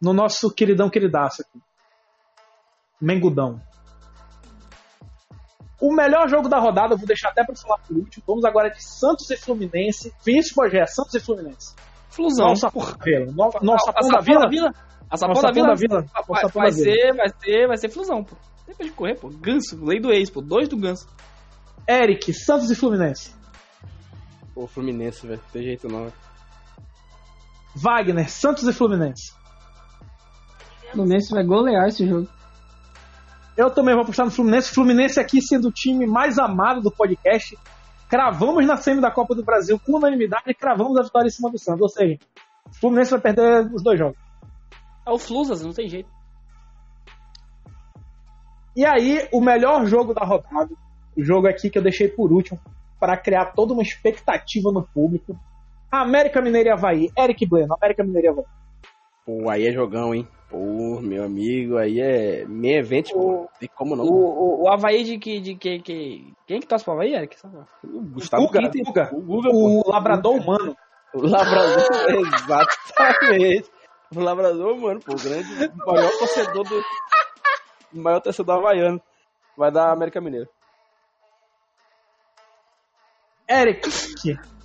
no 0.00 0.12
nosso 0.12 0.52
queridão 0.52 0.88
queridaço 0.90 1.42
aqui. 1.42 1.60
Mengudão. 3.00 3.60
O 5.80 5.92
melhor 5.92 6.28
jogo 6.28 6.48
da 6.48 6.58
rodada, 6.60 6.94
eu 6.94 6.98
vou 6.98 7.06
deixar 7.06 7.30
até 7.30 7.44
pra 7.44 7.56
falar 7.56 7.78
por 7.78 7.96
último. 7.96 8.22
Vamos 8.26 8.44
agora 8.44 8.70
de 8.70 8.80
Santos 8.84 9.28
e 9.30 9.36
Fluminense. 9.36 10.14
Vinícius 10.24 10.54
Pogé, 10.54 10.86
Santos 10.86 11.14
e 11.14 11.20
Fluminense. 11.20 11.74
Flusão. 12.12 12.48
Nossa, 12.48 12.70
porra, 12.70 12.96
Vila. 13.04 13.26
No- 13.26 13.32
Nossa, 13.62 13.90
a 13.90 14.02
Sapão 14.02 14.08
da 14.10 14.20
Sapão 14.22 14.50
Vila. 14.50 14.74
A 15.10 15.16
Sapão 15.16 15.34
Nossa, 15.34 15.46
da 15.48 15.52
Vila. 15.52 15.66
Da 15.68 15.74
Vila. 15.74 16.00
Vai, 16.02 16.42
Nossa, 16.42 16.48
vai 16.58 16.70
da 16.70 16.76
Vila. 16.76 16.84
ser, 16.94 17.14
vai 17.16 17.28
ser, 17.28 17.66
vai 17.68 17.76
ser 17.78 17.88
Flusão, 17.88 18.24
pô. 18.24 18.36
Tem 18.66 18.74
pra 18.74 18.86
de 18.86 18.92
correr, 18.92 19.14
pô. 19.16 19.28
Ganso, 19.28 19.82
lei 19.84 20.00
do 20.00 20.12
ex, 20.12 20.30
pô. 20.30 20.40
Dois 20.40 20.68
do 20.68 20.76
Ganso. 20.76 21.06
Eric, 21.88 22.32
Santos 22.32 22.70
e 22.70 22.74
Fluminense. 22.76 23.34
Pô, 24.54 24.66
Fluminense, 24.66 25.26
velho. 25.26 25.40
Não 25.42 25.50
tem 25.50 25.62
jeito 25.62 25.88
não. 25.88 26.00
velho. 26.04 26.12
Wagner, 27.74 28.30
Santos 28.30 28.64
e 28.68 28.72
Fluminense. 28.72 29.32
Fluminense 30.92 31.32
vai 31.32 31.42
golear 31.44 31.88
esse 31.88 32.06
jogo. 32.06 32.28
Eu 33.56 33.70
também 33.70 33.94
vou 33.94 34.02
apostar 34.02 34.26
no 34.26 34.32
Fluminense. 34.32 34.72
Fluminense 34.74 35.18
aqui 35.18 35.40
sendo 35.42 35.68
o 35.68 35.72
time 35.72 36.06
mais 36.06 36.38
amado 36.38 36.80
do 36.82 36.90
podcast. 36.90 37.56
Cravamos 38.12 38.66
na 38.66 38.76
semi 38.76 39.00
da 39.00 39.10
Copa 39.10 39.34
do 39.34 39.42
Brasil 39.42 39.80
com 39.80 39.96
unanimidade 39.96 40.42
e 40.46 40.52
cravamos 40.52 40.98
a 40.98 41.02
vitória 41.02 41.28
em 41.28 41.30
cima 41.30 41.50
do 41.50 41.58
Santos. 41.58 41.80
Ou 41.80 41.88
seja, 41.88 42.18
o 42.68 42.74
Fluminense 42.74 43.10
vai 43.10 43.20
perder 43.20 43.72
os 43.72 43.82
dois 43.82 43.98
jogos. 43.98 44.18
É 45.06 45.10
o 45.10 45.18
Flusas, 45.18 45.62
não 45.62 45.72
tem 45.72 45.88
jeito. 45.88 46.10
E 48.76 48.84
aí, 48.84 49.26
o 49.32 49.40
melhor 49.40 49.86
jogo 49.86 50.12
da 50.12 50.26
rodada, 50.26 50.74
o 51.16 51.24
jogo 51.24 51.48
aqui 51.48 51.70
que 51.70 51.78
eu 51.78 51.82
deixei 51.82 52.06
por 52.06 52.30
último, 52.30 52.60
para 53.00 53.16
criar 53.16 53.46
toda 53.46 53.72
uma 53.72 53.82
expectativa 53.82 54.70
no 54.70 54.82
público. 54.82 55.34
América 55.90 56.42
Mineira 56.42 56.68
e 56.68 56.72
Havaí. 56.72 57.10
Eric 57.18 57.46
Bueno, 57.46 57.74
América 57.80 58.04
Mineira 58.04 58.28
e 58.28 58.30
Havaí. 58.30 58.44
Pô, 59.24 59.48
aí 59.48 59.66
é 59.66 59.72
jogão, 59.72 60.14
hein? 60.14 60.28
Pô, 60.52 61.00
meu 61.00 61.24
amigo, 61.24 61.78
aí 61.78 61.98
é 61.98 62.44
meio 62.44 62.80
evento, 62.80 63.10
pô. 63.14 63.48
Tem 63.58 63.70
como 63.74 63.96
não. 63.96 64.04
O, 64.04 64.10
o, 64.10 64.64
o 64.64 64.68
Havaí 64.68 65.02
de 65.02 65.16
que. 65.16 65.40
De 65.40 65.54
que, 65.54 65.78
que... 65.78 66.34
Quem 66.46 66.60
que 66.60 66.66
torce 66.66 66.84
pro 66.84 66.92
Havaí, 66.92 67.14
Eric? 67.14 67.38
O 67.82 68.02
Gustavo 68.02 68.48
Guga, 68.48 68.60
Guga. 68.84 69.10
O 69.14 69.22
Guga, 69.22 69.50
pô. 69.50 69.80
O 69.80 69.90
labrador 69.90 70.34
humano. 70.34 70.76
O 71.14 71.26
Labrador, 71.26 71.86
exatamente. 72.36 73.70
O 74.14 74.20
Labrador, 74.20 74.78
mano, 74.78 75.00
pô, 75.00 75.12
o 75.12 75.16
grande, 75.16 75.72
o 75.86 75.92
maior 75.94 76.10
torcedor 76.18 76.64
do. 76.68 76.82
O 77.94 77.98
maior 77.98 78.20
torcedor 78.20 78.58
havaiano. 78.58 79.00
Vai 79.56 79.72
dar 79.72 79.90
América 79.90 80.20
Mineira. 80.20 80.50
Eric. 83.48 83.88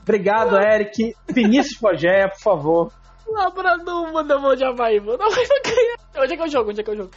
Obrigado, 0.02 0.58
Eric. 0.58 1.16
Vinícius 1.30 1.80
Pogé, 1.80 2.28
por 2.28 2.40
favor. 2.42 2.94
Labrador 3.30 4.12
manda 4.14 4.40
mão 4.40 4.56
de 4.56 4.64
Havaí, 4.64 5.00
mano. 5.00 5.22
Havaí 5.22 5.46
vai 5.46 5.62
ganhar. 5.62 5.98
Onde 6.24 6.34
é 6.34 6.36
que 6.38 6.42
é 6.44 6.46
o 6.46 6.50
jogo? 6.50 6.70
Onde 6.72 6.82
é 6.82 6.84
que 6.84 6.90
é 6.90 6.94
o 6.94 6.98
jogo? 6.98 7.12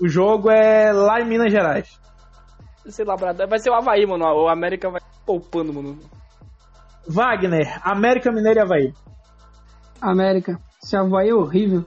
O 0.00 0.08
jogo 0.08 0.50
é 0.50 0.92
lá 0.92 1.20
em 1.20 1.26
Minas 1.26 1.52
Gerais. 1.52 2.00
Esse 2.86 3.04
Labrador. 3.04 3.46
Vai 3.48 3.58
ser 3.58 3.70
o 3.70 3.74
Havaí, 3.74 4.06
mano. 4.06 4.24
O 4.24 4.48
América 4.48 4.90
vai 4.90 5.00
poupando, 5.26 5.72
mano. 5.72 5.98
Wagner, 7.06 7.80
América 7.84 8.30
Mineira 8.32 8.60
e 8.60 8.62
Havaí. 8.62 8.94
América. 10.00 10.58
Esse 10.82 10.96
Havaí 10.96 11.28
é 11.30 11.34
horrível. 11.34 11.84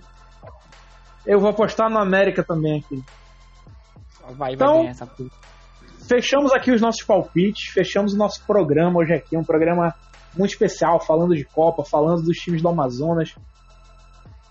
Eu 1.25 1.39
vou 1.39 1.49
apostar 1.49 1.89
no 1.89 1.97
América 1.97 2.43
também 2.43 2.79
aqui. 2.79 3.03
Havaí 4.23 4.53
Então- 4.55 4.67
vai 4.67 4.77
ganhar 4.79 4.91
essa 4.91 5.07
porra. 5.07 5.29
Fechamos 6.07 6.53
aqui 6.53 6.71
os 6.71 6.81
nossos 6.81 7.03
palpites, 7.03 7.71
fechamos 7.73 8.13
o 8.13 8.17
nosso 8.17 8.45
programa 8.45 8.99
hoje 8.99 9.13
aqui, 9.13 9.35
um 9.35 9.43
programa 9.43 9.91
muito 10.37 10.51
especial, 10.51 10.99
falando 10.99 11.35
de 11.35 11.43
Copa, 11.45 11.83
falando 11.83 12.23
dos 12.23 12.37
times 12.37 12.61
do 12.61 12.69
Amazonas. 12.69 13.35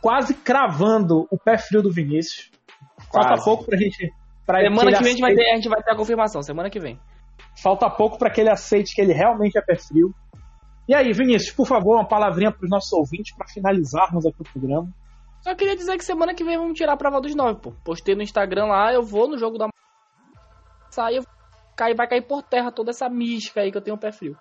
Quase 0.01 0.35
cravando 0.35 1.27
o 1.31 1.39
pé 1.39 1.57
frio 1.57 1.83
do 1.83 1.91
Vinícius. 1.91 2.51
Falta 3.13 3.29
Quase. 3.31 3.45
pouco 3.45 3.65
pra 3.65 3.77
gente. 3.77 4.13
Pra 4.47 4.61
Semana 4.61 4.91
ele 4.91 4.97
que 4.97 5.03
vem 5.03 5.13
a 5.13 5.15
gente, 5.15 5.21
vai 5.21 5.35
ter, 5.35 5.51
a 5.51 5.55
gente 5.55 5.69
vai 5.69 5.83
ter 5.83 5.93
a 5.93 5.97
confirmação. 5.97 6.43
Semana 6.43 6.69
que 6.69 6.79
vem. 6.79 7.01
Falta 7.63 7.89
pouco 7.89 8.19
para 8.19 8.31
que 8.31 8.41
ele 8.41 8.51
aceite 8.51 8.95
que 8.95 9.01
ele 9.01 9.13
realmente 9.13 9.57
é 9.57 9.63
pé 9.63 9.77
frio. 9.77 10.15
E 10.87 10.95
aí, 10.95 11.13
Vinícius, 11.13 11.55
por 11.55 11.67
favor, 11.67 11.97
uma 11.97 12.07
palavrinha 12.07 12.53
para 12.53 12.65
os 12.65 12.71
nossos 12.71 12.93
ouvintes 12.93 13.35
para 13.35 13.49
finalizarmos 13.49 14.27
aqui 14.27 14.37
o 14.41 14.45
programa. 14.45 14.93
Só 15.41 15.55
queria 15.55 15.77
dizer 15.77 15.97
que 15.97 16.05
semana 16.05 16.35
que 16.35 16.45
vem 16.45 16.59
vamos 16.59 16.77
tirar 16.77 16.93
a 16.93 16.97
prova 16.97 17.21
dos 17.21 17.35
nove, 17.35 17.61
pô. 17.61 17.73
Postei 17.85 18.15
no 18.15 18.23
Instagram 18.23 18.67
lá, 18.67 18.93
eu 18.93 19.03
vou 19.03 19.29
no 19.29 19.39
jogo 19.39 19.57
da. 19.57 19.69
Sai, 20.91 21.19
eu 21.19 21.25
cai, 21.77 21.95
vai 21.95 22.07
cair 22.07 22.23
por 22.23 22.43
terra 22.43 22.71
toda 22.71 22.91
essa 22.91 23.09
mística 23.09 23.61
aí 23.61 23.71
que 23.71 23.79
eu 23.79 23.83
tenho 23.83 23.99
pé 23.99 24.13
frio. 24.13 24.37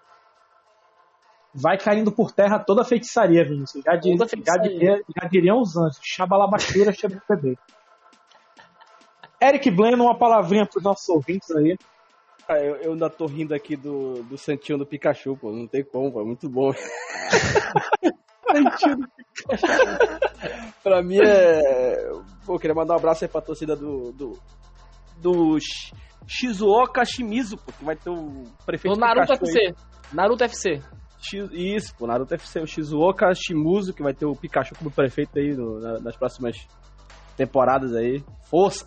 Vai 1.54 1.78
caindo 1.78 2.12
por 2.12 2.32
terra 2.32 2.58
toda 2.60 2.82
a 2.82 2.86
feitiçaria, 2.86 3.43
Vinícius. 3.45 3.84
Já, 3.86 3.95
di- 3.95 4.12
Toda 4.18 4.26
já, 4.26 4.30
feitiçaria. 4.30 4.70
diria- 4.72 5.01
já 5.22 5.28
diriam 5.28 5.62
os 5.62 5.78
anjos. 5.78 5.99
Chabalabachura, 6.01 6.91
bebê. 7.30 7.56
Eric 9.41 9.70
Bleno, 9.70 10.06
uma 10.06 10.18
palavrinha 10.18 10.66
para 10.66 10.78
os 10.80 10.84
nossos 10.84 11.08
ouvintes 11.10 11.51
aí. 11.51 11.78
Ah, 12.47 12.58
eu, 12.60 12.76
eu 12.78 12.91
ainda 12.93 13.10
tô 13.10 13.26
rindo 13.26 13.54
aqui 13.54 13.76
do, 13.76 14.24
do 14.24 14.38
Santinho 14.38 14.78
do 14.78 14.86
Pikachu, 14.86 15.38
pô. 15.38 15.51
Não 15.51 15.68
tem 15.68 15.84
como, 15.84 16.12
pô. 16.12 16.22
É 16.22 16.26
muito 16.26 16.49
bom. 16.49 16.72
pra 20.84 21.01
mim 21.01 21.18
é. 21.24 22.12
Pô, 22.45 22.58
queria 22.60 22.76
mandar 22.76 22.95
um 22.95 22.97
abraço 22.97 23.24
aí 23.24 23.30
pra 23.30 23.41
torcida 23.41 23.76
do. 23.76 24.12
do. 24.12 24.39
do 25.18 25.60
Shi- 25.60 25.93
Shizuoka 26.26 27.04
Shimizu, 27.04 27.58
pô, 27.58 27.72
que 27.78 27.84
vai 27.84 27.97
ter 27.97 28.10
o 28.10 28.43
prefeito 28.66 28.93
No 28.95 28.99
Naruto 28.99 29.34
Pikachu 29.34 29.58
aí. 29.58 29.66
FC. 29.68 29.76
Naruto 30.14 30.43
FC. 30.45 30.82
X- 31.24 31.49
Isso, 31.51 31.95
pô, 31.95 32.05
Naruto 32.07 32.34
FC, 32.34 32.59
o 32.59 32.67
Shizuoka 32.67 33.32
Shimizu, 33.34 33.93
que 33.93 34.03
vai 34.03 34.13
ter 34.13 34.26
o 34.26 34.36
Pikachu 34.36 34.76
como 34.76 34.91
prefeito 34.91 35.38
aí 35.39 35.55
no- 35.55 35.80
na- 35.80 35.99
nas 35.99 36.15
próximas 36.15 36.67
temporadas 37.38 37.93
aí. 37.95 38.24
Força! 38.49 38.86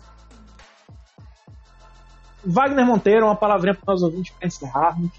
Wagner 2.45 2.85
Monteiro, 2.85 3.25
uma 3.25 3.35
palavrinha 3.35 3.73
para 3.75 3.81
os 3.93 4.01
nossos 4.01 4.03
ouvintes 4.03 4.33
para 4.33 4.47
encerrarmos. 4.47 5.11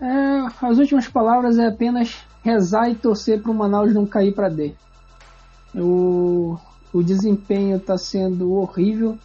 É, 0.00 0.66
as 0.66 0.78
últimas 0.78 1.08
palavras 1.08 1.58
é 1.58 1.66
apenas 1.66 2.24
rezar 2.42 2.88
e 2.90 2.94
torcer 2.94 3.40
para 3.42 3.50
o 3.50 3.54
Manaus 3.54 3.94
não 3.94 4.06
cair 4.06 4.34
para 4.34 4.48
D. 4.48 4.74
O, 5.74 6.58
o 6.92 7.02
desempenho 7.02 7.76
está 7.76 7.96
sendo 7.96 8.52
horrível 8.52 9.18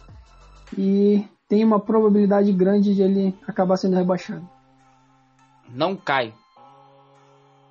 e 0.76 1.26
tem 1.48 1.64
uma 1.64 1.80
probabilidade 1.80 2.52
grande 2.52 2.94
de 2.94 3.02
ele 3.02 3.34
acabar 3.46 3.76
sendo 3.76 3.96
rebaixado. 3.96 4.48
Não 5.74 5.96
cai. 5.96 6.32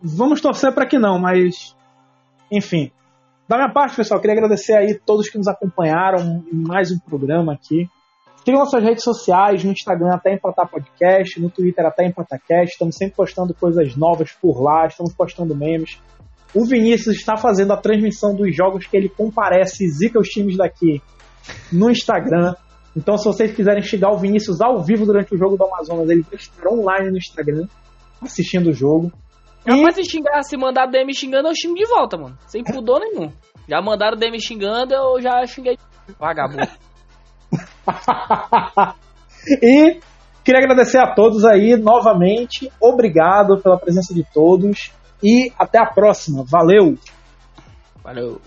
Vamos 0.02 0.42
torcer 0.42 0.74
para 0.74 0.86
que 0.86 0.98
não, 0.98 1.20
mas. 1.20 1.76
Enfim. 2.52 2.92
Da 3.48 3.58
minha 3.58 3.72
parte, 3.72 3.96
pessoal, 3.96 4.20
queria 4.20 4.36
agradecer 4.36 4.76
aí 4.76 5.00
todos 5.06 5.30
que 5.30 5.38
nos 5.38 5.48
acompanharam 5.48 6.44
em 6.52 6.68
mais 6.68 6.92
um 6.92 7.00
programa 7.00 7.54
aqui. 7.54 7.90
Sigam 8.44 8.60
nossas 8.60 8.84
redes 8.84 9.04
sociais, 9.04 9.64
no 9.64 9.72
Instagram 9.72 10.14
até 10.14 10.34
Empatar 10.34 10.70
Podcast, 10.70 11.40
no 11.42 11.50
Twitter 11.50 11.86
até 11.86 12.06
EmpataCast. 12.06 12.74
Estamos 12.74 12.96
sempre 12.96 13.16
postando 13.16 13.54
coisas 13.54 13.96
novas 13.96 14.32
por 14.34 14.62
lá, 14.62 14.86
estamos 14.86 15.14
postando 15.14 15.56
memes. 15.56 16.00
O 16.54 16.66
Vinícius 16.66 17.16
está 17.16 17.36
fazendo 17.36 17.74
a 17.74 17.78
transmissão 17.78 18.34
dos 18.34 18.56
jogos 18.56 18.86
que 18.86 18.96
ele 18.96 19.10
comparece 19.10 19.86
e 19.86 19.90
zica 19.90 20.20
os 20.20 20.28
times 20.30 20.58
daqui 20.58 21.02
no 21.72 21.90
Instagram. 21.90 22.54
Então, 22.96 23.18
se 23.18 23.26
vocês 23.26 23.54
quiserem 23.54 23.82
chegar 23.82 24.12
o 24.12 24.18
Vinícius 24.18 24.62
ao 24.62 24.82
vivo 24.82 25.06
durante 25.06 25.34
o 25.36 25.38
jogo 25.38 25.58
do 25.58 25.66
Amazonas, 25.66 26.10
ele 26.10 26.22
vai 26.22 26.36
estar 26.36 26.70
online 26.70 27.12
no 27.12 27.18
Instagram 27.18 27.68
assistindo 28.22 28.68
o 28.70 28.74
jogo. 28.74 29.12
E- 29.66 29.72
Rapaz, 29.72 29.96
se 29.96 30.06
xingar, 30.06 30.44
se 30.44 30.58
mandar 30.58 30.88
DM 30.88 31.14
xingando, 31.14 31.50
eu 31.50 31.56
xingo 31.56 31.76
de 31.76 31.86
volta, 31.86 32.18
mano. 32.18 32.38
Sem 32.48 32.64
pudor 32.64 33.00
nenhum. 33.00 33.32
Já 33.68 33.82
mandaram 33.82 34.18
DM 34.18 34.40
xingando, 34.40 34.94
eu 34.94 35.22
já 35.22 35.46
xinguei. 35.46 35.78
Vagabundo. 36.18 36.68
e 39.62 40.00
queria 40.44 40.62
agradecer 40.64 41.00
a 41.00 41.14
todos 41.14 41.44
aí 41.44 41.76
novamente. 41.76 42.72
Obrigado 42.80 43.58
pela 43.62 43.78
presença 43.78 44.14
de 44.14 44.24
todos. 44.34 44.92
E 45.22 45.52
até 45.58 45.80
a 45.80 45.86
próxima. 45.86 46.44
Valeu! 46.46 46.98
Valeu. 48.04 48.40